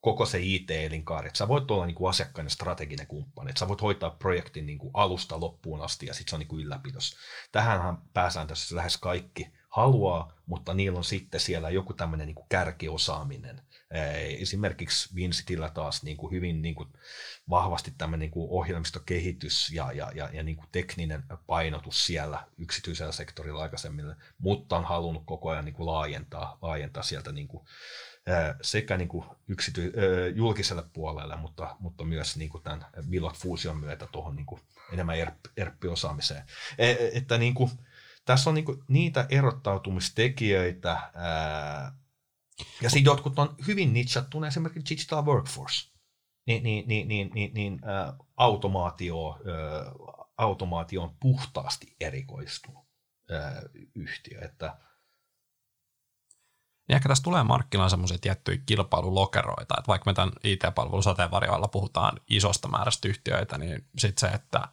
[0.00, 2.14] koko se IT-elinkaari, että sä voit olla niin kuin
[2.48, 6.40] strateginen kumppani, että sä voit hoitaa projektin niin alusta loppuun asti ja sitten se on
[6.40, 7.16] niin kuin ylläpidos.
[7.52, 13.62] Tähänhän pääsääntöisesti lähes kaikki haluaa, mutta niillä on sitten siellä joku tämmöinen niin kärkiosaaminen.
[14.38, 16.88] Esimerkiksi Vincitillä taas niin kuin hyvin niin kuin
[17.50, 23.12] vahvasti tämmöinen niin kuin ohjelmistokehitys ja, ja, ja, ja niin kuin tekninen painotus siellä yksityisellä
[23.12, 27.64] sektorilla aikaisemmin, mutta on halunnut koko ajan niin kuin laajentaa, laajentaa sieltä niin kuin
[28.62, 29.92] sekä niin kuin yksity,
[30.34, 34.60] julkiselle puolelle, mutta, mutta myös niin kuin tämän Billot Fusion myötä tuohon niin kuin
[34.92, 35.16] enemmän
[35.56, 36.42] ERP-osaamiseen.
[36.78, 37.70] E, että niin kuin,
[38.24, 41.00] tässä on niin niitä erottautumistekijöitä,
[42.82, 45.90] ja sitten jotkut on hyvin nitsattuna, esimerkiksi Digital Workforce,
[46.46, 49.40] niin, niin, niin, niin, niin, niin ä, automaatio, ä,
[50.38, 52.84] automaatio on puhtaasti erikoistunut
[53.30, 53.62] ä,
[53.94, 54.76] yhtiö, että–
[56.90, 62.20] niin ehkä tässä tulee markkinoilla semmoisia tiettyjä kilpailulokeroita, että vaikka me tämän IT-palvelun sateenvarjoilla puhutaan
[62.30, 64.68] isosta määrästä yhtiöitä, niin sitten se, että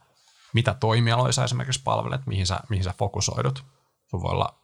[0.54, 3.64] mitä toimialoissa esimerkiksi palvelet, mihin sä, mihin sä fokusoidut.
[4.10, 4.60] Sun voi olla,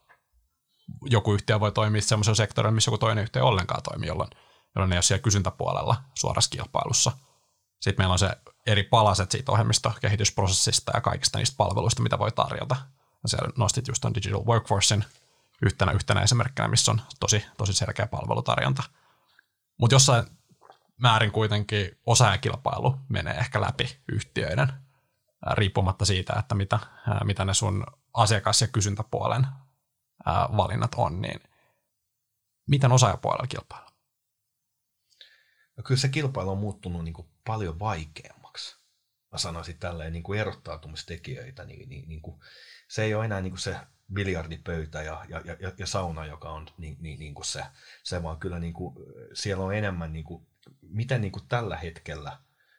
[1.03, 4.31] joku yhtiö voi toimia semmoisella sektorilla, missä joku toinen yhtiö ollenkaan toimii, jolloin,
[4.75, 7.13] jolloin ne ei ole siellä kysyntäpuolella suorassa kilpailussa.
[7.81, 8.31] Sitten meillä on se
[8.67, 12.77] eri palaset siitä ohjelmistokehitysprosessista ja kaikista niistä palveluista, mitä voi tarjota.
[13.23, 15.05] Ja siellä nostit just ton Digital Workforcein
[15.63, 18.83] yhtenä, yhtenä esimerkkinä, missä on tosi, tosi selkeä palvelutarjonta.
[19.81, 20.25] Mutta jossain
[20.97, 24.73] määrin kuitenkin osaajakilpailu menee ehkä läpi yhtiöiden,
[25.53, 26.79] riippumatta siitä, että mitä,
[27.25, 29.47] mitä ne sun asiakas- ja kysyntäpuolen
[30.57, 31.41] valinnat on, niin
[32.69, 33.91] miten osaajapuolella kilpailu?
[35.77, 38.77] No kyllä se kilpailu on muuttunut niin kuin paljon vaikeammaksi.
[39.33, 42.41] Mä sanoisin tälleen niin kuin erottautumistekijöitä, niin, niin, niin kuin,
[42.89, 43.77] se ei ole enää niin kuin se
[44.13, 47.65] biljardipöytä ja, ja, ja, ja sauna, joka on niin, niin, niin kuin se,
[48.03, 48.95] se, vaan kyllä niin kuin,
[49.35, 50.47] siellä on enemmän, niin kuin,
[50.83, 52.39] miten niin kuin tällä hetkellä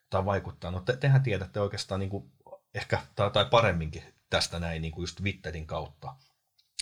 [0.09, 0.71] tämä vaikuttaa.
[0.71, 2.31] No te, tehän tiedätte oikeastaan niin kuin,
[2.73, 6.15] ehkä, tai, tai paremminkin tästä näin niin kuin just Witterin kautta,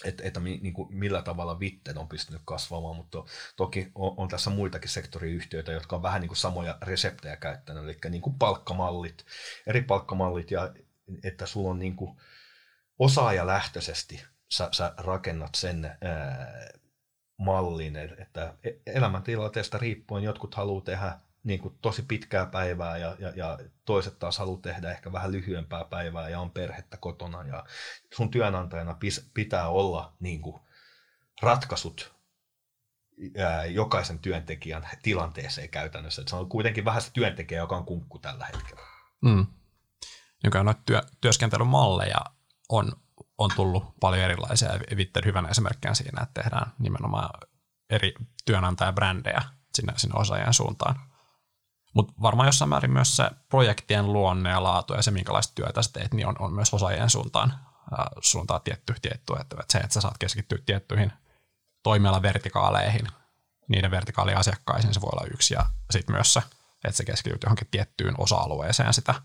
[0.06, 3.24] että, että niin kuin millä tavalla Vitted on pystynyt kasvamaan, mutta
[3.56, 7.98] toki on, on tässä muitakin sektoriyhtiöitä, jotka on vähän niin kuin samoja reseptejä käyttänyt, eli
[8.10, 9.26] niin kuin palkkamallit,
[9.68, 10.74] eri palkkamallit, ja
[11.24, 12.18] että sulla on niin kuin
[13.00, 16.70] osaajalähtöisesti sä, sä rakennat sen ää,
[17.38, 23.30] mallin, että e, elämäntilanteesta riippuen jotkut haluaa tehdä niin kuin tosi pitkää päivää ja, ja,
[23.36, 27.64] ja toiset taas haluaa tehdä ehkä vähän lyhyempää päivää ja on perhettä kotona ja
[28.14, 30.62] sun työnantajana pis, pitää olla niin kuin
[31.42, 32.16] ratkaisut
[33.38, 36.22] ää, jokaisen työntekijän tilanteeseen käytännössä.
[36.22, 38.82] Että se on kuitenkin vähän se työntekijä, joka on kunkku tällä hetkellä.
[39.22, 39.46] Mm.
[40.44, 42.20] Joka on työ, työskentelymalleja
[42.70, 42.92] on
[43.38, 47.30] on tullut paljon erilaisia Vitter hyvänä esimerkkinä siinä, että tehdään nimenomaan
[47.90, 48.14] eri
[48.46, 49.42] työnantajabrändejä
[49.74, 51.13] sinne, sinne osaajien suuntaan.
[51.94, 56.14] Mutta varmaan jossain määrin myös se projektien luonne ja laatu ja se, minkälaista työtä teet,
[56.14, 57.52] niin on, on myös osaajien suuntaan,
[58.00, 61.14] äh, suuntaan tietty, tietty että, se, että sä saat keskittyä tiettyihin
[61.84, 63.08] toimialavertikaaleihin,
[63.70, 66.44] niiden vertikaaliasiakkaisiin, se voi olla yksi, ja sitten myös se,
[66.84, 69.16] että se keskityt johonkin tiettyyn osa-alueeseen sitä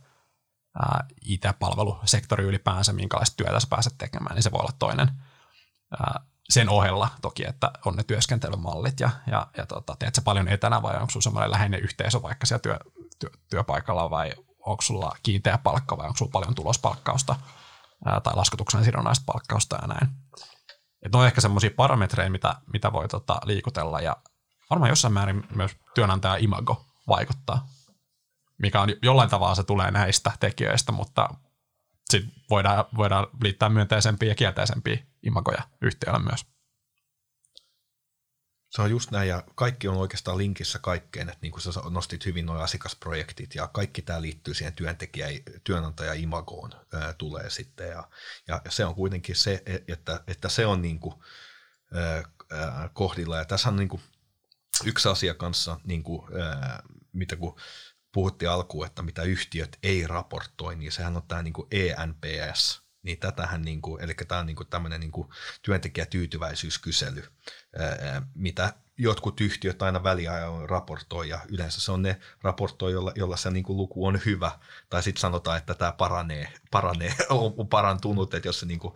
[1.25, 5.11] IT-palvelusektori ylipäänsä, minkälaista työtä sä pääset tekemään, niin se voi olla toinen.
[6.01, 6.21] Ää,
[6.51, 10.83] sen ohella toki, että on ne työskentelymallit ja, ja, ja tota, teet sä paljon etänä
[10.83, 12.79] vai onko sulla semmoinen läheinen yhteisö vaikka siellä työ,
[13.19, 17.37] työ, työpaikalla vai onko sulla kiinteä palkka vai onko sulla paljon tulospalkkausta
[18.05, 20.09] ää, tai laskutuksen sidonnaista palkkausta ja näin.
[21.03, 24.17] Et on ehkä semmoisia parametreja, mitä, mitä voi tota, liikutella ja
[24.71, 27.69] varmaan jossain määrin myös työnantaja imago vaikuttaa,
[28.59, 31.29] mikä on jollain tavalla se tulee näistä tekijöistä, mutta
[32.11, 36.47] sitten voidaan, voidaan liittää myönteisempiä ja kielteisempiä imagoja yhtiölle myös.
[38.71, 42.27] Se on just näin, ja kaikki on oikeastaan linkissä kaikkeen, että niin kuin sä nostit
[42.27, 45.27] hyvin nuo asiakasprojektit, ja kaikki tämä liittyy siihen työntekijä,
[45.64, 48.09] työnantaja-imagoon ää, tulee sitten, ja,
[48.49, 51.14] ja se on kuitenkin se, e, että, että se on niin kuin,
[51.95, 54.03] ää, kohdilla, ja tässä on niin kuin
[54.85, 57.61] yksi asia kanssa, niin kuin, ää, mitä kun
[58.12, 63.19] puhuttiin alkuun, että mitä yhtiöt ei raportoi, niin sehän on tämä niin kuin ENPS, niin
[63.19, 65.29] tätähän, niin kuin, eli tämä on niin kuin tämmöinen niin kuin
[65.63, 67.25] työntekijätyytyväisyyskysely,
[68.35, 73.51] mitä jotkut yhtiöt aina väliajoin raportoi, ja yleensä se on ne raportoi, jolla, jolla se
[73.51, 74.51] niin kuin luku on hyvä,
[74.91, 77.15] tai sitten sanotaan, että tämä paranee, paranee
[77.59, 78.95] on parantunut, että jos se niin kuin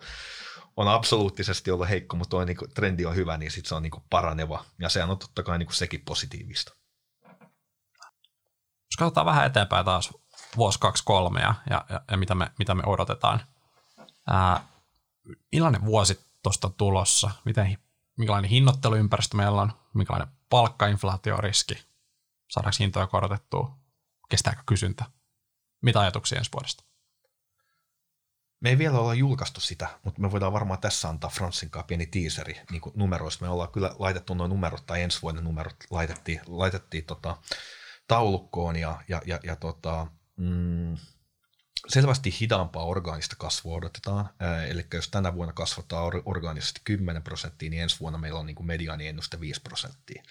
[0.77, 3.83] on absoluuttisesti ollut heikko, mutta tuo niin kuin, trendi on hyvä, niin sitten se on
[3.83, 6.75] niin kuin paraneva, ja sehän on totta kai niin kuin sekin positiivista.
[8.93, 10.11] Jos katsotaan vähän eteenpäin taas
[10.57, 13.52] vuosi, kaksi, kolme ja, ja, ja mitä, me, mitä me odotetaan.
[14.27, 14.67] Ää,
[15.51, 17.31] millainen vuosi tuosta tulossa?
[17.45, 17.77] Miten,
[18.17, 19.71] minkälainen hinnoitteluympäristö meillä on?
[19.93, 21.85] Minkälainen palkkainflaatioriski?
[22.51, 23.77] Saadaanko hintoja korotettua?
[24.29, 25.05] Kestääkö kysyntä?
[25.81, 26.83] Mitä ajatuksia ensi vuodesta?
[28.59, 32.05] Me ei vielä olla julkaistu sitä, mutta me voidaan varmaan tässä antaa Fransin kanssa pieni
[32.05, 33.45] tiiseri niin numeroista.
[33.45, 37.37] Me ollaan kyllä laitettu nuo numerot, tai ensi vuoden numerot laitettiin, laitettiin tota,
[38.07, 40.07] taulukkoon ja, ja, ja, ja tota,
[40.37, 40.97] mm,
[41.87, 44.29] selvästi hitaampaa orgaanista kasvua odotetaan.
[44.67, 48.71] eli jos tänä vuonna kasvataan orgaanisesti 10 prosenttia, niin ensi vuonna meillä on niin kuin
[49.01, 50.23] ennuste 5 prosenttia.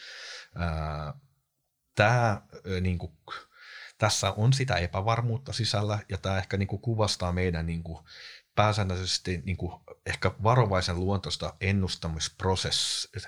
[1.95, 2.43] Tämä,
[2.81, 3.13] niin kuin,
[3.99, 8.05] tässä on sitä epävarmuutta sisällä ja tämä ehkä niin kuin kuvastaa meidän niin kuin,
[8.55, 11.55] pääsäännöllisesti niin kuin ehkä varovaisen luontoista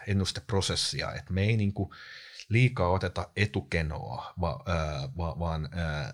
[0.06, 1.90] ennusteprosessia, että me ei niin kuin,
[2.48, 4.64] liikaa oteta etukenoa, va,
[5.16, 5.68] va, vaan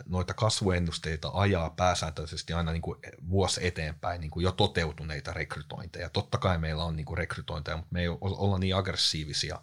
[0.06, 6.10] noita kasvuennusteita ajaa pääsääntöisesti aina niin kuin vuosi eteenpäin niin kuin jo toteutuneita rekrytointeja.
[6.10, 9.60] Totta kai meillä on niin kuin rekrytointeja, mutta me ei olla niin aggressiivisia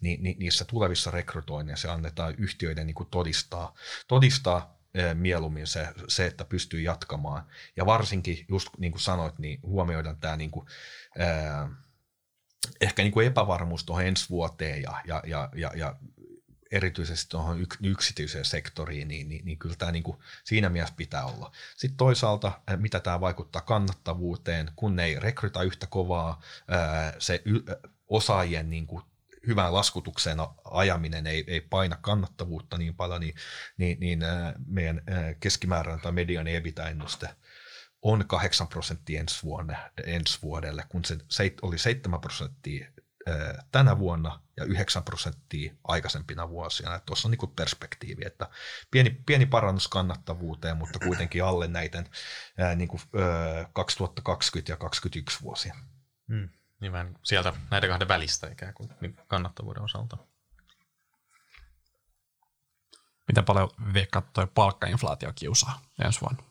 [0.00, 3.74] niin, niin, niissä tulevissa rekrytoinneissa annetaan yhtiöiden niin kuin todistaa,
[4.08, 4.78] todistaa
[5.14, 7.46] mieluummin se, se, että pystyy jatkamaan.
[7.76, 10.66] Ja varsinkin, just niin kuin sanoit, niin huomioidaan tämä niin kuin,
[11.18, 11.68] ää,
[12.80, 15.96] ehkä niin kuin epävarmuus tuohon ensi vuoteen ja, ja, ja, ja, ja
[16.70, 21.52] erityisesti tuohon yksityiseen sektoriin, niin, niin, niin kyllä tämä niin kuin siinä mielessä pitää olla.
[21.76, 26.40] Sitten toisaalta, mitä tämä vaikuttaa kannattavuuteen, kun ne ei rekryta yhtä kovaa,
[27.18, 27.42] se
[28.08, 29.02] osaajien niin kuin
[29.46, 33.34] hyvään laskutukseen ajaminen ei, ei paina kannattavuutta niin paljon, niin,
[33.76, 34.20] niin, niin
[34.66, 35.02] meidän
[35.40, 37.28] keskimääräinen tai median EBITDA-ennuste–
[38.02, 41.18] on 8 prosenttia ensi, vuonna, ensi vuodelle, kun se
[41.62, 42.92] oli 7 prosenttia
[43.72, 47.00] tänä vuonna ja 9 prosenttia aikaisempina vuosina.
[47.00, 48.48] Tuossa on niin perspektiivi, että
[48.90, 52.10] pieni, pieni parannus kannattavuuteen, mutta kuitenkin alle näiden
[52.76, 53.00] niin kuin,
[53.72, 55.74] 2020 ja 2021 vuosia.
[56.28, 56.48] Hmm.
[56.80, 60.16] Niin vähän sieltä näiden kahden välistä ikään kuin niin kannattavuuden osalta.
[63.28, 66.42] Miten paljon veikkaat tuo palkkainflaatio kiusaa ensi vuonna?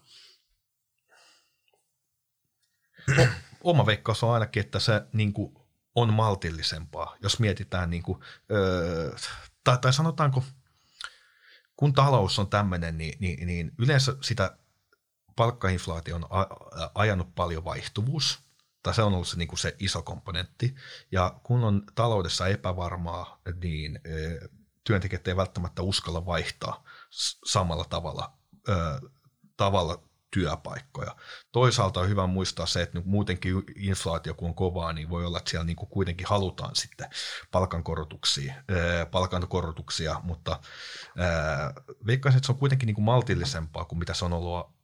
[3.63, 5.53] Oma veikkaus on ainakin, että se niin kuin,
[5.95, 8.19] on maltillisempaa, jos mietitään, niin kuin,
[8.51, 9.15] öö,
[9.63, 10.43] tai, tai sanotaanko,
[11.75, 14.57] kun talous on tämmöinen, niin, niin, niin yleensä sitä
[15.35, 16.25] palkkainflaatio on
[16.95, 18.39] ajanut paljon vaihtuvuus,
[18.83, 20.75] tai se on ollut se, niin kuin se iso komponentti,
[21.11, 23.99] ja kun on taloudessa epävarmaa, niin
[24.83, 26.83] työntekijät ei välttämättä uskalla vaihtaa
[27.45, 28.33] samalla tavalla,
[29.57, 30.06] tavalla
[30.38, 31.15] työpaikkoja.
[31.51, 35.49] Toisaalta on hyvä muistaa se, että muutenkin inflaatio kun on kovaa, niin voi olla, että
[35.49, 37.09] siellä niin kuin kuitenkin halutaan sitten
[37.51, 38.53] palkankorotuksia,
[39.11, 40.59] palkankorotuksia mutta
[42.07, 44.77] veikkaisin, että se on kuitenkin niin kuin maltillisempaa kuin mitä se on ollut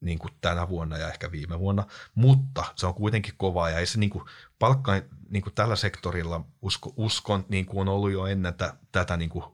[0.00, 3.86] niin kuin tänä vuonna ja ehkä viime vuonna, mutta se on kuitenkin kovaa ja ei
[3.86, 4.24] se niin kuin,
[4.58, 4.92] palkka
[5.28, 9.30] niin kuin tällä sektorilla usko, uskon, niin kuin on ollut jo ennen t- tätä niin
[9.30, 9.44] kuin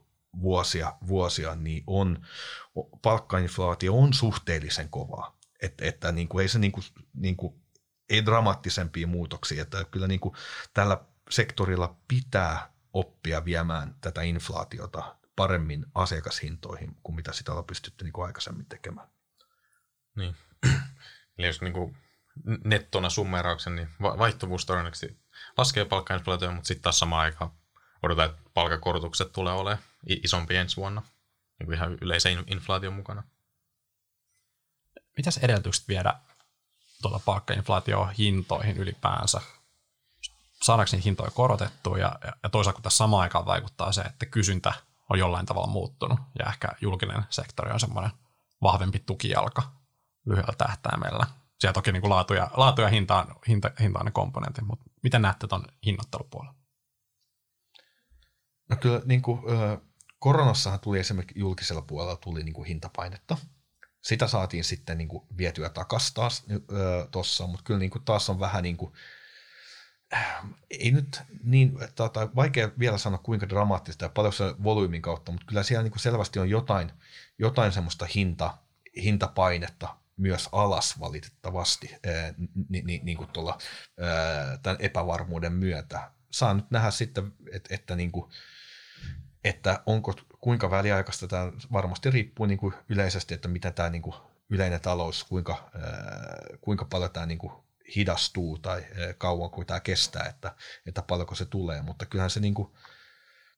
[0.41, 2.25] vuosia, vuosia, niin on,
[3.01, 5.37] palkkainflaatio on suhteellisen kovaa.
[5.61, 7.61] Et, että niin kuin, ei se niin kuin, niin kuin,
[8.09, 10.35] ei dramaattisempia muutoksia, että kyllä niin kuin
[10.73, 10.97] tällä
[11.29, 18.25] sektorilla pitää oppia viemään tätä inflaatiota paremmin asiakashintoihin kuin mitä sitä on pystytty niin kuin
[18.25, 19.07] aikaisemmin tekemään.
[20.15, 20.35] Niin.
[21.37, 21.97] Eli jos niin kuin
[22.63, 25.19] nettona summerauksen, niin vaihtuvuus todennäköisesti
[25.57, 27.51] laskee palkkainflaatioon, mutta sitten taas samaan aikaan
[28.03, 31.01] odotetaan, että palkakorotukset tulee olemaan isompi ensi vuonna,
[31.59, 33.23] niin kuin ihan yleisen inflaation mukana.
[35.17, 36.13] Mitäs edellytykset viedä
[37.01, 39.41] tuota palkkainflaatioon hintoihin ylipäänsä?
[40.63, 44.73] Saadaanko niitä hintoja korotettua ja, ja toisaalta kun tässä samaan aikaan vaikuttaa se, että kysyntä
[45.09, 48.11] on jollain tavalla muuttunut ja ehkä julkinen sektori on semmoinen
[48.61, 49.63] vahvempi tukijalka
[50.25, 51.25] lyhyellä tähtäimellä.
[51.59, 54.65] Siellä toki niin kuin laatu ja, laatu ja hinta, on, hinta, hinta on ne komponentit,
[54.65, 56.53] mutta miten näette tuon hinnoittelupuolen?
[58.69, 59.39] No kyllä niin kuin,
[60.21, 63.37] koronassahan tuli esimerkiksi julkisella puolella tuli niin kuin hintapainetta.
[64.01, 66.45] Sitä saatiin sitten niin kuin vietyä takaisin taas
[67.11, 68.93] tuossa, mutta kyllä niin kuin taas on vähän niin kuin,
[70.69, 75.45] ei nyt niin, tai vaikea vielä sanoa kuinka dramaattista ja paljon se volyymin kautta, mutta
[75.47, 76.91] kyllä siellä niin kuin selvästi on jotain,
[77.39, 78.57] jotain semmoista hinta,
[79.03, 81.95] hintapainetta myös alas valitettavasti
[82.69, 83.57] niin, niin, niin kuin tuolla,
[84.63, 86.11] tämän epävarmuuden myötä.
[86.31, 88.31] Saa nyt nähdä sitten, että, että, niin kuin,
[89.43, 94.15] että onko, kuinka väliaikaista tämä varmasti riippuu niin kuin yleisesti, että mitä tämä niin kuin
[94.49, 95.71] yleinen talous, kuinka,
[96.61, 97.53] kuinka paljon tämä niin kuin
[97.95, 98.85] hidastuu tai
[99.17, 102.73] kauan kuin tämä kestää, että, että paljonko se tulee, mutta kyllähän se niin kuin,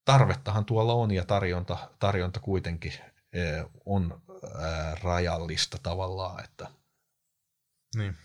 [0.06, 2.94] tarvettahan tuolla on ja tarjonta, tarjonta kuitenkin
[3.86, 4.22] on
[5.04, 6.44] rajallista tavallaan.
[6.44, 6.68] Että.
[7.96, 8.18] Niin.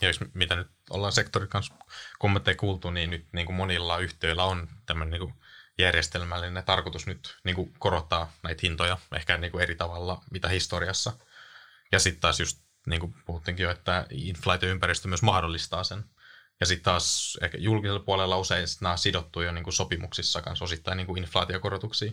[0.00, 1.74] Ja jos mitä nyt ollaan sektorin kanssa
[2.18, 5.34] kommentteja kuultu, niin nyt niin kuin monilla yhtiöillä on tämmöinen niin kuin
[5.78, 11.12] järjestelmällinen tarkoitus nyt niin kuin korottaa näitä hintoja ehkä niin kuin eri tavalla mitä historiassa.
[11.92, 16.04] Ja sitten taas just niin kuin puhuttiinkin jo, että inflaatioympäristö myös mahdollistaa sen.
[16.60, 20.96] Ja sitten taas ehkä julkisella puolella usein nämä sidottu jo niin kuin sopimuksissa kanssa osittain
[20.96, 22.12] niin kuin inflaatiokorotuksia,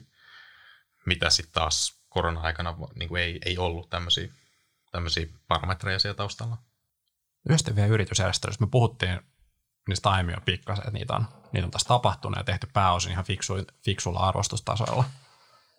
[1.06, 4.30] mitä sitten taas korona-aikana niin kuin ei, ei ollut tämmöisiä,
[5.48, 6.58] parametreja siellä taustalla.
[7.50, 9.20] Yhdessä vielä yritysjärjestelystä me puhuttiin
[9.88, 13.26] niistä aiemmin jo pikkasen, että niitä on, niitä on tässä tapahtunut ja tehty pääosin ihan
[13.26, 13.54] fiksu,
[13.86, 15.04] fiksulla arvostustasoilla.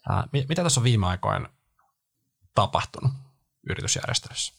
[0.08, 1.48] Ää, mitä tässä on viime aikoina
[2.54, 3.12] tapahtunut
[3.70, 4.52] yritysjärjestelyssä?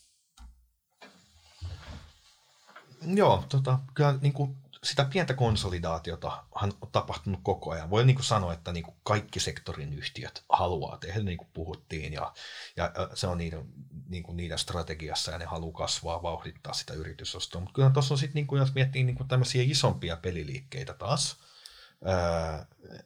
[3.01, 7.89] Joo, tota, kyllä niin kuin sitä pientä konsolidaatiota on tapahtunut koko ajan.
[7.89, 12.13] Voi niin kuin sanoa, että niin kuin kaikki sektorin yhtiöt haluaa tehdä, niin kuin puhuttiin,
[12.13, 12.33] ja,
[12.75, 13.65] ja se on niiden,
[14.09, 17.61] niin kuin niiden strategiassa, ja ne haluaa kasvaa, vauhdittaa sitä yritysostoa.
[17.61, 21.37] Mutta kyllä tuossa on sitten, niin kuin, jos miettii niin kuin tämmöisiä isompia peliliikkeitä taas,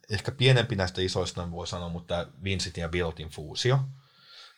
[0.09, 3.79] ehkä pienempi näistä isoista voi sanoa, mutta Vincent ja Builtin fuusio,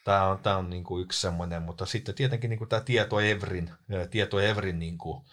[0.03, 3.20] Tämä on, tämä on niin kuin yksi semmoinen, mutta sitten tietenkin niin kuin tämä Tieto
[3.20, 3.72] Evrin,
[4.11, 5.26] Tieto Evrin niin kuin,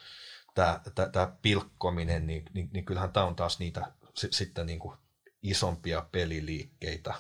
[0.55, 0.81] tämä,
[1.13, 4.99] tämä, pilkkominen, niin, niin, niin kyllähän tämä on taas niitä sitten niin kuin
[5.43, 7.15] isompia peliliikkeitä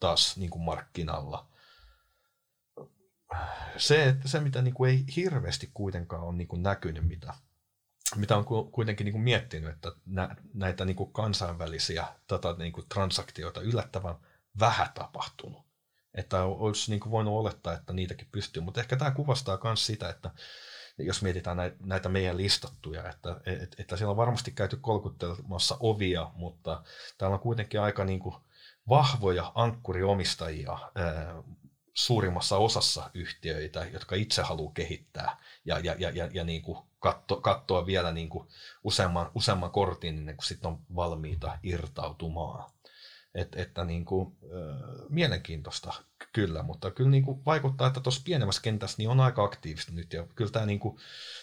[0.00, 1.48] taas niin kuin markkinalla.
[3.76, 7.34] Se, että se mitä niin kuin ei hirveästi kuitenkaan ole niin kuin näkynyt, mitä,
[8.16, 9.92] mitä on kuitenkin niin kuin miettinyt, että
[10.54, 14.14] näitä niin kuin kansainvälisiä tota, niin kuin transaktioita yllättävän
[14.60, 15.68] vähän tapahtunut.
[16.14, 20.08] Että olisi niin kuin voinut olettaa, että niitäkin pystyy, mutta ehkä tämä kuvastaa myös sitä,
[20.08, 20.30] että
[20.98, 26.82] jos mietitään näitä meidän listattuja, että, että, että siellä on varmasti käyty kolkuttelemassa ovia, mutta
[27.18, 28.34] täällä on kuitenkin aika niin kuin
[28.88, 30.78] vahvoja ankkuriomistajia
[31.94, 37.40] suurimmassa osassa yhtiöitä, jotka itse haluaa kehittää ja, ja, ja, ja, ja niin kuin katso,
[37.40, 38.48] katsoa vielä niin kuin
[38.84, 42.70] useamman, useamman kortin, niin kuin sitten on valmiita irtautumaan.
[43.38, 45.92] Et, että niin kuin, äh, mielenkiintoista
[46.32, 50.12] kyllä, mutta kyllä niin kuin vaikuttaa, että tuossa pienemmässä kentässä niin on aika aktiivista nyt
[50.12, 50.98] ja kyllä tämä niin kuin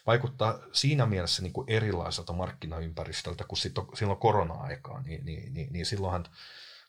[0.07, 5.73] vaikuttaa siinä mielessä niin kuin erilaiselta markkinaympäristöltä kuin sit on, silloin korona-aikaa, niin, niin, niin,
[5.73, 6.25] niin silloinhan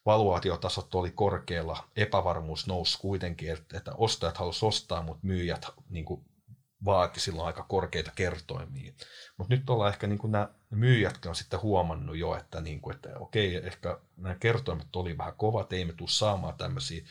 [0.06, 6.24] valuaatiotasot oli korkealla, epävarmuus nousi kuitenkin, että, että ostajat halusivat ostaa, mutta myyjät niin kuin
[6.84, 8.92] vaati silloin aika korkeita kertoimia.
[9.36, 12.96] Mutta nyt ollaan ehkä niin kuin nämä myyjätkin on sitten huomannut jo, että, niin kuin,
[12.96, 17.04] että okei, ehkä nämä kertoimet oli vähän kovat, ei me tule saamaan tämmöisiä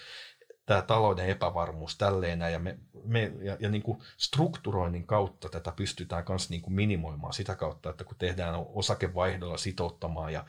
[0.65, 6.23] tämä talouden epävarmuus tälleen ja, me, me, ja, ja niin kuin strukturoinnin kautta tätä pystytään
[6.29, 10.45] myös niin kuin minimoimaan sitä kautta, että kun tehdään osakevaihdolla sitouttamaan ja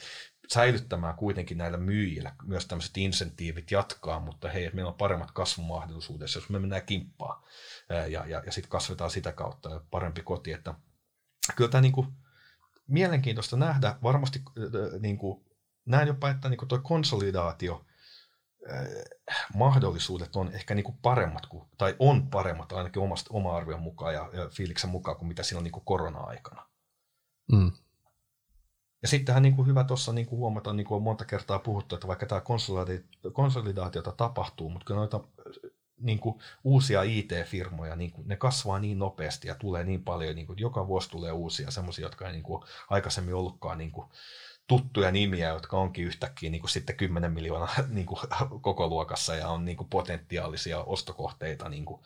[0.48, 6.48] säilyttämään kuitenkin näillä myyjillä myös tämmöiset insentiivit jatkaa, mutta hei, meillä on paremmat kasvumahdollisuudet, jos
[6.48, 7.42] me mennään kimppaan
[7.88, 10.74] ja, ja, ja sitten kasvetaan sitä kautta parempi koti, että
[11.56, 12.06] kyllä tämä niin kuin,
[12.86, 14.42] mielenkiintoista nähdä, varmasti
[15.00, 15.44] niin kuin,
[15.86, 17.84] näen jopa, että niin tuo konsolidaatio
[19.54, 24.14] mahdollisuudet on ehkä niin kuin paremmat, kuin, tai on paremmat ainakin omasta, oma arvion mukaan
[24.14, 26.68] ja, ja fiiliksen mukaan kuin mitä silloin niin kuin korona-aikana.
[27.52, 27.72] Mm.
[29.02, 31.94] Ja sittenhän niin kuin hyvä tuossa niin kuin huomata, niin kuin on monta kertaa puhuttu,
[31.94, 32.42] että vaikka tämä
[33.32, 35.20] konsolidaatiota tapahtuu, mutta kyllä noita
[35.98, 40.46] niin kuin uusia IT-firmoja, niin kuin, ne kasvaa niin nopeasti ja tulee niin paljon, niin
[40.46, 44.08] kuin, joka vuosi tulee uusia, semmoisia, jotka ei niin kuin, aikaisemmin ollutkaan niin kuin,
[44.66, 48.18] tuttuja nimiä, jotka onkin yhtäkkiä niin kuin sitten 10 miljoonaa niin kuin,
[48.60, 52.02] koko luokassa ja on niin kuin, potentiaalisia ostokohteita niin kuin,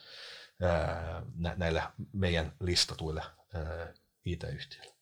[0.63, 1.23] ää,
[2.13, 3.23] meidän listatuille
[4.25, 4.95] IT-yhtiöille.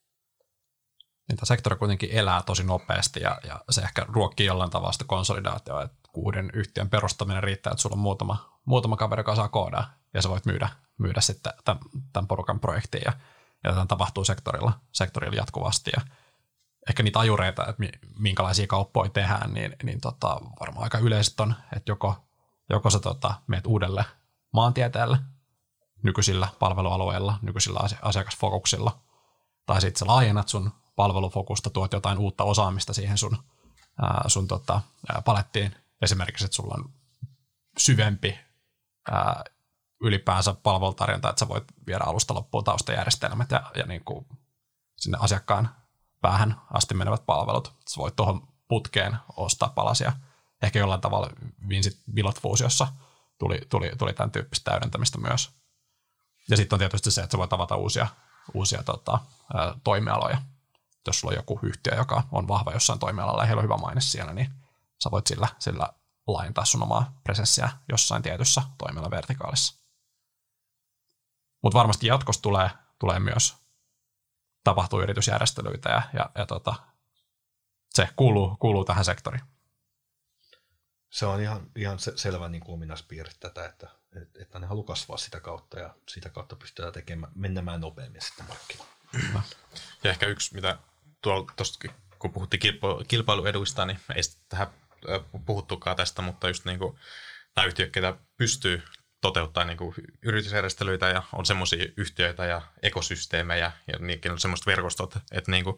[1.27, 5.05] Niin tämä sektori kuitenkin elää tosi nopeasti ja, ja se ehkä ruokkii jollain tavalla sitä
[5.07, 9.93] konsolidaatioa, että kuuden yhtiön perustaminen riittää, että sulla on muutama, muutama kaveri, joka saa koodaa
[10.13, 11.83] ja sä voit myydä, myydä sitten tämän,
[12.13, 13.13] tämän porukan projektiin ja,
[13.63, 16.01] ja tämä tapahtuu sektorilla, sektorilla jatkuvasti ja
[16.89, 17.83] ehkä niitä ajureita, että
[18.19, 22.15] minkälaisia kauppoja tehdään, niin, niin tota, varmaan aika yleiset on, että joko,
[22.69, 24.05] joko sä tota, meet uudelle
[24.53, 25.17] maantieteelle
[26.03, 28.99] nykyisillä palvelualueilla, nykyisillä asiakasfokuksilla,
[29.65, 33.37] tai sitten sä laajennat sun palvelufokusta, tuot jotain uutta osaamista siihen sun,
[34.01, 34.81] ää, sun tota,
[35.25, 35.75] palettiin.
[36.01, 36.93] Esimerkiksi, että sulla on
[37.77, 38.39] syvempi
[39.11, 39.43] ää,
[40.01, 44.25] ylipäänsä palvelutarjonta, että sä voit viedä alusta loppuun taustajärjestelmät ja, ja niin kuin
[44.97, 45.75] sinne asiakkaan
[46.21, 47.75] päähän asti menevät palvelut.
[47.89, 50.13] Sä voit tuohon putkeen ostaa palasia.
[50.61, 51.29] Ehkä jollain tavalla
[51.69, 52.87] Vincent Bilot Fuusiossa
[53.37, 55.51] tuli, tuli, tuli tämän tyyppistä täydentämistä myös.
[56.49, 58.07] Ja sitten on tietysti se, että sä voit avata uusia,
[58.53, 59.19] uusia tota,
[59.53, 60.41] ää, toimialoja.
[61.07, 64.01] Jos sulla on joku yhtiö, joka on vahva jossain toimialalla ja heillä on hyvä maine
[64.01, 64.53] siellä, niin
[65.03, 65.89] sä voit sillä, sillä
[66.27, 69.79] laajentaa sun omaa presenssiä jossain tietyssä toimialan vertikaalissa.
[71.63, 72.69] Mutta varmasti jatkossa tulee,
[72.99, 73.57] tulee myös
[74.63, 76.75] tapahtuu yritysjärjestelyitä ja, ja, ja tota,
[77.89, 79.43] se kuuluu, kuuluu tähän sektoriin.
[81.09, 83.87] Se on ihan, ihan selvä niin kuin ominaispiirre tätä, että,
[84.41, 88.93] että ne haluaa kasvaa sitä kautta ja sitä kautta pystytään tekemään, menemään nopeammin sitten markkinoille.
[90.03, 90.77] Ja ehkä yksi, mitä
[91.21, 91.89] tuolla tosta,
[92.19, 92.61] kun puhuttiin
[93.07, 94.67] kilpailueduista, niin ei tähän
[95.45, 96.99] puhuttukaan tästä, mutta just niin kuin
[97.55, 98.83] nämä yhtiöt, ketä pystyy
[99.21, 105.15] toteuttaa niin kuin yritysjärjestelyitä ja on semmoisia yhtiöitä ja ekosysteemejä ja niinkin on semmoista verkostot,
[105.31, 105.77] että niin kuin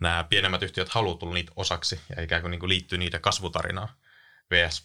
[0.00, 3.88] nämä pienemmät yhtiöt haluaa tulla niitä osaksi ja ikään kuin, niin kuin liittyy niiden kasvutarinaan
[4.50, 4.82] VS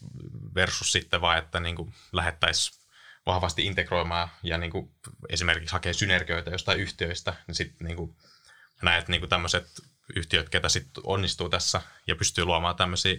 [0.56, 2.88] versus sitten vaan, että niin kuin lähettäisiin
[3.26, 4.92] vahvasti integroimaan ja niin kuin
[5.30, 8.16] esimerkiksi hakee synergioita jostain yhtiöistä, niin sitten niin kuin
[8.82, 9.68] näet niin kuin tämmöiset
[10.16, 13.18] yhtiöt, ketä sitten onnistuu tässä ja pystyy luomaan tämmöisiä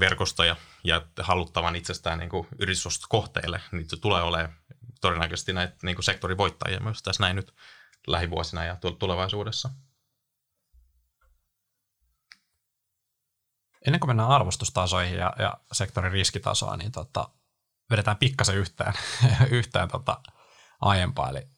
[0.00, 4.54] verkostoja ja haluttavan itsestään niin yritysostokohteille, niin se tulee olemaan
[5.00, 7.54] todennäköisesti näitä niin kuin sektorivoittajia myös tässä näin nyt
[8.06, 9.70] lähivuosina ja tulevaisuudessa.
[13.86, 17.28] Ennen kuin mennään arvostustasoihin ja, ja sektorin riskitasoa, niin tota,
[17.90, 18.92] vedetään pikkasen yhteen,
[19.50, 20.22] yhteen tota,
[20.80, 21.30] aiempaa.
[21.30, 21.48] Eli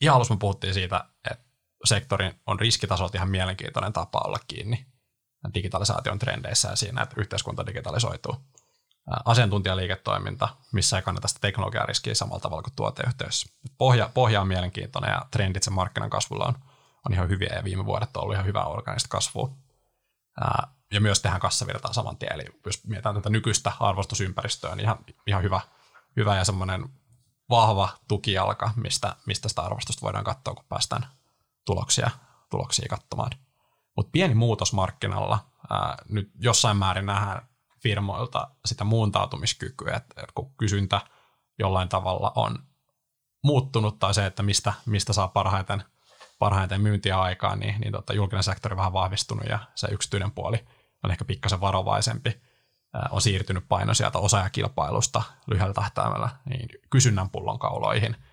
[0.00, 1.44] ihan alussa me puhuttiin siitä, että
[1.84, 4.93] sektorin on riskitasot ihan mielenkiintoinen tapa olla kiinni
[5.54, 8.36] digitalisaation trendeissä ja siinä, että yhteiskunta digitalisoituu.
[9.24, 13.52] Asiantuntijaliiketoiminta, missä ei kannata sitä teknologiariskiä samalla tavalla kuin tuoteyhteys.
[13.78, 16.54] Pohja, pohja on mielenkiintoinen ja trendit sen markkinan kasvulla on,
[17.08, 19.50] on ihan hyviä ja viime vuodet on ollut ihan hyvää organista kasvua.
[20.92, 25.42] Ja myös tehdään kassavirtaa saman tien, eli jos mietitään tätä nykyistä arvostusympäristöä, niin ihan, ihan
[25.42, 25.60] hyvä,
[26.16, 26.88] hyvä ja semmoinen
[27.50, 31.06] vahva tukijalka, mistä, mistä sitä arvostusta voidaan katsoa, kun päästään
[31.64, 32.10] tuloksia,
[32.50, 33.30] tuloksia katsomaan.
[33.96, 35.38] Mutta pieni muutos markkinalla,
[35.70, 37.48] ää, nyt jossain määrin nähdään
[37.82, 41.00] firmoilta sitä muuntautumiskykyä, että et kun kysyntä
[41.58, 42.58] jollain tavalla on
[43.44, 45.84] muuttunut tai se, että mistä, mistä saa parhaiten,
[46.38, 50.64] parhaiten myyntiä aikaan, niin, niin tota, julkinen sektori vähän vahvistunut ja se yksityinen puoli
[51.04, 52.40] on ehkä pikkasen varovaisempi,
[52.94, 58.16] ää, on siirtynyt paino sieltä osaajakilpailusta lyhyellä tähtäimellä niin kysynnän pullonkauloihin–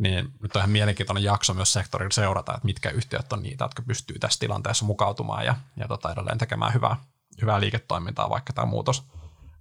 [0.00, 3.82] niin nyt on ihan mielenkiintoinen jakso myös sektorilla seurata, että mitkä yhtiöt on niitä, jotka
[3.82, 6.96] pystyy tässä tilanteessa mukautumaan ja, ja tota edelleen tekemään hyvää,
[7.42, 9.04] hyvää liiketoimintaa, vaikka tämä muutos,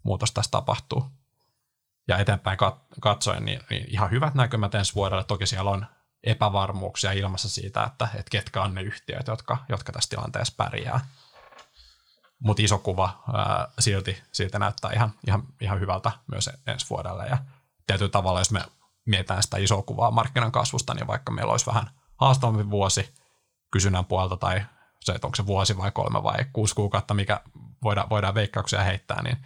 [0.04, 1.06] muutos tässä tapahtuu.
[2.08, 2.58] Ja eteenpäin
[3.00, 5.24] katsoen, niin, niin ihan hyvät näkymät ensi vuodelle.
[5.24, 5.86] Toki siellä on
[6.24, 11.00] epävarmuuksia ilmassa siitä, että, että ketkä on ne yhtiöt, jotka, jotka tässä tilanteessa pärjää.
[12.40, 17.26] mutta iso kuva ää, silti, silti näyttää ihan, ihan, ihan hyvältä myös ensi vuodelle.
[17.28, 17.38] Ja
[17.88, 18.62] tietyllä tavalla, jos me
[19.10, 23.14] mietitään sitä isoa kuvaa markkinan kasvusta, niin vaikka meillä olisi vähän haastavampi vuosi
[23.72, 24.62] kysynnän puolelta tai
[25.02, 27.42] se, että onko se vuosi vai kolme vai kuusi kuukautta, mikä
[27.84, 29.38] voidaan, voidaan veikkauksia heittää, niin,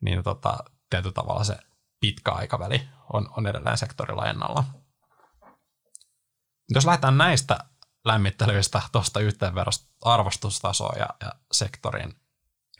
[0.00, 0.58] niin tota,
[0.90, 1.58] tietyllä tavalla se
[2.00, 4.64] pitkä aikaväli on, on edelleen sektorilla ennalla.
[6.70, 7.58] Jos lähdetään näistä
[8.04, 12.14] lämmittelevistä tuosta yhteenvedosta arvostustasoa ja, ja sektorin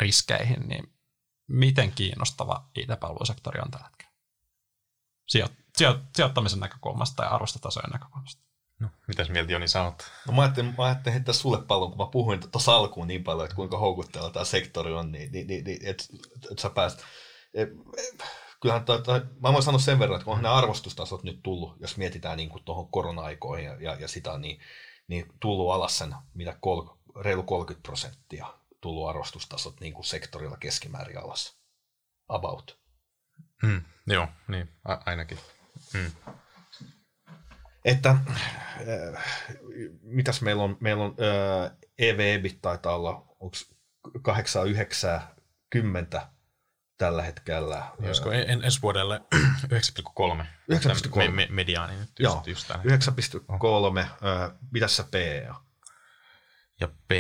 [0.01, 0.93] riskeihin, niin
[1.49, 4.13] miten kiinnostava IT-palvelusektori on tällä hetkellä?
[5.33, 5.68] Sijo- sijo-
[6.17, 8.43] sijoittamisen näkökulmasta ja arvostotasojen näkökulmasta.
[8.81, 10.11] No, mitäs mieltä Joni sä oot?
[10.27, 13.45] No mä ajattelin, mä ajattelin heittää sulle pallon, kun mä puhuin tuossa alkuun niin paljon,
[13.45, 16.05] että kuinka houkutteleva tämä sektori on, niin, niin, niin, niin että
[16.53, 17.01] et sä pääst.
[17.55, 17.69] Et,
[18.61, 21.77] kyllähän toi, toi, mä voin sanoa sen verran, että kun on nämä arvostustasot nyt tullut,
[21.81, 24.61] jos mietitään niin tuohon korona-aikoihin ja, ja, ja sitä, niin,
[25.09, 26.87] niin tullut alas sen, mitä kol,
[27.21, 31.59] reilu 30 prosenttia tullut arvostustasot niin kuin sektorilla keskimäärin alas.
[32.29, 32.79] About.
[33.63, 35.39] Mm, joo, niin, a- ainakin.
[35.95, 36.11] Mm.
[37.85, 39.25] Että äh,
[40.03, 41.17] mitäs meillä on, meillä on
[41.65, 43.57] äh, EV-EBIT taitaa olla, onko
[44.23, 45.21] 8, 9,
[45.71, 46.09] 10
[46.99, 47.87] tällä hetkellä.
[48.03, 50.47] Olisiko en, ensi vuodelle 9,3?
[50.73, 51.17] 9,3.
[51.17, 54.11] Me, me, mediaani nyt just, Joo, just tällä 9,3, äh,
[54.71, 55.15] mitä se P
[55.49, 55.69] on?
[56.81, 57.11] Ja P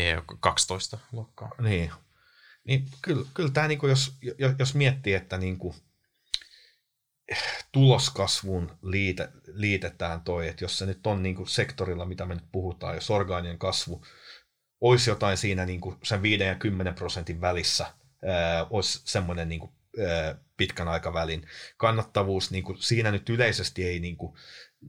[0.40, 1.50] 12 luokkaa.
[1.60, 1.92] Niin,
[2.64, 4.18] niin kyllä, kyllä tämä, niin jos,
[4.58, 5.74] jos miettii, että niin kuin,
[7.72, 12.52] tuloskasvuun liite, liitetään toi, että jos se nyt on niin kuin sektorilla, mitä me nyt
[12.52, 14.04] puhutaan, jos orgaaninen kasvu
[14.80, 17.86] olisi jotain siinä niin kuin sen 5 ja 10 prosentin välissä,
[18.26, 19.72] ää, olisi semmoinen niin kuin,
[20.08, 24.36] ää, pitkän aikavälin kannattavuus, niin kuin siinä nyt yleisesti ei niin kuin,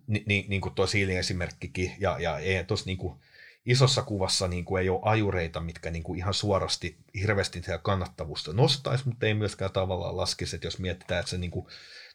[0.08, 3.20] ni, ni, niin kuin tuo Siilin esimerkkikin, ja, ja ei tuossa niin kuin,
[3.66, 9.08] isossa kuvassa niin kuin ei ole ajureita, mitkä niin kuin ihan suorasti hirveästi kannattavuutta nostaisi,
[9.08, 11.68] mutta ei myöskään tavallaan laskisi, että jos mietitään, että se niin kuin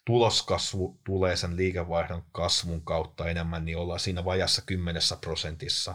[0.04, 5.94] tuloskasvu tulee sen liikevaihdon kasvun kautta enemmän, niin ollaan siinä vajassa kymmenessä prosentissa.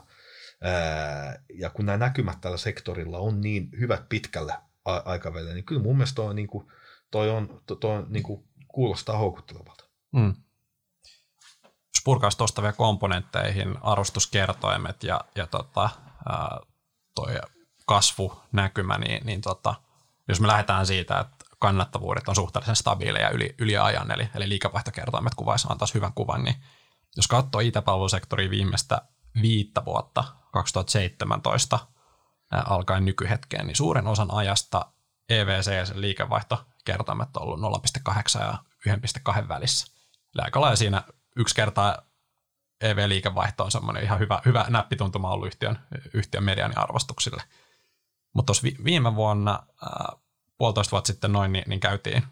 [1.54, 6.16] Ja kun nämä näkymät tällä sektorilla on niin hyvät pitkällä aikavälillä, niin kyllä mun mielestä
[6.16, 6.68] toi on, niin kuin,
[7.12, 9.84] toi on, toi on niin kuin, kuulostaa houkuttelevalta.
[10.12, 10.36] Mm.
[11.64, 15.90] Jos purkaisi tuosta vielä komponentteihin, arvostuskertoimet ja, ja tota,
[17.16, 17.36] toi
[17.86, 19.76] kasvunäkymä, niin, niin tota,
[20.28, 25.36] jos me lähdetään siitä, että kannattavuudet on suhteellisen stabiileja yli, yli ajan, eli, eli liikevaihtokertoimet
[25.36, 26.56] kuvaisi antaisi hyvän kuvan, niin
[27.16, 29.02] jos katsoo IT-palvelusektoria viimeistä
[29.42, 31.80] viittä vuotta, 2017
[32.52, 34.86] alkaen nykyhetkeen, niin suurin osan ajasta
[35.30, 38.58] EVC ja sen liikevaihtokertoimet on ollut 0,8 ja
[39.38, 39.88] 1,2 välissä.
[40.36, 41.04] Eli aika lailla siinä
[41.36, 42.04] yksi kerta
[42.82, 45.80] EV-liikevaihto on semmoinen ihan hyvä, hyvä näppituntuma ollut yhtiön,
[46.14, 47.44] yhtiön mediaaniarvostuksille.
[48.34, 49.60] Mutta tuossa viime vuonna
[50.60, 52.24] puolitoista vuotta sitten noin, niin, niin käytiin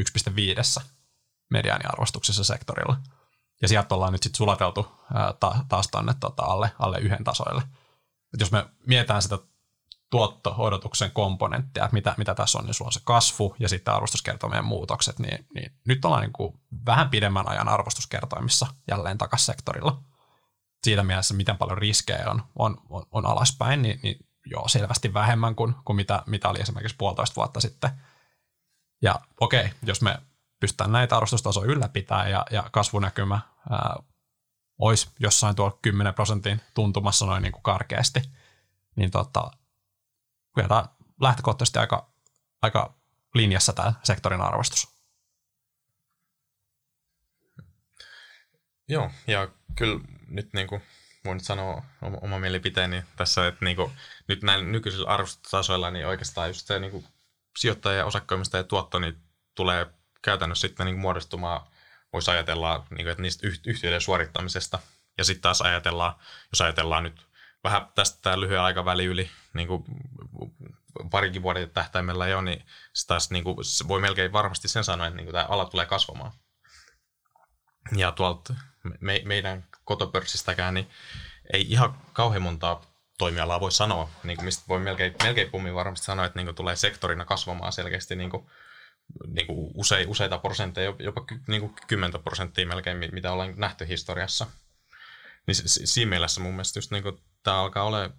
[0.00, 0.82] 1,5
[1.50, 2.96] mediaaniarvostuksessa sektorilla.
[3.62, 7.62] Ja sieltä ollaan nyt sitten sulateltu ää, ta, taas tuonne tota, alle, alle yhden tasoille.
[8.34, 9.38] Et jos me mietitään sitä
[10.10, 14.64] tuotto-odotuksen komponenttia, että mitä, mitä tässä on, niin sulla on se kasvu ja sitten arvostuskertoimien
[14.64, 20.02] muutokset, niin, niin nyt ollaan niin kuin vähän pidemmän ajan arvostuskertoimissa jälleen takaisin sektorilla.
[20.84, 25.54] Siitä mielessä, miten paljon riskejä on, on, on, on alaspäin, niin, niin joo, selvästi vähemmän
[25.54, 27.90] kuin, kuin mitä, mitä oli esimerkiksi puolitoista vuotta sitten.
[29.02, 30.18] Ja okei, okay, jos me
[30.60, 33.40] pystytään näitä arvostustasoja ylläpitää ja, ja kasvunäkymä
[33.70, 33.96] ää,
[34.78, 38.22] olisi jossain tuolla 10 prosentin tuntumassa noin niin kuin karkeasti,
[38.96, 39.50] niin tota,
[40.54, 40.84] kyllä tämä
[41.20, 42.10] lähtökohtaisesti aika,
[42.62, 42.94] aika
[43.34, 44.96] linjassa tämä sektorin arvostus.
[48.88, 50.82] Joo, ja kyllä nyt niin kuin
[51.24, 51.82] voin sanoa
[52.22, 53.92] oma mielipiteeni tässä, että niin kuin,
[54.28, 57.04] nyt näillä nykyisillä arvostustasoilla niin oikeastaan just se niin kuin
[57.58, 59.16] sijoittaja- ja osakkeimista ja tuotto niin
[59.54, 59.86] tulee
[60.22, 61.60] käytännössä sitten niin muodostumaan,
[62.12, 64.78] voisi ajatella niin kuin, että niistä yhtiöiden suorittamisesta.
[65.18, 66.14] Ja sitten taas ajatellaan,
[66.52, 67.26] jos ajatellaan nyt
[67.64, 69.84] vähän tästä lyhyen aikaväli yli niin kuin
[71.10, 73.56] parikin vuoden tähtäimellä jo, niin se taas niin kuin,
[73.88, 76.32] voi melkein varmasti sen sanoa, että niin kuin tämä ala tulee kasvamaan.
[77.96, 78.54] Ja tuolta
[79.00, 80.90] me, meidän kotopörssistäkään, niin
[81.52, 86.06] ei ihan kauhean montaa toimialaa voi sanoa, niin kuin mistä voi melkein, melkein pummin varmasti
[86.06, 88.46] sanoa, että niin kuin tulee sektorina kasvamaan selkeästi niin kuin,
[89.26, 94.46] niin kuin use, useita prosentteja, jopa niin kuin 10 prosenttia melkein, mitä ollaan nähty historiassa.
[95.46, 98.10] Niin siinä mielessä mun mielestä just niin kuin, tämä alkaa olla,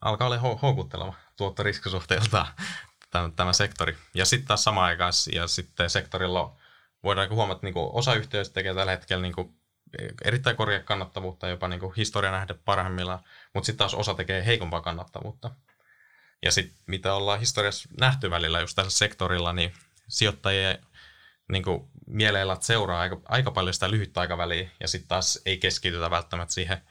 [0.00, 2.46] alkaa olla houkutteleva tuotto riskisuhteelta
[3.36, 3.96] tämä, sektori.
[4.14, 6.56] Ja sitten taas samaan aikaan ja sitten sektorilla
[7.02, 9.59] voidaan huomata, että niin osa yhtiöistä tekee tällä hetkellä niin
[10.24, 13.24] erittäin korkea kannattavuutta, jopa niin kuin historia nähdä parhaimmillaan,
[13.54, 15.50] mutta sitten taas osa tekee heikompaa kannattavuutta.
[16.42, 19.72] Ja sitten mitä ollaan historiassa nähty välillä just tässä sektorilla, niin
[20.08, 20.78] sijoittajien
[21.52, 26.10] niin kuin mieleilat seuraa aika, aika paljon sitä lyhyttä aikaväliä ja sitten taas ei keskitytä
[26.10, 26.82] välttämättä siihen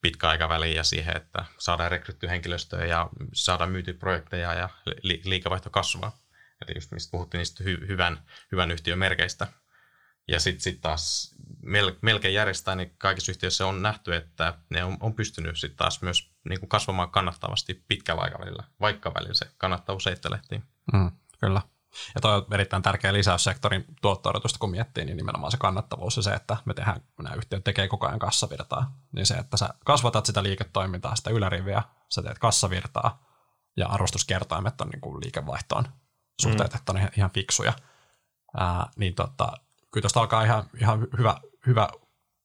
[0.00, 4.68] pitkäaikaväliin ja siihen, että saadaan rekryttyä henkilöstöä ja saadaan myytyä projekteja ja
[5.02, 6.18] li- liikevaihto kasvaa.
[6.66, 9.46] Eli just mistä puhuttiin niistä hy- hyvän, hyvän yhtiön merkeistä.
[10.28, 11.34] Ja sitten sit taas
[12.02, 16.30] melkein järjestää, niin kaikissa yhtiöissä on nähty, että ne on, on pystynyt sitten taas myös
[16.48, 20.62] niin kuin kasvamaan kannattavasti pitkällä aikavälillä, vaikka välillä se kannattavuus heittelehtii.
[20.92, 21.62] Mm, kyllä.
[22.14, 26.22] Ja toi on erittäin tärkeä lisäys sektorin tuotto kun miettii, niin nimenomaan se kannattavuus ja
[26.22, 29.68] se, että me tehdään, kun nämä yhtiöt tekee koko ajan kassavirtaa, niin se, että sä
[29.84, 33.26] kasvatat sitä liiketoimintaa, sitä yläriviä, sä teet kassavirtaa
[33.76, 35.84] ja arvostuskertoimet on niin kuin liikevaihtoon
[36.42, 36.98] suhteutettu mm.
[36.98, 37.72] ihan, ihan fiksuja.
[38.56, 39.52] Ää, niin tota,
[39.92, 41.88] kyllä tuosta alkaa ihan, ihan hyvä, hyvä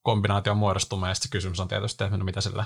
[0.01, 2.65] kombinaatio muodostumaan ja sitten se kysymys on tietysti, että no mitä sille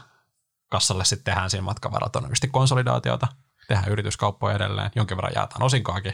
[0.72, 3.28] kassalle sitten tehdään siinä matkan varrella todennäköisesti konsolidaatiota,
[3.68, 6.14] tehdään yrityskauppoja edelleen, jonkin verran jaetaan osinkoakin,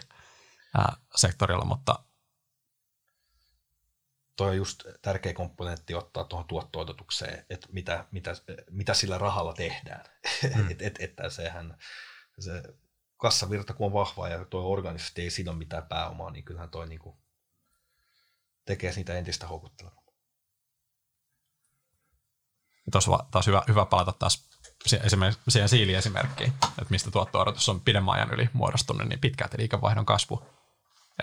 [0.77, 1.99] ää, sektorilla, mutta
[4.35, 8.31] Tuo on just tärkeä komponentti ottaa tuohon tuotto-odotukseen, että mitä, mitä,
[8.69, 10.05] mitä sillä rahalla tehdään.
[10.55, 10.71] Mm.
[10.71, 11.77] että et, et, sehän
[12.39, 12.63] se
[13.17, 17.17] kassavirta kun on vahva ja tuo organisesti ei sido mitään pääomaa, niin kyllähän toi niinku
[18.65, 20.01] tekee siitä entistä houkuttelevaa.
[22.91, 24.49] Tuossa taas hyvä, hyvä palata taas
[25.03, 30.43] esimerkiksi siihen siiliesimerkkiin, että mistä tuotto-odotus on pidemmän ajan yli muodostunut, niin pitkälti liikevaihdon kasvu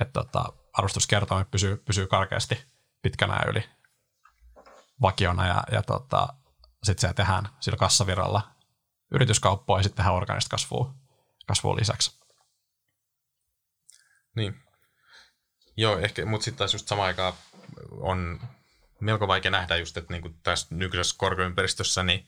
[0.01, 2.65] että tota, arvostuskertoimet pysyy, pysyy karkeasti
[3.03, 3.69] pitkänä yli
[5.03, 6.29] vakiona ja, ja tota,
[6.83, 8.51] sitten se tehdään sillä kassavirralla
[9.11, 10.95] yrityskauppoa ja sitten tehdään organista kasvua,
[11.47, 12.19] kasvua lisäksi.
[14.37, 14.63] Niin.
[15.79, 17.33] Joo, ehkä, mutta sitten taas just samaan aikaan
[17.91, 18.41] on
[19.01, 22.27] melko vaikea nähdä just, että niinku tässä nykyisessä korkoympäristössä niin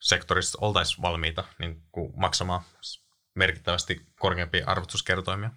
[0.00, 1.82] sektorissa oltaisiin valmiita niin
[2.14, 2.60] maksamaan
[3.34, 5.50] merkittävästi korkeampia arvostuskertoimia.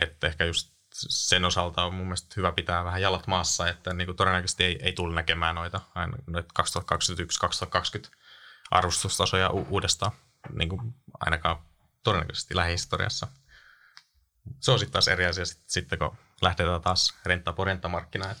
[0.00, 4.06] Että ehkä just sen osalta on mun mielestä hyvä pitää vähän jalat maassa, että niin
[4.06, 5.80] kuin todennäköisesti ei, ei tule näkemään noita,
[6.26, 6.62] noita
[8.06, 8.10] 2021-2020
[8.70, 10.12] arvostustasoja u- uudestaan,
[10.52, 11.56] niin kuin ainakaan
[12.02, 13.26] todennäköisesti lähihistoriassa.
[14.60, 17.88] Se on sitten taas eri asia sitten, kun lähdetään taas renta po että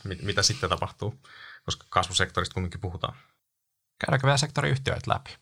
[0.04, 1.22] mit, mitä sitten tapahtuu,
[1.64, 3.16] koska kasvusektorista kumminkin puhutaan.
[3.98, 5.36] Käydäänkö vielä sektoriyhtiöitä läpi?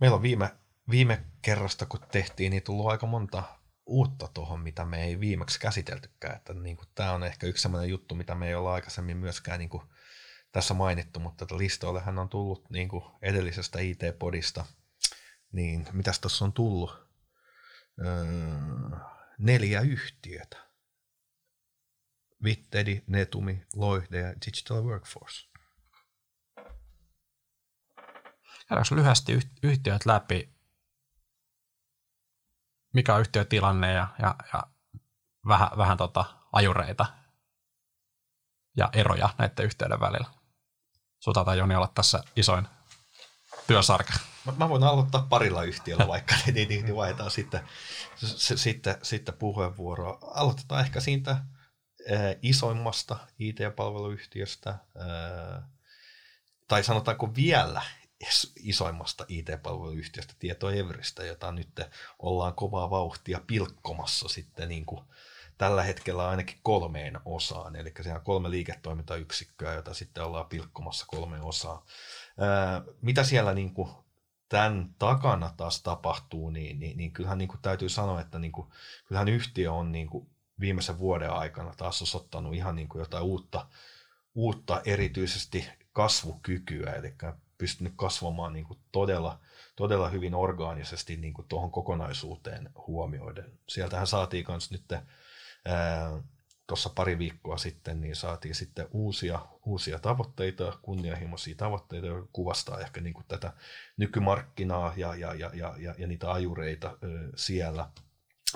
[0.00, 0.50] Meillä on viime,
[0.90, 3.42] viime kerrasta, kun tehtiin, niin tullut aika monta
[3.86, 6.36] uutta tuohon, mitä me ei viimeksi käsiteltykään.
[6.36, 9.58] Että niin kuin, tämä on ehkä yksi sellainen juttu, mitä me ei olla aikaisemmin myöskään
[9.58, 9.82] niin kuin,
[10.52, 14.64] tässä mainittu, mutta listoillehän on tullut niin kuin edellisestä IT-podista,
[15.52, 17.11] niin mitäs tuossa on tullut?
[18.00, 18.24] Öö,
[19.38, 20.56] neljä yhtiötä.
[22.44, 25.48] Vittedi, Netumi, Loihde ja Digital Workforce.
[28.68, 30.52] Käydäänkö lyhyesti yhtiöt läpi
[32.92, 34.62] mikä on yhtiötilanne ja, ja, ja
[35.48, 37.06] vähän, vähän tota ajureita
[38.76, 40.30] ja eroja näiden yhteyden välillä.
[41.20, 42.68] Sulla taitaa Joni olla tässä isoin
[43.66, 44.12] työsarka.
[44.44, 47.60] Mä, mä voin aloittaa parilla yhtiöllä vaikka, niin, niin, niin, niin vaihdetaan sitten,
[48.36, 50.18] sitten, sitten puheenvuoroa.
[50.34, 55.68] Aloitetaan ehkä siitä ää, isoimmasta IT-palveluyhtiöstä, ää,
[56.68, 57.82] tai sanotaanko vielä
[58.56, 61.80] isoimmasta IT-palveluyhtiöstä Tietoevristä, jota nyt
[62.18, 65.04] ollaan kovaa vauhtia pilkkomassa sitten niin kuin
[65.58, 67.76] tällä hetkellä ainakin kolmeen osaan.
[67.76, 71.82] Eli siellä on kolme liiketoimintayksikköä, jota sitten ollaan pilkkomassa kolmeen osaan.
[73.00, 73.90] Mitä siellä niin kuin
[74.48, 78.68] tämän takana taas tapahtuu, niin, niin, niin kyllähän niin kuin täytyy sanoa, että niin kuin,
[79.04, 80.30] kyllähän yhtiö on niin kuin
[80.60, 83.66] viimeisen vuoden aikana taas osoittanut ihan niin kuin jotain uutta,
[84.34, 87.14] uutta erityisesti kasvukykyä, eli
[87.58, 89.38] pystynyt kasvamaan niin kuin todella,
[89.76, 93.58] todella hyvin orgaanisesti niin kuin tuohon kokonaisuuteen huomioiden.
[93.68, 94.84] Sieltähän saatiin myös nyt
[96.72, 103.00] tuossa pari viikkoa sitten, niin saatiin sitten uusia, uusia tavoitteita, kunnianhimoisia tavoitteita, jotka kuvastaa ehkä
[103.00, 103.52] niin kuin tätä
[103.96, 107.88] nykymarkkinaa ja, ja, ja, ja, ja, ja niitä ajureita ö, siellä.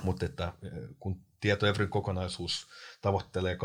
[0.02, 0.52] Mutta että
[1.00, 2.68] kun tietoevrin kokonaisuus
[3.00, 3.58] tavoittelee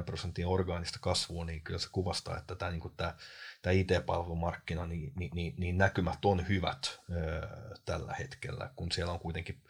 [0.00, 3.14] 8-10 prosenttia orgaanista kasvua, niin kyllä se kuvastaa, että tämä, niin kuin tämä
[3.62, 7.48] tämä IT-palvelumarkkina, niin, niin, niin, niin näkymät on hyvät ö,
[7.84, 9.62] tällä hetkellä, kun siellä on kuitenkin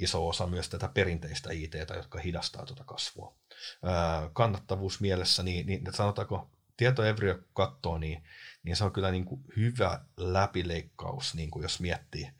[0.00, 3.34] iso osa myös tätä perinteistä ITtä, jotka hidastaa tuota kasvua.
[4.32, 8.24] Kannattavuus mielessä, niin, niin sanotaanko tietoevriö katsoo, niin,
[8.62, 12.30] niin se on kyllä niin kuin hyvä läpileikkaus, niin kuin jos miettii,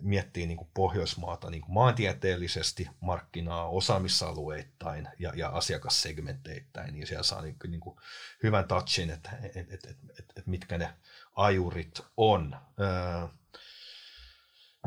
[0.00, 7.42] miettii niin kuin Pohjoismaata niin kuin maantieteellisesti, markkinaa osaamisalueittain ja, ja asiakassegmentteittäin, niin siellä saa
[7.42, 7.96] niin kuin, niin kuin
[8.42, 10.94] hyvän touchin, että et, et, et, et, et mitkä ne
[11.36, 12.56] ajurit on.
[12.80, 13.28] Öö,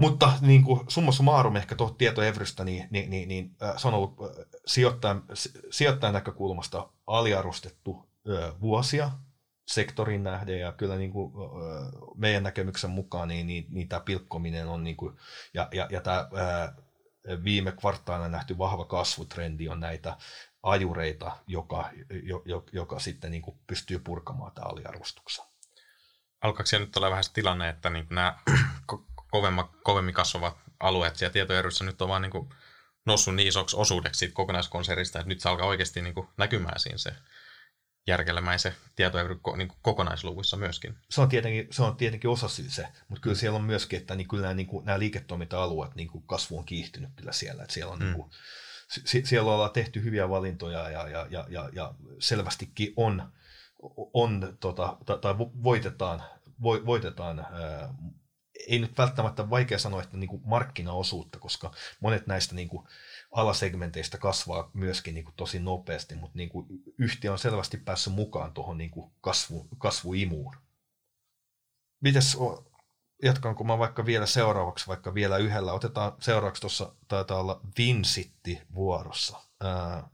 [0.02, 3.94] mutta niin kuin summa summarum ehkä tuohon tieto Evrystä, niin, niin, niin, niin se on
[3.94, 4.16] ollut
[4.66, 5.24] sijoittajan,
[5.72, 9.12] sijoittajan näkökulmasta aliarvostettu äh, vuosia
[9.68, 11.34] sektorin nähden ja kyllä niin kuin,
[12.16, 15.16] meidän näkemyksen mukaan niin, niin, niin tämä pilkkominen on niin kuin,
[15.54, 16.30] ja, ja, ja tämä
[17.44, 20.18] viime kvartaalina nähty vahva kasvutrendi on näitä
[20.64, 21.90] ajureita, joka,
[22.46, 25.46] jo, joka sitten niin kuin pystyy purkamaan tämä aliarvostuksen.
[26.42, 28.40] Alkaako siellä nyt olla vähän se tilanne, että niin nämä
[29.32, 32.50] kovemma, kovemmin kasvavat alueet siellä tietoeryssä nyt on vaan niin kuin
[33.06, 36.98] noussut niin isoksi osuudeksi siitä kokonaiskonsernista, että nyt se alkaa oikeasti niin kuin näkymään siinä
[36.98, 37.16] se
[38.08, 40.98] järkelemäisen tietoevry niin kokonaisluvuissa myöskin.
[41.10, 44.28] Se on tietenkin, se on tietenkin osa se, mutta kyllä siellä on myöskin, että niin
[44.28, 47.94] kyllä nämä, niin kuin, nämä liiketoiminta-alueet, niin kuin kasvu on kiihtynyt kyllä siellä, että siellä
[47.94, 48.06] on mm.
[48.06, 48.32] niin kuin,
[49.26, 53.32] siellä ollaan tehty hyviä valintoja ja, ja, ja, ja, ja selvästikin on,
[54.14, 56.24] on tota, tai voitetaan,
[56.62, 57.94] voitetaan ää,
[58.68, 62.88] ei nyt välttämättä vaikea sanoa, että niin kuin markkinaosuutta, koska monet näistä niin kuin
[63.32, 66.68] alasegmenteistä kasvaa myöskin niin kuin tosi nopeasti, mutta niin kuin
[66.98, 70.56] yhtiö on selvästi päässyt mukaan tuohon niin kuin kasvu, kasvuimuun.
[72.02, 72.38] Mites
[73.24, 75.74] jatkanko mä vaikka vielä seuraavaksi, vaikka vielä yhdellä.
[75.74, 79.40] Otetaan seuraavaksi tuossa, taitaa olla Vinsitti vuorossa.
[79.64, 80.10] Ää,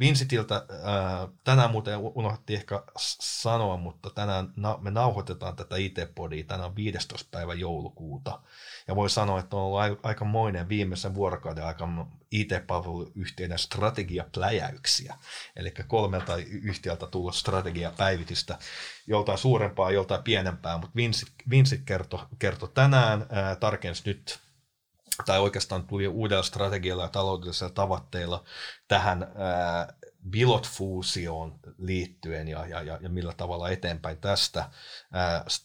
[0.00, 2.82] Vinsitiltä ää, tänään muuten unohdettiin ehkä
[3.20, 7.28] sanoa, mutta tänään na, me nauhoitetaan tätä IT-podia, tänään on 15.
[7.30, 8.40] päivä joulukuuta.
[8.88, 15.14] Ja voi sanoa, että on ollut aikamoinen viimeisen vuorokauden aikana IT-palveluyhtiöiden strategiapläjäyksiä.
[15.56, 18.58] Eli kolmelta yhtiöltä tullut strategiapäivitystä,
[19.06, 24.45] joltain suurempaa, joltain pienempää, mutta Vinsit, Vinsit kertoi kerto tänään, ää, tarkensi nyt
[25.26, 28.44] tai oikeastaan tuli uudella strategialla ja taloudellisella tavoitteilla
[28.88, 29.94] tähän ää,
[30.30, 34.70] Bilot-fuusioon liittyen ja, ja, ja, ja millä tavalla eteenpäin tästä.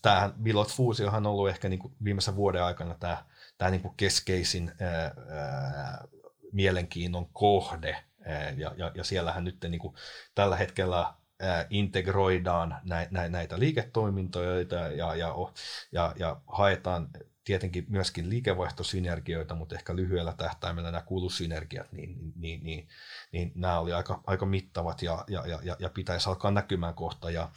[0.01, 3.25] Tämähän Bilot-fuusiohan on ollut ehkä niin kuin viimeisen vuoden aikana tämä,
[3.57, 6.07] tämä niin kuin keskeisin ää, ää,
[6.51, 9.95] mielenkiinnon kohde, ää, ja, ja, ja siellähän nyt niin kuin
[10.35, 11.13] tällä hetkellä
[11.69, 12.81] integroidaan
[13.29, 14.61] näitä liiketoimintoja
[14.95, 15.35] ja, ja,
[15.91, 17.09] ja, ja haetaan
[17.51, 22.87] tietenkin myöskin liikevaihtosynergioita, mutta ehkä lyhyellä tähtäimellä nämä kulusynergiat, niin, niin, niin, niin,
[23.31, 27.31] niin nämä oli aika, aika mittavat ja, ja, ja, ja pitäisi alkaa näkymään kohta.
[27.31, 27.49] Ja,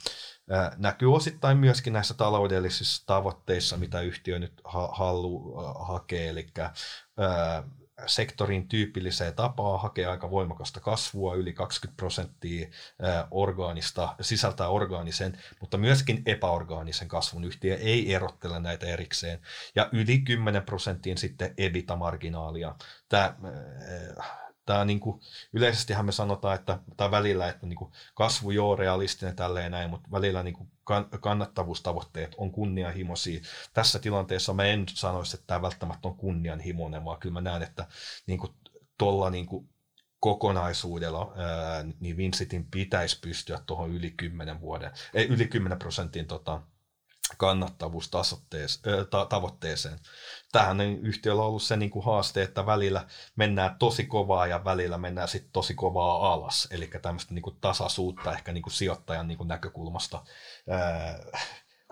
[0.49, 6.47] ää, näkyy osittain myöskin näissä taloudellisissa tavoitteissa, mitä yhtiö nyt ha, haluaa hakea, eli
[7.17, 7.63] ää,
[8.05, 12.67] sektorin tyypilliseen tapaan hakea aika voimakasta kasvua, yli 20 prosenttia
[13.31, 17.43] orgaanista, sisältää orgaanisen, mutta myöskin epäorgaanisen kasvun.
[17.43, 19.39] Yhtiö ei erottele näitä erikseen.
[19.75, 22.75] Ja yli 10 prosenttiin sitten EBITDA-marginaalia.
[23.09, 23.35] Tämä
[24.65, 25.21] tämä niin kuin,
[25.53, 30.11] yleisestihän me sanotaan, että tai välillä, että niin kuin kasvu joo realistinen tälleen näin, mutta
[30.11, 30.71] välillä niin kuin
[31.19, 33.41] kannattavuustavoitteet on kunnianhimoisia.
[33.73, 37.87] Tässä tilanteessa mä en sanoisi, että tämä välttämättä on kunnianhimoinen, vaan kyllä mä näen, että
[38.27, 38.53] niin kuin,
[38.97, 39.69] tuolla niin kuin
[40.19, 41.33] kokonaisuudella
[41.99, 46.61] niin Vincitin pitäisi pystyä tuohon yli 10 vuoden, ei, yli 10 prosentin tota,
[47.37, 49.99] kannattavuustavoitteeseen.
[50.55, 54.97] Tähän yhtiöllä on ollut se niin kuin haaste, että välillä mennään tosi kovaa ja välillä
[54.97, 56.67] mennään sitten tosi kovaa alas.
[56.71, 60.23] Eli tämmöistä niin kuin tasaisuutta ehkä niin kuin sijoittajan niin kuin näkökulmasta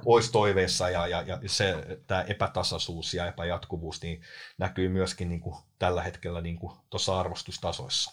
[0.06, 4.22] olisi toiveissa ja, ja, ja se, tämä epätasaisuus ja epäjatkuvuus niin
[4.58, 6.60] näkyy myöskin niin kuin tällä hetkellä niin
[6.90, 8.12] tuossa arvostustasoissa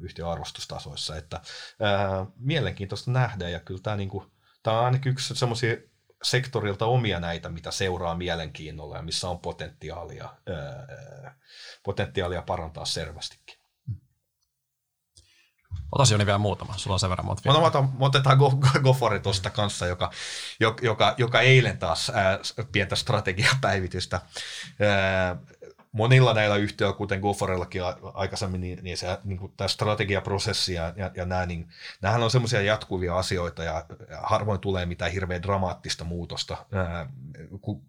[0.00, 1.16] yhtiön arvostustasoissa.
[1.16, 1.40] Että,
[1.80, 4.30] ää, mielenkiintoista nähdä ja kyllä tämä niin kuin,
[4.62, 5.76] tämä on ainakin yksi semmoisia
[6.22, 11.36] sektorilta omia näitä, mitä seuraa mielenkiinnolla ja missä on potentiaalia, ää,
[11.84, 13.58] potentiaalia parantaa selvästikin.
[15.92, 17.58] Otas Joni vielä muutama, sulla on sen verran monta vielä.
[17.58, 18.38] Otetaan, otetaan
[18.82, 20.10] Gofori tuosta kanssa, joka,
[20.82, 22.38] joka, joka eilen taas ää,
[22.72, 24.20] pientä strategiapäivitystä.
[24.80, 25.36] Ää,
[25.92, 27.82] monilla näillä yhtiöillä, kuten Goforellakin
[28.14, 31.68] aikaisemmin, niin, niin, se, niin kuin tämä strategiaprosessi ja, ja, ja nämä, niin,
[32.02, 37.10] nämähän on semmoisia jatkuvia asioita ja, ja harvoin tulee mitään hirveän dramaattista muutosta, ää,
[37.60, 37.84] ku,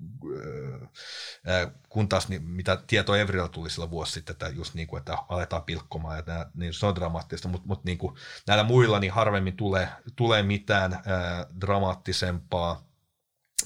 [1.45, 4.99] ää, kun taas niin, mitä tieto Evrillä tuli sillä vuosi sitten, että just niin kuin,
[4.99, 8.15] että aletaan pilkkomaan, ja nämä, niin se on dramaattista, mutta, mutta niin kuin,
[8.47, 12.89] näillä muilla niin harvemmin tulee, tulee mitään ää, dramaattisempaa.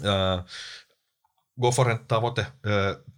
[0.05, 0.43] Ää,
[1.61, 2.45] Goforen tavoite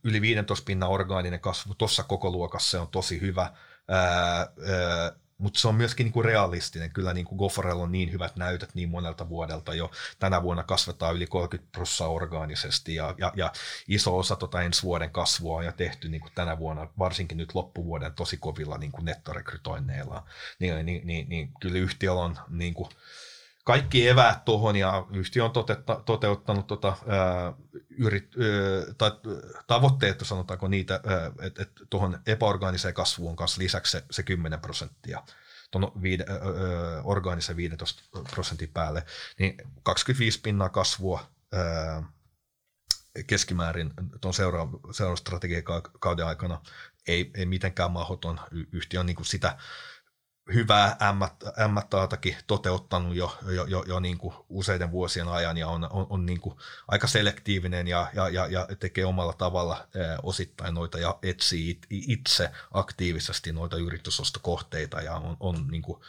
[0.03, 3.53] yli 15 pinnan orgaaninen kasvu tuossa koko luokassa on tosi hyvä,
[5.38, 6.94] mutta se on myöskin niinku realistinen.
[6.94, 9.91] Kyllä niinku Goforella on niin hyvät näytöt niin monelta vuodelta jo.
[10.20, 13.53] Tänä vuonna kasvetaan yli 30 prosenttia orgaanisesti ja, ja, ja,
[13.88, 18.14] iso osa tota ensi vuoden kasvua on jo tehty niinku tänä vuonna, varsinkin nyt loppuvuoden
[18.14, 20.26] tosi kovilla niinku nettorekrytoinneilla.
[20.60, 22.90] Niin, niin, niin, niin kyllä yhtiöllä on niinku,
[23.66, 27.54] kaikki eväät tuohon ja yhtiö on totetta, toteuttanut tota, ää,
[27.98, 29.12] yrit, ää, tai
[29.68, 31.02] tavoitteet, sanotaanko niitä,
[31.42, 35.24] että et tuohon epäorgaaniseen kasvuun kanssa lisäksi se, se 10 prosenttia
[35.72, 36.26] tuon viide,
[37.04, 39.06] orgaanisen 15 prosentin päälle,
[39.40, 42.04] niin 25 pinnaa kasvua ää,
[43.28, 46.62] keskimäärin tuon seuraavan seuraava strategiakauden aikana
[47.08, 48.40] ei, ei mitenkään mahdoton.
[48.72, 49.58] Yhtiö on niin kuin sitä
[50.53, 50.97] hyvää
[51.67, 56.26] M-taatakin toteuttanut jo, jo, jo, jo niin kuin useiden vuosien ajan ja on, on, on
[56.26, 56.55] niin kuin
[56.88, 59.88] aika selektiivinen ja, ja, ja, ja tekee omalla tavalla
[60.23, 66.01] osittain noita ja etsii itse aktiivisesti noita yritysostokohteita ja on, on niin kuin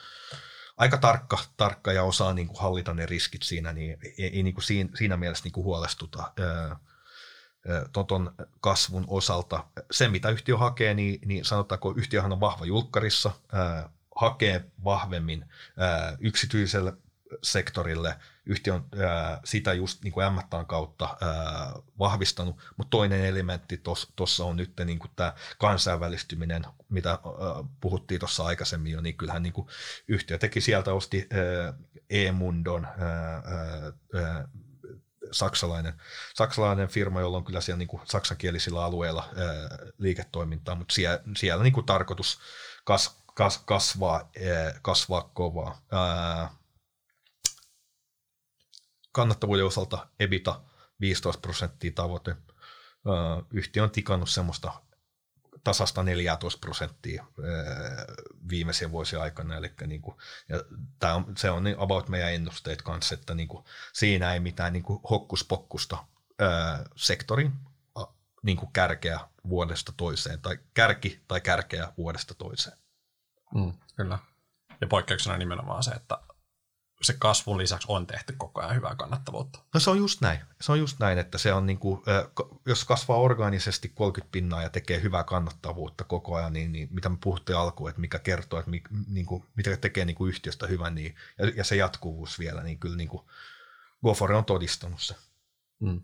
[0.76, 4.54] aika tarkka, tarkka ja osaa niin kuin hallita ne riskit siinä, niin ei, ei niin
[4.54, 6.32] kuin siinä, siinä mielessä niin kuin huolestuta.
[7.92, 9.64] Ton kasvun osalta.
[9.90, 13.30] Se, mitä yhtiö hakee, niin, niin sanotaanko, yhtiöhän on vahva julkkarissa,
[14.16, 16.92] hakee vahvemmin ää, yksityiselle
[17.42, 18.16] sektorille.
[18.46, 23.82] Yhtiö on ää, sitä just niin kuin M kautta ää, vahvistanut, mutta toinen elementti
[24.16, 27.18] tuossa on nyt niin kuin tämä kansainvälistyminen, mitä ää,
[27.80, 29.68] puhuttiin tuossa aikaisemmin jo, niin kyllähän niin kuin
[30.08, 31.28] yhtiö teki sieltä, osti
[32.10, 32.88] E-Mundon,
[35.32, 35.94] saksalainen,
[36.34, 39.46] saksalainen firma, jolla on kyllä siellä niin kuin saksankielisillä alueilla ää,
[39.98, 42.38] liiketoimintaa, mutta siellä, siellä niin kuin tarkoitus
[42.84, 45.82] kas, kas, kasvaa, ää, kasvaa kovaa.
[45.92, 46.50] Ää,
[49.12, 50.62] kannattavuuden osalta EBITA
[51.00, 52.30] 15 prosenttia tavoite.
[52.30, 54.72] Ää, yhtiö on tikannut semmoista
[55.64, 57.24] tasasta 14 prosenttia
[58.48, 59.56] viimeisen vuosien aikana.
[59.56, 60.16] Eli niin kuin,
[60.48, 60.64] ja
[60.98, 64.72] tämä on, se on niin about meidän ennusteet kanssa, että niin kuin, siinä ei mitään
[64.72, 66.06] niin kuin hokkuspokkusta
[66.38, 67.52] ää, sektorin
[68.42, 72.85] niin kuin kärkeä vuodesta toiseen, tai kärki tai kärkeä vuodesta toiseen.
[73.56, 74.18] Mm, kyllä.
[74.80, 76.18] Ja poikkeuksena nimenomaan se, että
[77.02, 79.58] se kasvun lisäksi on tehty koko ajan hyvää kannattavuutta.
[79.74, 80.40] No se on just näin.
[80.60, 82.02] Se on just näin, että se on niin kuin,
[82.66, 87.16] jos kasvaa organisesti 30 pinnaa ja tekee hyvää kannattavuutta koko ajan, niin, niin mitä me
[87.20, 90.94] puhuttiin alkuun, että mikä kertoo, että mi, niin kuin, mitä tekee niin kuin yhtiöstä hyvän,
[90.94, 93.22] niin, ja, ja se jatkuvuus vielä, niin kyllä niin kuin
[94.04, 95.14] Gofore on todistanut se.
[95.80, 96.02] Mm.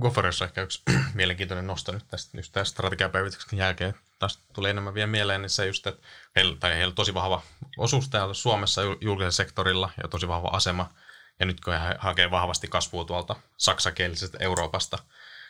[0.00, 0.82] Goforessa ehkä yksi
[1.14, 3.94] mielenkiintoinen nosto nyt tästä, just tästä strategiapäivityksen jälkeen.
[4.18, 7.42] Tästä tuli enemmän vielä mieleen, niin se just, että heillä, tai heillä on tosi vahva
[7.78, 10.90] osuus täällä Suomessa julkisella sektorilla ja tosi vahva asema.
[11.40, 14.98] Ja nyt kun he hakee vahvasti kasvua tuolta saksakielisestä Euroopasta,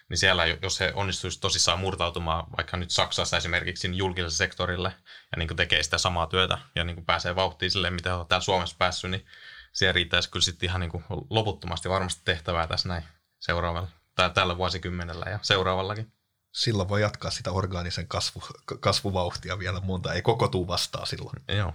[0.08, 4.92] niin siellä, jos he onnistuisi tosissaan murtautumaan vaikka nyt Saksassa esimerkiksi niin julkiselle sektorille
[5.32, 8.76] ja niin tekee sitä samaa työtä ja niin pääsee vauhtiin sille, mitä on täällä Suomessa
[8.78, 9.26] päässyt, niin
[9.72, 13.04] siellä riittäisi kyllä sitten ihan niin loputtomasti varmasti tehtävää tässä näin
[13.40, 16.12] seuraavalla tai tällä vuosikymmenellä ja seuraavallakin.
[16.52, 18.42] Silloin voi jatkaa sitä orgaanisen kasvu,
[18.80, 21.36] kasvuvauhtia vielä monta, ei koko tuu vastaa silloin.
[21.48, 21.72] Joo.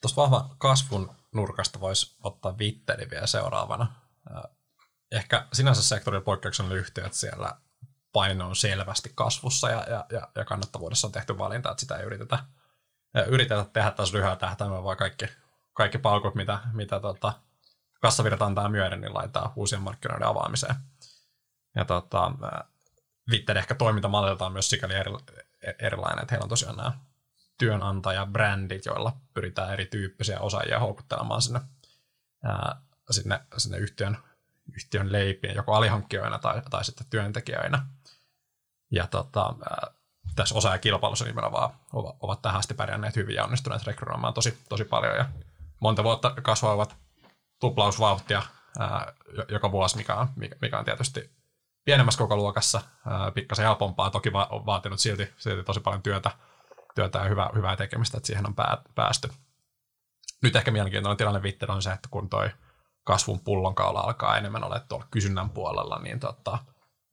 [0.00, 3.92] Tuosta vahva kasvun nurkasta voisi ottaa vitteli vielä seuraavana.
[5.12, 7.60] Ehkä sinänsä sektorin poikkeuksellinen yhtiö, että siellä
[8.12, 12.04] paino on selvästi kasvussa ja, ja, ja, ja kannattavuudessa on tehty valinta, että sitä ei
[12.04, 12.38] yritetä,
[13.26, 15.26] yritetä tehdä taas lyhyellä tähtäimellä, vaan kaikki,
[15.72, 17.32] kaikki palkut, mitä, mitä tota,
[17.98, 20.74] kassavirta antaa myöden, niin laittaa uusien markkinoiden avaamiseen.
[21.74, 22.32] Ja tota,
[23.30, 25.12] Vitter ehkä toimintamallilta on myös sikäli eri,
[25.78, 26.92] erilainen, että heillä on tosiaan nämä
[27.58, 31.60] työnantajabrändit, joilla pyritään erityyppisiä osaajia houkuttelemaan sinne,
[32.44, 32.76] ää,
[33.10, 34.18] sinne, sinne yhtiön,
[34.76, 37.86] yhtiön leipiin, joko alihankkijoina tai, tai sitten työntekijöinä.
[38.90, 39.86] Ja tota, ää,
[40.34, 45.16] tässä osaajakilpailussa nimenomaan ovat, ovat tähän asti pärjänneet hyvin ja onnistuneet rekrytoimaan tosi, tosi paljon
[45.16, 45.28] ja
[45.80, 46.96] monta vuotta kasvavat
[47.60, 48.42] tuplausvauhtia
[48.78, 49.12] ää,
[49.48, 50.28] joka vuosi, mikä on,
[50.60, 51.38] mikä on tietysti
[51.84, 52.80] pienemmässä koko luokassa,
[53.34, 56.30] pikkasen helpompaa, toki va- on vaatinut silti, silti tosi paljon työtä,
[56.94, 59.28] työtä ja hyvää, hyvää tekemistä, että siihen on pää, päästy.
[60.42, 62.50] Nyt ehkä mielenkiintoinen tilanne Vitter on se, että kun toi
[63.04, 66.58] kasvun pullonkaula alkaa enemmän olla tuolla kysynnän puolella, niin tota,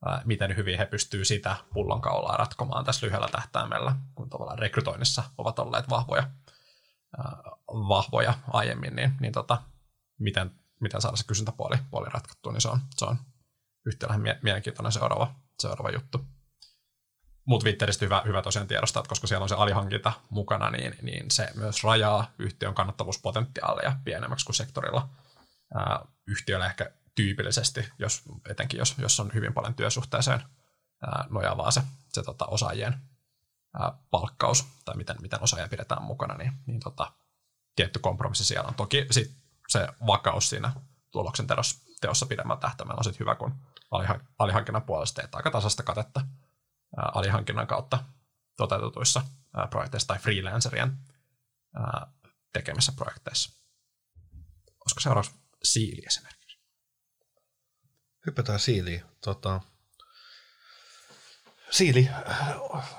[0.06, 5.58] ää, miten hyvin he pystyy sitä pullonkaulaa ratkomaan tässä lyhyellä tähtäimellä, kun tavallaan rekrytoinnissa ovat
[5.58, 6.30] olleet vahvoja,
[7.18, 7.36] ää,
[7.68, 9.62] vahvoja aiemmin, niin, niin tota,
[10.18, 13.18] miten, miten saada se kysyntäpuoli puoli ratkottua, niin se on, se on
[13.86, 16.26] yhtiöllä mie- mielenkiintoinen seuraava, seuraava juttu.
[17.46, 21.30] Mutta Twitteristä hyvä, hyvä tosiaan tiedostaa, että koska siellä on se alihankinta mukana, niin, niin
[21.30, 25.08] se myös rajaa yhtiön kannattavuuspotentiaalia pienemmäksi kuin sektorilla.
[25.74, 30.42] Ää, yhtiöllä ehkä tyypillisesti, jos, etenkin jos, jos on hyvin paljon työsuhteeseen
[31.06, 31.82] ää, nojaavaa se,
[32.12, 32.94] se tota, osaajien
[33.78, 37.12] ää, palkkaus tai miten, miten osaajia pidetään mukana, niin, niin tota,
[37.76, 38.74] tietty kompromissi siellä on.
[38.74, 40.72] Toki sit se vakaus siinä
[41.10, 41.46] tuloksen
[42.00, 43.54] teossa pidemmällä tähtäimellä on sitten hyvä, kun
[44.38, 46.20] alihankinnan puolesta teet aika tasasta katetta
[46.96, 48.04] alihankinnan kautta
[48.56, 49.22] toteutetuissa
[49.70, 50.98] projekteissa tai freelancerien
[52.52, 53.62] tekemissä projekteissa.
[54.80, 55.32] Olisiko seuraavaksi
[55.62, 56.58] siili esimerkiksi?
[58.26, 59.02] Hypätään siiliin.
[59.20, 59.60] Tota,
[61.70, 62.10] siili,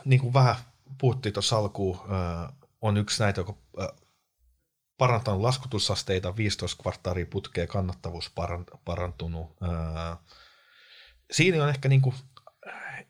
[0.06, 0.56] niin kuin vähän
[0.98, 2.00] puhuttiin tuossa alkuun,
[2.82, 3.58] on yksi näitä, joka
[4.98, 8.32] parantanut laskutusasteita, 15 kvartaaria putkea, kannattavuus
[8.86, 9.58] parantunut.
[11.32, 12.16] Siinä on ehkä niin kuin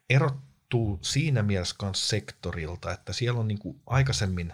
[0.09, 4.53] erottuu siinä mielessä myös sektorilta, että siellä on niin kuin aikaisemmin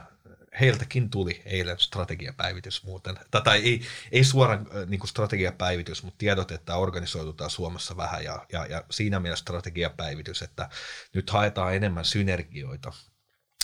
[0.60, 3.20] heiltäkin tuli eilen strategiapäivitys muuten.
[3.44, 3.82] Tai ei,
[4.12, 9.20] ei suoran niin kuin strategiapäivitys, mutta tiedot, että organisoitutaan Suomessa vähän ja, ja, ja siinä
[9.20, 10.70] mielessä strategiapäivitys, että
[11.14, 12.94] nyt haetaan enemmän synergioita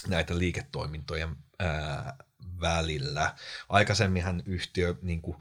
[0.08, 2.18] näitä liiketoimintojen ää,
[2.62, 3.36] välillä.
[3.70, 5.38] Aikaisemminhan yhtiö niin kuin,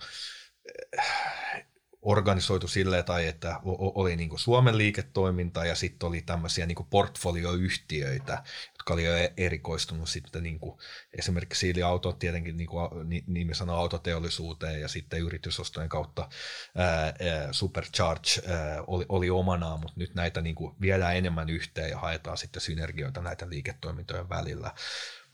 [2.03, 6.87] organisoitu silleen, tai että oli niin kuin Suomen liiketoiminta ja sitten oli tämmöisiä niin kuin
[6.91, 8.43] portfolioyhtiöitä,
[8.73, 10.79] jotka oli jo e-, erikoistunut sitten niin kuin
[11.19, 12.89] esimerkiksi Siili Auto tietenkin niin kuin
[13.27, 16.29] nimi sanoo autoteollisuuteen ja sitten yritysostojen kautta
[16.77, 17.15] ää,
[17.53, 22.37] Supercharge ää, oli, oli omanaan, mutta nyt näitä niin kuin viedään enemmän yhteen ja haetaan
[22.37, 24.75] sitten synergioita näitä liiketoimintojen välillä.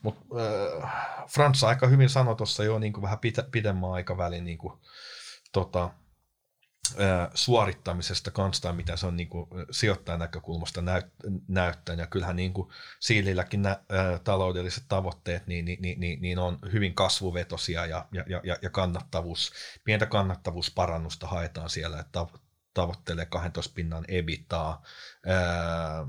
[0.05, 0.25] Mutta
[0.83, 0.91] äh,
[1.27, 4.73] Frans aika hyvin sanoi tuossa jo niin kuin vähän pitä, pidemmän aikavälin niin kuin,
[5.51, 5.89] tota,
[7.01, 11.05] äh, suorittamisesta kanssa, mitä se on niin kuin, sijoittajan näkökulmasta näyt,
[11.47, 11.99] näyttänyt.
[11.99, 12.69] Ja kyllähän niin kuin,
[12.99, 18.23] Siililläkin nä, äh, taloudelliset tavoitteet niin, niin, niin, niin, niin on hyvin kasvuvetosia ja, ja,
[18.43, 19.51] ja, ja kannattavuus,
[19.83, 22.25] pientä kannattavuusparannusta haetaan siellä, että
[22.73, 24.83] tavoittelee 12 pinnan ebitaa.
[25.29, 26.07] Äh,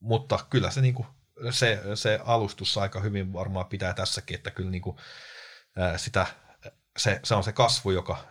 [0.00, 1.06] mutta kyllä se niin kuin,
[1.50, 4.96] se, se alustus aika hyvin varmaan pitää tässäkin, että kyllä niin kuin,
[5.96, 6.26] sitä,
[6.96, 8.24] se, se, on se kasvu, joka,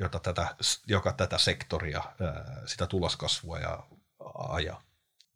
[0.00, 0.56] jota tätä,
[0.86, 2.02] joka tätä sektoria,
[2.66, 3.86] sitä tuloskasvua ja
[4.48, 4.82] ajaa.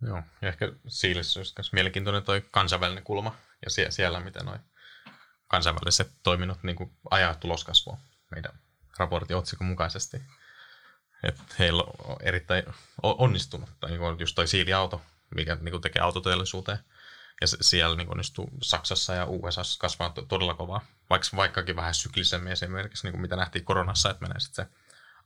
[0.07, 4.59] Joo, ja ehkä Siilissä olisi myös mielenkiintoinen toi kansainvälinen kulma ja sie, siellä, miten noi
[5.49, 7.99] kansainväliset toiminnot niin ajaa tuloskasvua
[8.31, 8.53] meidän
[8.99, 10.23] raportin otsikon mukaisesti.
[11.23, 12.65] Että heillä on erittäin
[13.03, 15.03] onnistunut, tai niin just toi siiliauto,
[15.35, 16.79] mikä niin tekee autoteollisuuteen
[17.43, 23.07] ja siellä niin onnistuu Saksassa ja USA kasvaa todella kovaa, vaikka, vaikkakin vähän syklisemmin esimerkiksi,
[23.07, 24.73] niin kuin mitä nähtiin koronassa, että menee sitten se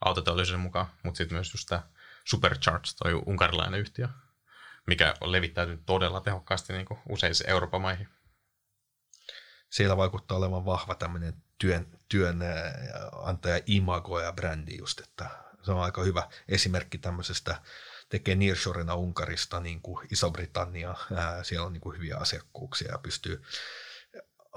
[0.05, 1.83] autoteollisuuden mukaan, mutta sitten myös just tämä
[2.25, 4.07] Supercharge, toi unkarilainen yhtiö,
[4.87, 8.07] mikä on levittäytynyt todella tehokkaasti niin kuin useisiin Euroopan maihin.
[9.69, 15.29] Siellä vaikuttaa olevan vahva tämmöinen työn, työnantaja imago ja brändi just, että
[15.63, 17.61] se on aika hyvä esimerkki tämmöisestä
[18.09, 20.95] tekee nearshorena Unkarista niin kuin Iso-Britannia.
[21.43, 23.41] Siellä on niin kuin hyviä asiakkuuksia ja pystyy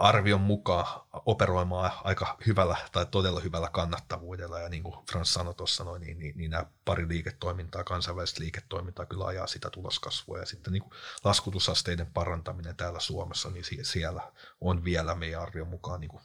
[0.01, 4.61] arvion mukaan operoimaan aika hyvällä tai todella hyvällä kannattavuudella.
[4.61, 9.07] Ja niin kuin Frans sanoi tuossa, noin, niin, niin, niin nämä pari liiketoimintaa, kansainvälistä liiketoimintaa
[9.07, 10.39] kyllä ajaa sitä tuloskasvua.
[10.39, 10.93] Ja sitten niin kuin
[11.25, 16.23] laskutusasteiden parantaminen täällä Suomessa, niin siellä on vielä meidän arvion mukaan niin kuin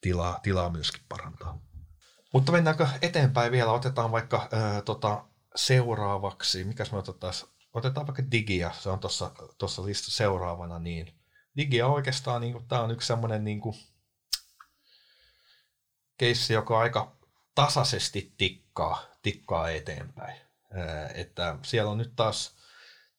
[0.00, 1.60] tilaa, tilaa myöskin parantaa.
[2.32, 3.72] Mutta mennäänkö eteenpäin vielä?
[3.72, 5.24] Otetaan vaikka ää, tota,
[5.56, 7.34] seuraavaksi, mikäs me otetaan,
[7.72, 11.20] otetaan vaikka Digia, se on tuossa, listassa seuraavana, niin
[11.56, 13.60] Digia oikeastaan, niin tämä on yksi semmoinen niin
[16.18, 17.16] keissi, joka aika
[17.54, 20.40] tasaisesti tikkaa, tikkaa eteenpäin.
[21.14, 22.56] Että siellä on nyt taas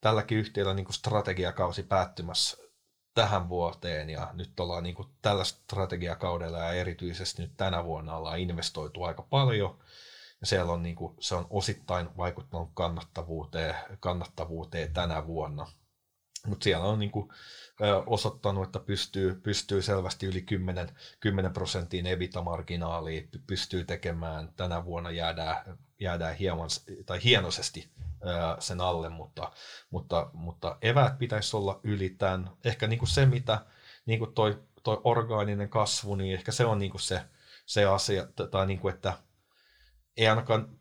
[0.01, 2.57] tälläkin yhtiöllä niin strategiakausi päättymässä
[3.13, 9.03] tähän vuoteen ja nyt ollaan niin tällä strategiakaudella ja erityisesti nyt tänä vuonna ollaan investoitu
[9.03, 9.79] aika paljon
[10.43, 15.67] siellä on, niin kuin, se on osittain vaikuttanut kannattavuuteen, kannattavuuteen tänä vuonna.
[16.47, 17.29] Mutta siellä on niin kuin,
[18.05, 20.89] osoittanut, että pystyy, pystyy selvästi yli 10,
[21.19, 24.53] 10 prosenttiin evita-marginaalia, pystyy tekemään.
[24.55, 26.69] Tänä vuonna jäädään, jäädään hieman,
[27.05, 27.91] tai hienoisesti
[28.59, 29.51] sen alle, mutta,
[29.89, 32.49] mutta, mutta eväät pitäisi olla yli tämän.
[32.63, 33.65] Ehkä niin kuin se, mitä
[34.05, 37.21] niin kuin toi, toi orgaaninen kasvu, niin ehkä se on niin kuin se,
[37.65, 39.13] se asia, tai niin kuin, että
[40.17, 40.77] ei ainakaan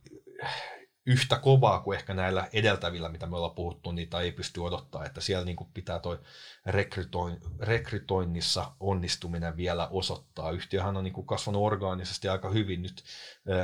[1.06, 5.20] yhtä kovaa kuin ehkä näillä edeltävillä, mitä me ollaan puhuttu, niitä ei pysty odottaa, että
[5.20, 6.18] siellä niin kuin pitää toi
[6.66, 10.50] rekrytoin, rekrytoinnissa onnistuminen vielä osoittaa.
[10.50, 13.04] Yhtiöhän on niin kuin kasvanut orgaanisesti aika hyvin nyt,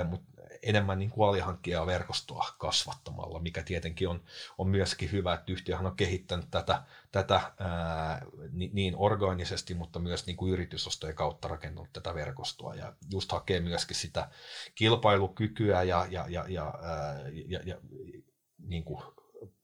[0.08, 0.32] mutta
[0.62, 4.22] enemmän niin kuin alihankkijaa verkostoa kasvattamalla, mikä tietenkin on,
[4.58, 6.82] on myöskin hyvä, että yhtiöhän on kehittänyt tätä,
[7.12, 8.22] tätä ää,
[8.72, 13.96] niin organisesti, mutta myös niin kuin yritysostojen kautta rakentanut tätä verkostoa ja just hakee myöskin
[13.96, 14.30] sitä
[14.74, 17.76] kilpailukykyä ja, ja, ja, ja, ää, ja, ja
[18.58, 19.02] niin kuin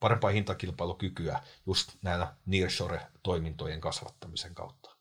[0.01, 4.97] parempaa hintakilpailukykyä just näillä nearshore-toimintojen kasvattamisen kautta.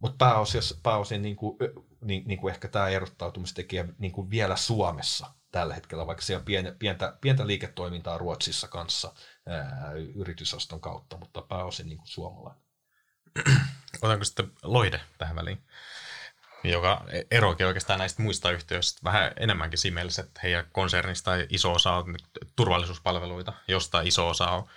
[0.00, 1.58] Mutta pääosin, pääosin niin kuin,
[2.00, 6.76] niin, niin kuin ehkä tämä erottautumistekijä niin kuin vielä Suomessa tällä hetkellä, vaikka siellä on
[6.78, 9.12] pientä, pientä, liiketoimintaa Ruotsissa kanssa
[9.46, 9.92] ää,
[10.80, 12.62] kautta, mutta pääosin niin kuin suomalainen.
[14.02, 15.62] Otanko sitten Loide tähän väliin?
[16.64, 21.92] joka eroakin oikeastaan näistä muista yhtiöistä vähän enemmänkin siinä mielessä, että heidän konsernista iso osa
[21.92, 22.16] on
[22.56, 24.68] turvallisuuspalveluita, josta iso osa on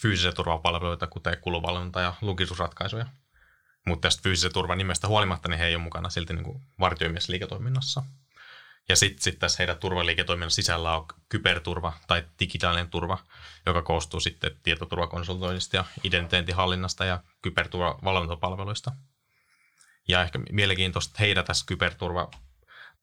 [0.00, 3.06] fyysisiä turvapalveluita, kuten kuluvalvonta ja lukisuusratkaisuja.
[3.86, 8.02] Mutta tästä fyysisen turvan nimestä huolimatta, niin he ei ole mukana silti niin vartioimiesliiketoiminnassa.
[8.88, 13.18] Ja sitten sit tässä heidän turvaliiketoiminnan sisällä on kyberturva tai digitaalinen turva,
[13.66, 18.92] joka koostuu sitten tietoturvakonsultoinnista ja identiteettihallinnasta ja kyberturvavalvontapalveluista.
[20.08, 22.30] Ja ehkä mielenkiintoista heidän tässä kyberturva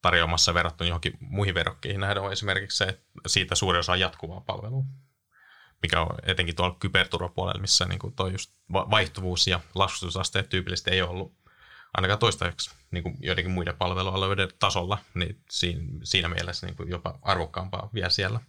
[0.02, 4.40] tarjoamassa verrattuna johonkin muihin verrokkeihin nähdään on esimerkiksi se, että siitä suuri osa on jatkuvaa
[4.40, 4.84] palvelua,
[5.82, 11.02] mikä on etenkin tuolla kyberturvapuolella, missä niin kuin toi just vaihtuvuus ja laskutusasteet tyypillisesti ei
[11.02, 11.34] ole ollut
[11.94, 17.18] ainakaan toistaiseksi niin kuin joidenkin muiden palvelualueiden tasolla, niin siinä, siinä mielessä niin kuin jopa
[17.22, 18.40] arvokkaampaa vielä siellä.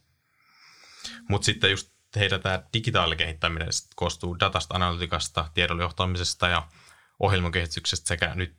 [1.30, 6.68] Mutta sitten just heidän tämä digitaalikehittäminen koostuu datasta, analytikasta, tiedon johtamisesta ja
[7.20, 8.56] ohjelmakehityksestä sekä nyt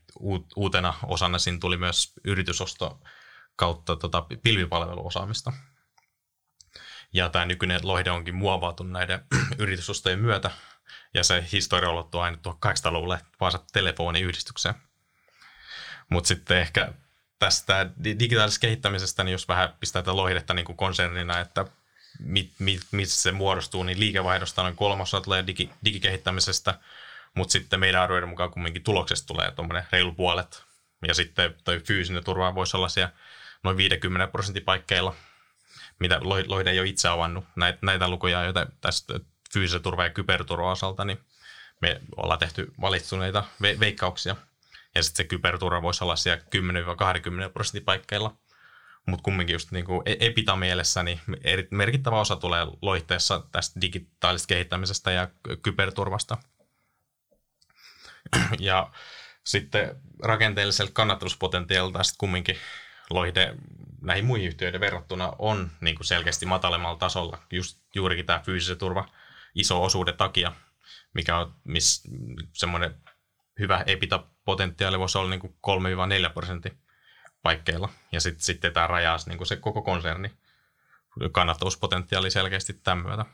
[0.57, 3.01] uutena osana siinä tuli myös yritysosto
[3.57, 5.53] kautta tota, pilvipalveluosaamista.
[7.13, 9.27] Ja tämä nykyinen Lohde onkin muovautunut näiden
[9.59, 10.51] yritysostojen myötä,
[11.15, 14.75] ja se historia ulottuu aina 1800-luvulle Vaasa telefoniyhdistykseen.
[16.13, 16.93] Mutta sitten ehkä
[17.39, 21.65] tästä digitaalisesta kehittämisestä, niin jos vähän pistää tätä Lohdetta niin kuin konsernina, että
[22.19, 26.79] mit, mit, missä se muodostuu, niin liikevaihdosta noin kolmasosa tulee digi, digikehittämisestä,
[27.35, 30.63] mutta sitten meidän arvioiden mukaan kumminkin tuloksesta tulee tuommoinen reilu puolet.
[31.09, 33.13] Ja sitten toi fyysinen turva voisi olla siellä
[33.63, 35.15] noin 50 prosentin paikkeilla,
[35.99, 39.21] mitä Lohde ei ole itse avannut näitä, näitä lukuja, joita tästä
[39.53, 41.19] fyysisen turva- ja kyberturva osalta, niin
[41.81, 44.37] me ollaan tehty valittuneita ve- veikkauksia.
[44.95, 46.43] Ja sitten se kyberturva voisi olla siellä
[47.49, 48.37] 10-20 prosentin paikkeilla.
[49.07, 51.21] Mutta kumminkin just niin kuin e-, epita-mielessä, niin
[51.71, 55.29] merkittävä osa tulee loihteessa tästä digitaalisesta kehittämisestä ja
[55.63, 56.39] kyberturvasta.
[58.59, 58.91] Ja
[59.45, 62.57] sitten rakenteellisella kannattavuuspotentiaalilta sitten kumminkin
[63.11, 63.55] loihde
[64.03, 67.39] näihin muihin yhtiöiden verrattuna on niin kuin selkeästi matalemmalla tasolla.
[67.51, 69.09] Just juurikin tämä fyysisen turva
[69.55, 70.53] iso osuuden takia,
[71.15, 71.55] mikä on
[72.53, 72.95] semmoinen
[73.59, 73.85] hyvä
[74.43, 75.57] epita-potentiaali voisi olla niin kuin
[76.29, 76.79] 3-4 prosentin
[77.43, 77.89] paikkeilla.
[78.13, 80.33] Ja sitten sit tämä rajaa niin se koko konserni
[81.33, 83.25] kannattavuuspotentiaali selkeästi tämän myötä.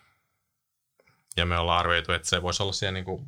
[1.36, 3.26] Ja me ollaan arvioitu, että se voisi olla siellä niin kuin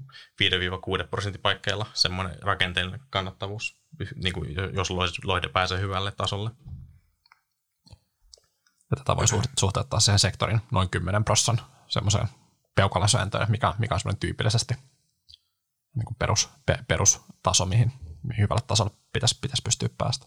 [1.03, 3.77] 5-6 prosentin paikkeilla semmoinen rakenteellinen kannattavuus,
[4.15, 4.91] niin kuin jos
[5.25, 6.51] loide pääsee hyvälle tasolle.
[8.91, 9.27] Ja tätä voi
[9.59, 12.29] suhteuttaa siihen sektorin noin 10 prossan semmoiseen
[12.75, 14.75] peukalasääntöön, mikä, mikä on semmoinen tyypillisesti
[15.97, 17.93] niin kuin perus, pe, perustaso, mihin,
[18.23, 20.27] mihin hyvälle tasolle pitäisi, pitäisi pystyä päästä.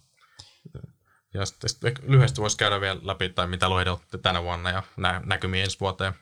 [1.34, 3.90] Ja sitten lyhyesti voisi käydä vielä läpi, tai mitä Lohde
[4.22, 6.14] tänä vuonna ja nä- näkymiä ensi vuoteen.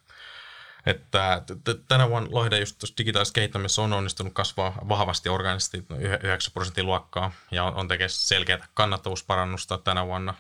[0.86, 1.44] Että
[1.88, 5.86] tänä vuonna Lohde just tuossa digitaalisessa kehittämisessä on onnistunut kasvaa vahvasti organisesti
[6.24, 10.34] 9 prosentin luokkaa ja on, on tekemässä selkeää kannattavuusparannusta tänä vuonna,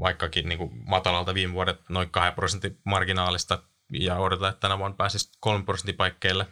[0.00, 4.96] vaikkakin niin kuin matalalta viime vuodet noin 2 prosentin marginaalista ja odotetaan, että tänä vuonna
[4.96, 6.46] pääsisi 3 prosentin paikkeille.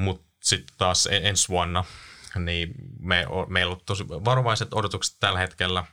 [0.00, 1.84] Mutta sitten taas ensi vuonna
[2.38, 5.84] niin me, meillä on tosi varovaiset odotukset tällä hetkellä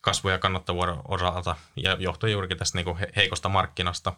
[0.00, 4.12] kasvu- ja kannattavuuden osalta ja johtuen juurikin tästä niin heikosta markkinasta.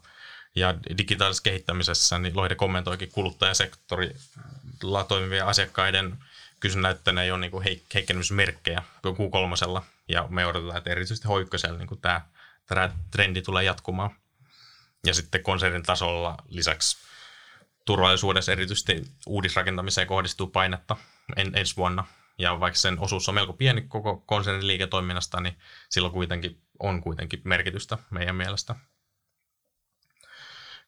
[0.55, 6.19] Ja digitaalisessa kehittämisessä niin Lohde kommentoikin kuluttajasektorilla toimivien asiakkaiden
[6.61, 9.83] kysynnän, että ne ei ole niin heik- heikkenemismerkkejä Q3.
[10.09, 12.21] Ja me odotetaan, että erityisesti hoikkosella niin tämä,
[12.67, 14.11] tämä trendi tulee jatkumaan.
[15.07, 17.08] Ja sitten konsernin tasolla lisäksi
[17.89, 20.97] turvallisuudessa erityisesti uudisrakentamiseen kohdistuu painetta
[21.37, 22.05] en, ensi vuonna.
[22.39, 25.59] Ja vaikka sen osuus on melko pieni koko konsernin liiketoiminnasta, niin
[25.91, 28.75] silloin kuitenkin on kuitenkin merkitystä meidän mielestä.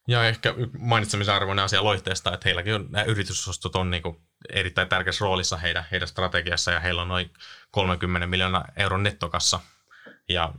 [0.07, 4.03] Ja ehkä mainitsemisen arvoinen asia Loihteesta, että heilläkin on, nämä yritysostot on niin
[4.49, 7.33] erittäin tärkeässä roolissa heidän, heidän strategiassa ja heillä on noin
[7.71, 9.59] 30 miljoonaa euron nettokassa.
[10.29, 10.53] Ja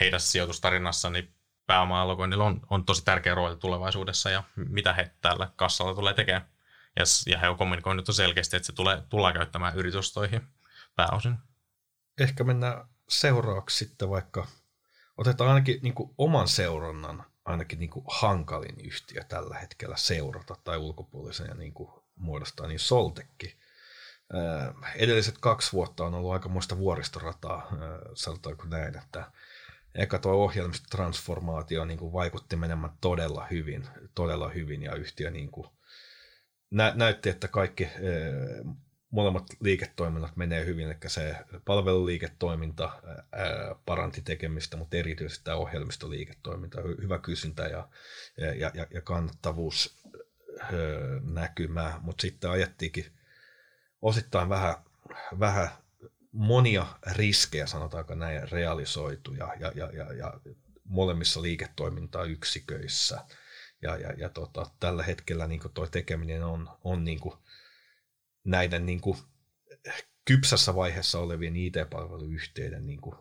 [0.00, 1.34] heidän sijoitustarinassa niin
[1.70, 6.48] pääoma-allokoinnilla on, on tosi tärkeä rooli tulevaisuudessa ja mitä he tällä kassalla tulee tekemään.
[6.96, 10.42] Ja, ja he on kommunikoinut selkeästi, että se tulee, tullaan käyttämään yritystoihin
[10.96, 11.38] pääosin.
[12.20, 14.46] Ehkä mennään seuraavaksi sitten vaikka,
[15.16, 20.76] otetaan ainakin niin kuin oman seurannan ainakin niin kuin hankalin yhtiö tällä hetkellä seurata tai
[20.76, 21.74] ulkopuolisen ja niin
[22.16, 23.56] muodostaa, niin Soltekki.
[24.94, 27.66] Edelliset kaksi vuotta on ollut aikamoista vuoristorataa,
[28.14, 29.32] sanotaanko näin, että
[29.94, 35.68] eka tuo ohjelmistotransformaatio niin kuin vaikutti menemään todella hyvin, todella hyvin ja yhtiö niin kuin
[36.70, 37.90] nä- näytti, että kaikki e,
[39.10, 42.90] molemmat liiketoiminnat menee hyvin, eli se palveluliiketoiminta
[43.32, 47.88] ää, paranti tekemistä, mutta erityisesti tämä ohjelmistoliiketoiminta, hyvä kysyntä ja,
[48.36, 50.02] ja, ja, ja kannattavuus
[50.60, 50.70] ää,
[51.22, 53.06] näkymää, mutta sitten ajettiinkin
[54.02, 54.74] osittain vähän,
[55.38, 55.68] vähän
[56.32, 60.40] monia riskejä, sanotaanko näin, realisoitu ja, ja, ja, ja,
[60.84, 63.24] molemmissa liiketoimintayksiköissä.
[63.82, 67.34] Ja, ja, ja tota, tällä hetkellä niin tuo tekeminen on, on niin kuin
[68.44, 69.18] näiden niin kuin
[70.24, 73.16] kypsässä vaiheessa olevien IT-palveluyhtiöiden niin kuin,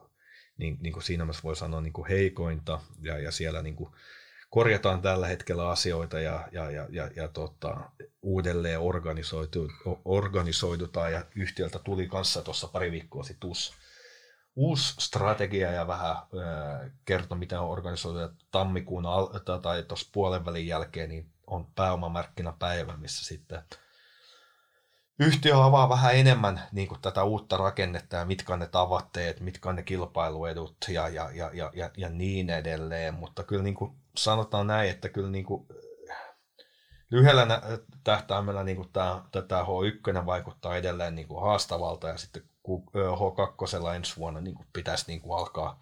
[0.58, 3.94] niin, niin kuin siinä mielessä voi sanoa niin heikointa ja, ja siellä niin kuin
[4.50, 7.78] korjataan tällä hetkellä asioita ja, ja, ja, ja, ja tota,
[8.22, 9.72] uudelleen organisoitu,
[10.06, 11.14] organisoidutaan.
[11.14, 13.74] Ja yhtiöltä tuli kanssa tuossa pari viikkoa sitten uusi,
[14.56, 18.36] uusi strategia ja vähän äh, kertoi, miten on organisoitu.
[18.52, 23.62] Tammikuun al- tai tuossa puolen välin jälkeen niin on pääomamarkkinapäivä, missä sitten
[25.20, 29.70] yhtiö avaa vähän enemmän niin kuin tätä uutta rakennetta ja mitkä on ne tavoitteet, mitkä
[29.70, 33.92] on ne kilpailuedut ja, ja, ja, ja, ja, ja niin edelleen, mutta kyllä niin kuin
[34.24, 35.68] sanotaan näin, että kyllä niin kuin
[37.10, 37.48] lyhyellä
[38.04, 44.18] tähtäimellä niin kuin tämä, tämä H1 vaikuttaa edelleen niin kuin haastavalta ja sitten H2 ensi
[44.18, 45.82] vuonna niin kuin pitäisi niin kuin alkaa,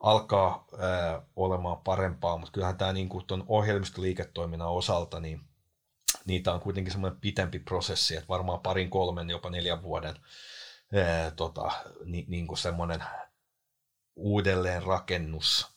[0.00, 5.40] alkaa ää, olemaan parempaa, mutta kyllähän tämä niin kuin ohjelmistoliiketoiminnan osalta, niin
[6.24, 10.16] niitä on kuitenkin semmoinen pitempi prosessi, että varmaan parin, kolmen, jopa neljän vuoden
[10.94, 11.70] ää, tota,
[12.04, 13.04] ni, niin kuin semmoinen
[14.16, 15.76] uudelleen rakennus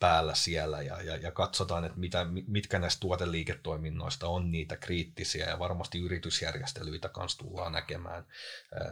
[0.00, 5.58] päällä siellä ja, ja, ja katsotaan, että mitä, mitkä näistä tuoteliiketoiminnoista on niitä kriittisiä ja
[5.58, 8.26] varmasti yritysjärjestelyitä kanssa tullaan näkemään
[8.74, 8.86] ää,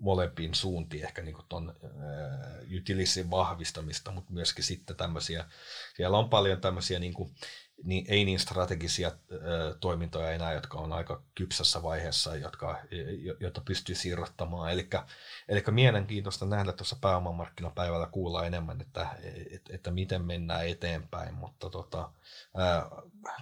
[0.00, 1.76] molempiin suuntiin, ehkä niin tuon
[2.76, 5.44] utilisin vahvistamista, mutta myöskin sitten tämmöisiä,
[5.96, 7.34] siellä on paljon tämmöisiä niin kuin,
[7.84, 9.10] niin, ei niin strategisia
[9.80, 12.78] toimintoja enää, jotka on aika kypsässä vaiheessa, jotka,
[13.40, 14.72] joita pystyy siirrottamaan.
[14.72, 14.88] Eli,
[15.48, 19.08] eli mielenkiintoista nähdä tuossa pääomamarkkinapäivällä kuulla enemmän, että,
[19.50, 22.12] että, että miten mennään eteenpäin, mutta tota,
[22.56, 22.86] ää,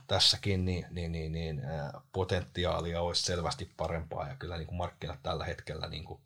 [0.07, 5.23] tässäkin niin, niin, niin, niin, ää, potentiaalia olisi selvästi parempaa ja kyllä niin kuin markkinat
[5.23, 6.21] tällä hetkellä niin kuin,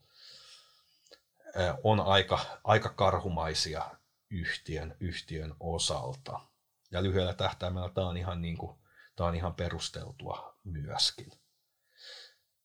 [1.56, 3.90] ää, on aika, aika karhumaisia
[4.30, 6.47] yhtiön, yhtiön osalta.
[6.90, 8.78] Ja lyhyellä tähtäimellä tämä on ihan, niin kuin,
[9.16, 11.30] tämä on ihan perusteltua myöskin.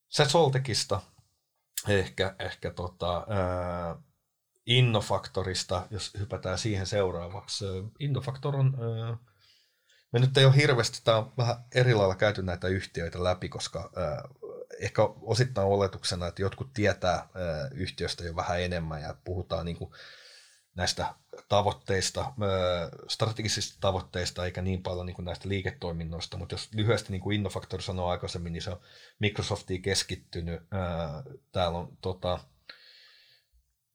[0.10, 1.02] Se Soltekista
[1.88, 3.96] ehkä, ehkä tota, ää,
[4.66, 7.66] Innofaktorista, jos hypätään siihen seuraavaksi.
[8.00, 9.18] Innofaktor on, ää,
[10.14, 13.92] me nyt ei ole hirveästi, tämä on vähän eri lailla käyty näitä yhtiöitä läpi, koska
[13.96, 14.24] ää,
[14.80, 17.30] ehkä osittain oletuksena, että jotkut tietää ää,
[17.72, 19.94] yhtiöstä jo vähän enemmän ja puhutaan niin kuin,
[20.76, 21.16] näistä
[21.50, 22.34] tavoitteista,
[23.08, 27.82] strategisista tavoitteista, eikä niin paljon niin kuin näistä liiketoiminnoista, mutta jos lyhyesti niin kuin Innofactor
[27.82, 28.80] sanoi aikaisemmin, niin se on
[29.20, 30.62] Microsoftiin keskittynyt.
[31.52, 32.40] Täällä on tota,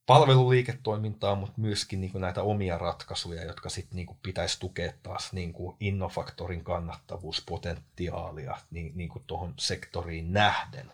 [0.06, 5.32] palveluliiketoimintaa, mutta myöskin niin kuin näitä omia ratkaisuja, jotka sitten niin kuin pitäisi tukea taas
[5.32, 10.92] niin kuin Innofactorin kannattavuuspotentiaalia niin, niin kuin tuohon sektoriin nähden.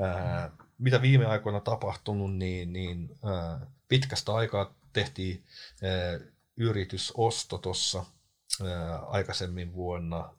[0.00, 5.44] Ää, mitä viime aikoina tapahtunut, niin, niin ää, pitkästä aikaa tehtiin
[6.56, 8.04] yritysosto tuossa
[9.06, 10.34] aikaisemmin vuonna.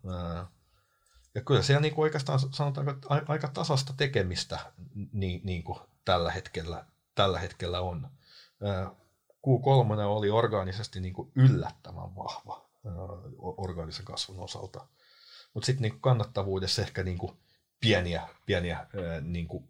[1.36, 4.60] Ja kyllä siellä niin kuin oikeastaan sanotaan että aika tasasta tekemistä
[5.12, 8.08] niin, niin kuin tällä, hetkellä, tällä hetkellä on.
[9.48, 12.70] Q3 oli orgaanisesti niin kuin yllättävän vahva
[13.40, 14.88] orgaanisen kasvun osalta.
[15.54, 17.38] Mutta sitten niin kannattavuudessa ehkä niin kuin
[17.80, 18.88] pieniä, pieniä
[19.22, 19.68] niin kuin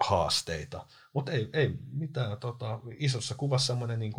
[0.00, 0.86] haasteita.
[1.12, 4.12] Mutta ei, ei mitään, tota, isossa kuvassa semmoinen niin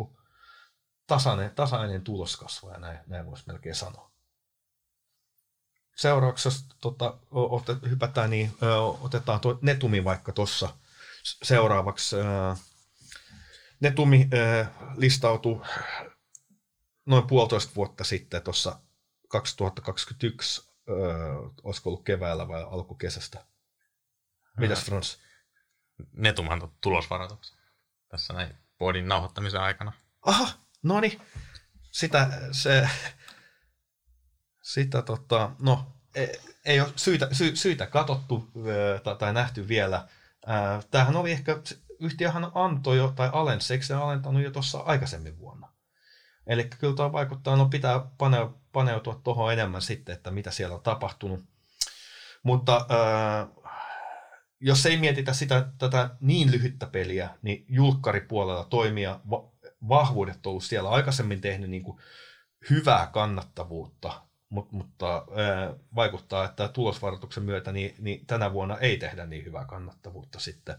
[1.06, 4.10] tasainen, tasainen tuloskasvu, ja näin, näin voisi melkein sanoa.
[5.96, 10.76] Seuraavaksi, jos tota, otet, hypätään, niin ö, otetaan tuo Netumi vaikka tuossa
[11.42, 12.16] seuraavaksi.
[12.16, 12.20] Ö,
[13.80, 15.60] Netumi ö, listautui
[17.06, 18.80] noin puolitoista vuotta sitten tuossa
[19.28, 20.92] 2021, ö,
[21.62, 23.46] olisiko ollut keväällä vai alkukesästä.
[24.58, 25.23] Mitäs Frans?
[26.12, 27.58] Netuman tulosvaroituksen
[28.08, 29.92] tässä näin podin nauhoittamisen aikana.
[30.22, 30.48] Aha,
[30.82, 31.20] no niin.
[31.90, 32.88] Sitä, se,
[34.62, 38.50] sitä tota, no, ei, ei ole syitä, sy, syitä katsottu
[39.18, 40.08] tai nähty vielä.
[40.90, 41.58] Tämähän oli ehkä,
[42.00, 45.72] yhtiöhän antoi jo, tai alensi, eikö se alentanut jo tuossa aikaisemmin vuonna?
[46.46, 48.00] Eli kyllä tuo vaikuttaa, no pitää
[48.72, 51.44] paneutua tuohon enemmän sitten, että mitä siellä on tapahtunut.
[52.42, 52.86] Mutta
[54.66, 59.52] jos ei mietitä sitä, tätä niin lyhyttä peliä, niin julkkaripuolella toimia va-
[59.88, 61.98] vahvuudet on ollut siellä aikaisemmin tehnyt niin kuin
[62.70, 69.26] hyvää kannattavuutta, mutta, mutta ää, vaikuttaa, että tulosvaroituksen myötä niin, niin tänä vuonna ei tehdä
[69.26, 70.76] niin hyvää kannattavuutta sitten.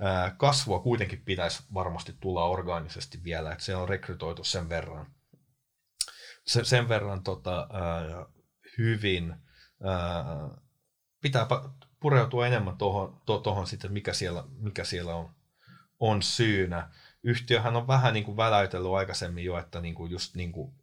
[0.00, 5.06] Ää, kasvua kuitenkin pitäisi varmasti tulla orgaanisesti vielä, että se on rekrytoitu sen verran,
[6.46, 8.26] se, sen verran tota, ää,
[8.78, 9.34] hyvin.
[9.84, 10.24] Ää,
[11.22, 11.46] pitää
[12.04, 15.30] pureutua enemmän tuohon, to, tohon sitten, mikä siellä, mikä siellä on,
[16.00, 16.88] on syynä.
[17.22, 20.74] Yhtiöhän on vähän niin kuin väläytellyt aikaisemmin jo, että niin kuin just niin kuin,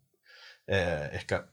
[0.68, 1.48] eh, ehkä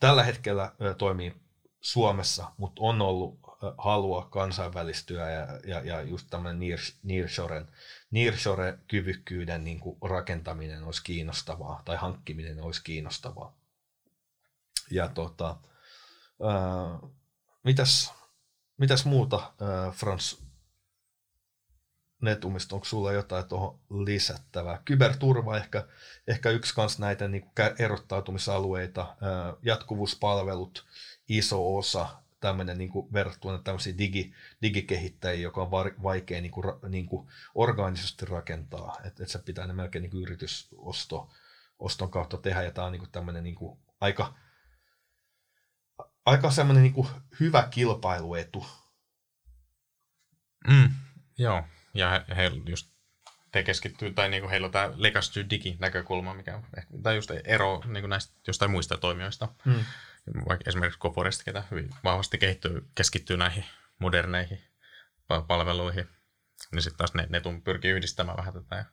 [0.00, 1.34] tällä hetkellä eh, toimii
[1.80, 7.68] Suomessa, mutta on ollut eh, halua kansainvälistyä ja, ja, ja just tämmöinen nearshoren,
[8.10, 13.56] nearshore-kyvykkyyden niin kuin rakentaminen olisi kiinnostavaa tai hankkiminen olisi kiinnostavaa.
[14.90, 15.56] Ja tota,
[16.42, 17.10] ää,
[17.64, 18.23] mitäs,
[18.78, 20.44] mitäs muuta, ää, Frans,
[22.22, 24.82] Netumista, onko sulla jotain tuohon lisättävää?
[24.84, 25.86] Kyberturva ehkä,
[26.28, 29.16] ehkä yksi kans näitä niin erottautumisalueita,
[29.62, 30.86] jatkuvuuspalvelut,
[31.28, 32.08] iso osa,
[32.40, 35.70] tämmöinen niin verrattuna tämmöisiin digi, digikehittäjiin, joka on
[36.02, 38.96] vaikea niin kuin, niin kuin organisesti rakentaa.
[39.04, 41.30] Että et se pitää ne melkein niin kuin yritysosto
[41.78, 44.34] oston kautta tehdä, ja tämä on niin kuin tämmöinen niin kuin aika,
[46.26, 47.08] aika semmoinen niin kuin
[47.40, 48.66] hyvä kilpailuetu.
[50.68, 50.90] Mm,
[51.38, 51.64] joo,
[51.94, 52.94] ja he, he just
[53.52, 57.82] te keskittyy, tai niinku heillä on tämä legacy digi-näkökulma, mikä on ehkä, tai just ero
[57.86, 59.48] niinku näistä jostain muista toimijoista.
[59.64, 59.84] Mm.
[60.48, 63.64] Vaikka esimerkiksi Coforest, ketä hyvin vahvasti kehittyy, keskittyy näihin
[63.98, 64.60] moderneihin
[65.46, 66.08] palveluihin,
[66.72, 68.84] niin sitten taas ne, ne pyrkii yhdistämään vähän tätä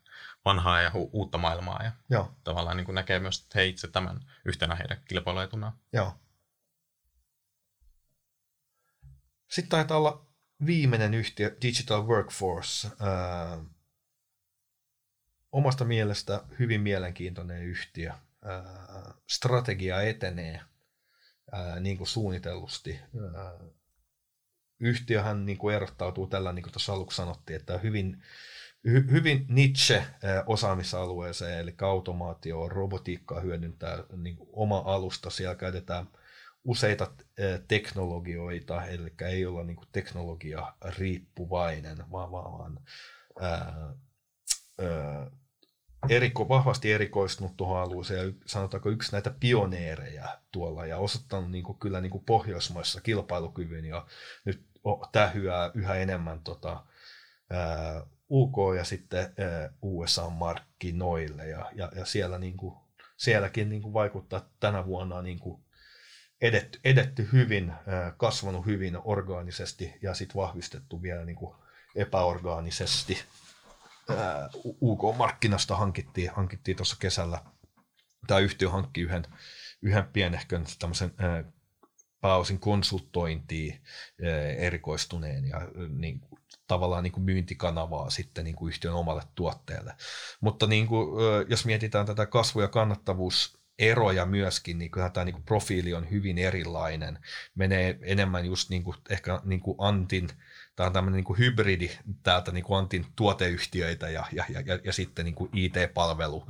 [0.45, 2.35] vanhaa ja hu- uutta maailmaa ja Joo.
[2.43, 5.73] tavallaan niin kuin näkee myös että he itse tämän yhtenä heidän kilpailuetunaan.
[5.93, 6.19] Joo.
[9.51, 10.27] Sitten taitaa olla
[10.65, 12.87] viimeinen yhtiö, Digital Workforce.
[12.99, 13.57] Ää,
[15.51, 18.11] omasta mielestä hyvin mielenkiintoinen yhtiö.
[18.45, 20.61] Ää, strategia etenee
[21.51, 22.99] ää, niin kuin suunnitellusti.
[23.35, 23.59] Ää,
[24.79, 28.23] yhtiöhän niin kuin erottautuu tällä, niin kuin tuossa aluksi sanottiin, että hyvin,
[28.87, 30.05] hy, hyvin niche
[30.45, 35.29] osaamisalueeseen, eli automaatio, robotiikkaa hyödyntää niin kuin oma alusta.
[35.29, 36.07] Siellä käytetään–
[36.63, 37.11] useita
[37.67, 42.79] teknologioita, eli ei olla niin teknologia riippuvainen, vaan, vaan, vaan
[43.41, 43.93] ää,
[44.79, 45.31] ää,
[46.09, 51.79] eriko, vahvasti erikoistunut tuohon alueeseen ja sanotaanko yksi näitä pioneereja tuolla ja osoittanut niin kuin,
[51.79, 54.05] kyllä niin Pohjoismaissa kilpailukyvyn ja
[54.45, 54.65] nyt
[55.11, 56.85] tähyää yhä enemmän tota,
[57.49, 62.75] ää, UK ja sitten ää, USA-markkinoille ja, ja, ja siellä niin kuin,
[63.17, 65.63] sielläkin niin kuin vaikuttaa tänä vuonna niin kuin
[66.41, 67.73] edetty, edetty hyvin,
[68.17, 71.55] kasvanut hyvin orgaanisesti ja sitten vahvistettu vielä niin kuin
[71.95, 73.23] epäorgaanisesti.
[74.81, 77.41] UK-markkinasta hankittiin, hankittiin tuossa kesällä,
[78.27, 79.23] tämä yhtiö hankki yhden,
[79.81, 81.11] yhden pienehkön tämmöisen
[82.21, 83.81] pääosin konsultointiin
[84.57, 85.59] erikoistuneen ja
[85.89, 86.21] niin,
[86.67, 89.95] tavallaan niin kuin myyntikanavaa sitten niin kuin yhtiön omalle tuotteelle.
[90.41, 91.07] Mutta niin kuin,
[91.49, 96.37] jos mietitään tätä kasvu- ja kannattavuus eroja myöskin, niin kyllähän tämä niin profiili on hyvin
[96.37, 97.19] erilainen.
[97.55, 100.29] Menee enemmän just niin kuin, ehkä niin kuin Antin,
[100.75, 101.91] tämä on tämmöinen niin kuin hybridi
[102.23, 106.47] täältä niin kuin Antin tuoteyhtiöitä ja, ja, ja, ja sitten niin kuin IT-palvelu,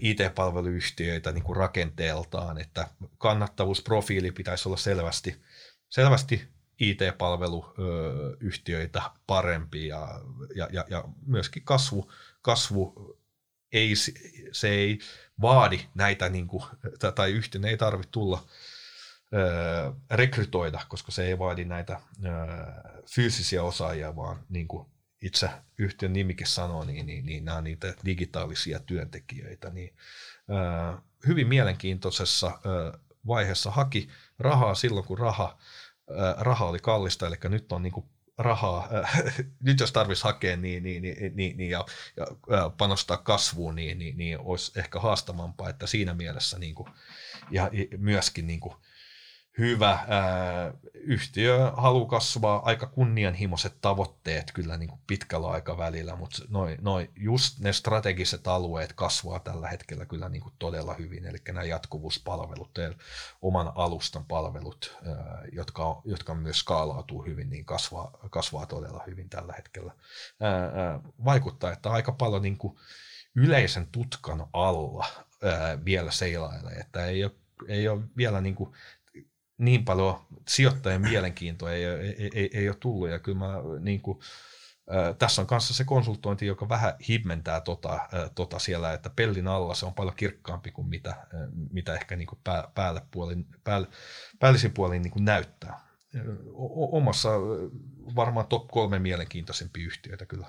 [0.00, 2.88] IT-palveluyhtiöitä niin kuin rakenteeltaan, että
[3.18, 5.36] kannattavuusprofiili pitäisi olla selvästi,
[5.88, 6.48] selvästi
[6.80, 10.20] IT-palveluyhtiöitä parempi ja,
[10.54, 12.12] ja, ja, ja myöskin kasvu,
[12.42, 12.94] kasvu
[13.72, 13.92] ei,
[14.52, 14.98] se ei
[15.40, 16.62] vaadi näitä, niin kuin,
[17.14, 18.46] tai yhtiön ei tarvitse tulla
[19.34, 22.28] ö, rekrytoida, koska se ei vaadi näitä ö,
[23.14, 24.86] fyysisiä osaajia, vaan niin kuin
[25.22, 29.70] itse yhtiön nimikin sanoo, niin, niin, niin nämä on niitä digitaalisia työntekijöitä.
[29.70, 29.96] Niin,
[30.50, 34.08] ö, hyvin mielenkiintoisessa ö, vaiheessa haki
[34.38, 35.58] rahaa silloin, kun raha,
[36.10, 38.06] ö, raha oli kallista, eli nyt on niin kuin
[38.38, 38.88] rahaa,
[39.66, 41.84] nyt jos tarvitsisi hakea niin, niin, niin, niin, niin ja,
[42.16, 42.26] ja
[42.78, 46.88] panostaa kasvuun, niin, niin, niin olisi ehkä haastavampaa, että siinä mielessä niin kuin,
[47.50, 48.74] ja myöskin niin kuin,
[49.58, 49.98] hyvä.
[50.08, 57.10] Ää, yhtiö haluaa kasvaa aika kunnianhimoiset tavoitteet kyllä niin kuin pitkällä aikavälillä, mutta noi, noi,
[57.16, 62.78] just ne strategiset alueet kasvaa tällä hetkellä kyllä niin kuin todella hyvin, eli nämä jatkuvuuspalvelut
[62.78, 62.92] ja
[63.42, 69.52] oman alustan palvelut, ää, jotka, jotka myös skaalautuu hyvin, niin kasvaa, kasvaa todella hyvin tällä
[69.56, 69.92] hetkellä.
[70.40, 72.76] Ää, ää, vaikuttaa, että aika paljon niin kuin
[73.34, 75.06] yleisen tutkan alla
[75.42, 77.32] ää, vielä seilailee, että ei ole,
[77.68, 78.74] ei ole vielä niin kuin
[79.58, 83.08] niin paljon sijoittajien mielenkiintoa ei, ei, ei, ei ole tullut.
[83.08, 84.18] Ja kyllä mä, niin kuin,
[85.18, 89.86] tässä on kanssa se konsultointi, joka vähän himmentää tota, tota siellä, että pellin alla se
[89.86, 91.26] on paljon kirkkaampi kuin mitä,
[91.70, 93.88] mitä ehkä niin kuin pää, päälle puolin, päälle,
[94.40, 95.80] päällisin puolin niin kuin näyttää.
[96.52, 97.30] O- omassa
[98.16, 100.46] varmaan top kolme mielenkiintoisempia yhtiöitä kyllä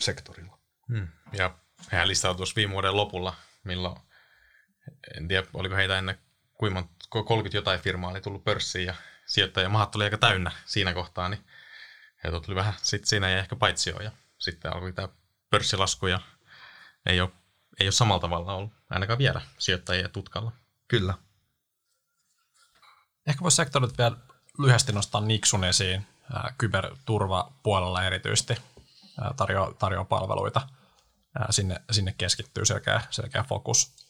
[0.00, 0.58] sektorilla.
[0.88, 1.08] Hmm.
[1.32, 1.58] Ja
[1.88, 3.34] hän listautui tuossa viime vuoden lopulla,
[3.64, 3.96] milloin,
[5.16, 6.18] en tiedä oliko heitä ennen
[6.62, 8.94] kuinka monta, 30 jotain firmaa oli tullut pörssiin ja
[9.26, 11.46] sijoittajamahat oli aika täynnä siinä kohtaa, niin
[12.24, 15.08] heiltä tuli vähän, sitten siinä jäi ehkä paitsioon ja sitten alkoi tämä
[15.50, 16.20] pörssilaskuja
[17.06, 17.30] ei ole,
[17.80, 20.52] ei ole samalla tavalla ollut, ainakaan vielä sijoittajia tutkalla.
[20.88, 21.14] Kyllä.
[23.26, 24.16] Ehkä voisi sektorit vielä
[24.58, 26.06] lyhyesti nostaa Nixun esiin
[26.58, 28.56] kyberturvapuolella erityisesti
[29.36, 30.68] tarjoaa, tarjoaa palveluita.
[31.50, 34.01] Sinne, sinne keskittyy selkeä, selkeä fokus.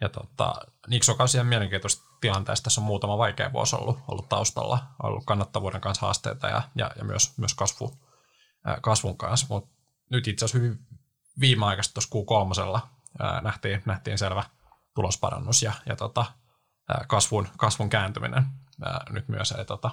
[0.00, 0.54] Ja tota,
[0.88, 2.64] Nixu on siihen mielenkiintoista tilanteesta.
[2.64, 7.04] Tässä on muutama vaikea vuosi ollut, ollut taustalla, ollut kannattavuuden kanssa haasteita ja, ja, ja
[7.04, 7.98] myös, myös kasvu,
[8.82, 9.46] kasvun kanssa.
[9.50, 9.70] Mutta
[10.10, 10.78] nyt itse asiassa hyvin
[11.40, 12.80] viimeaikaisesti tuossa Q3
[13.42, 14.44] nähtiin, nähtiin selvä
[14.94, 16.26] tulosparannus ja, ja tota,
[17.08, 18.44] kasvun, kasvun kääntyminen
[19.10, 19.52] nyt myös.
[19.52, 19.90] Eli tota,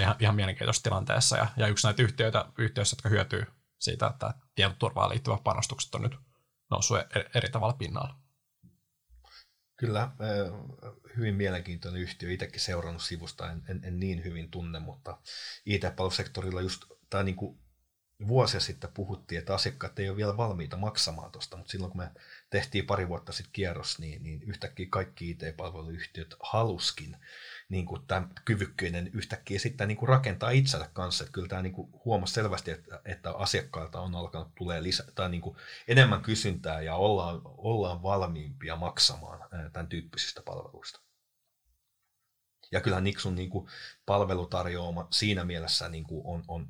[0.00, 1.36] ihan, ihan mielenkiintoisessa tilanteessa.
[1.36, 3.46] Ja, ja yksi näitä yhtiöitä, yhtiöissä, jotka hyötyy
[3.78, 6.18] siitä, että tietoturvaan liittyvät panostukset on nyt
[6.70, 8.19] noussut eri, eri tavalla pinnalla.
[9.80, 10.10] Kyllä,
[11.16, 12.32] hyvin mielenkiintoinen yhtiö.
[12.32, 15.18] Itsekin seurannut sivusta, en, en, en niin hyvin tunne, mutta
[15.66, 17.58] IT-palvelusektorilla just tämä niin kuin
[18.28, 22.10] vuosia sitten puhuttiin, että asiakkaat ei ole vielä valmiita maksamaan tuosta, mutta silloin kun me
[22.50, 27.16] tehtiin pari vuotta sitten kierros, niin, niin yhtäkkiä kaikki IT-palveluyhtiöt haluskin
[27.70, 31.24] niin kuin tämä kyvykkyinen yhtäkkiä sitten niin kuin rakentaa itselle kanssa.
[31.24, 35.30] Että kyllä tämä niin kuin huomasi selvästi, että, että asiakkailta on alkanut tulee lisä, tai
[35.30, 35.56] niin kuin
[35.88, 41.00] enemmän kysyntää ja ollaan, ollaan valmiimpia maksamaan tämän tyyppisistä palveluista.
[42.72, 43.68] Ja kyllähän Nixon niin kuin
[44.06, 46.68] palvelutarjoama siinä mielessä niin kuin on, on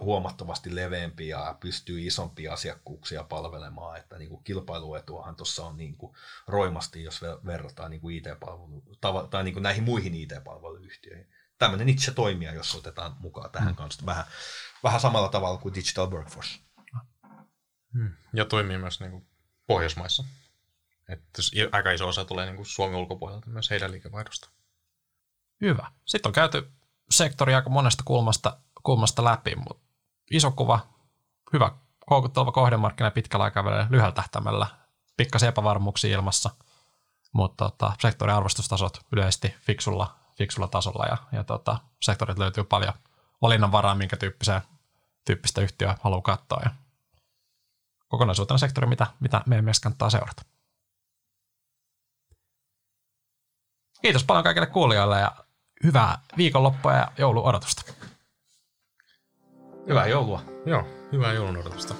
[0.00, 6.16] huomattavasti leveämpi ja pystyy isompia asiakkuuksia palvelemaan, että niin kuin kilpailuetuahan tuossa on niin kuin
[6.46, 8.82] roimasti, jos verrataan niin kuin IT-palvelu,
[9.30, 11.28] tai niin kuin näihin muihin IT-palveluyhtiöihin.
[11.58, 13.76] Tämmöinen itse toimija, jos otetaan mukaan tähän mm.
[13.76, 14.24] kanssa vähän,
[14.82, 16.58] vähän samalla tavalla kuin Digital Workforce.
[17.92, 18.12] Hmm.
[18.32, 19.26] Ja toimii myös niin kuin
[19.66, 20.24] Pohjoismaissa.
[21.08, 21.42] Että
[21.72, 24.50] aika iso osa tulee niin kuin Suomen ulkopuolelta myös heidän liikevaihdosta.
[25.60, 25.92] Hyvä.
[26.04, 26.72] Sitten on käyty
[27.10, 29.84] sektori aika monesta kulmasta, kulmasta läpi, mutta
[30.30, 30.80] iso kuva,
[31.52, 31.70] hyvä
[32.06, 34.66] koukutteleva kohdemarkkina pitkällä aikavälillä, lyhyellä tähtäimellä,
[35.16, 36.50] pikkasen epävarmuuksia ilmassa,
[37.32, 42.94] mutta tota, sektorin arvostustasot yleisesti fiksulla, fiksulla tasolla ja, ja tota, sektorit löytyy paljon
[43.42, 44.62] valinnanvaraa, minkä tyyppistä,
[45.24, 46.60] tyyppistä yhtiöä haluaa katsoa.
[46.64, 46.70] Ja
[48.08, 50.42] kokonaisuutena sektori, mitä, mitä meidän mielestä kannattaa seurata.
[54.02, 55.47] Kiitos paljon kaikille kuulijoille ja
[55.84, 57.92] hyvää viikonloppua ja jouluodotusta.
[59.88, 60.42] Hyvää joulua.
[60.66, 61.94] Joo, hyvää joulun odotusta.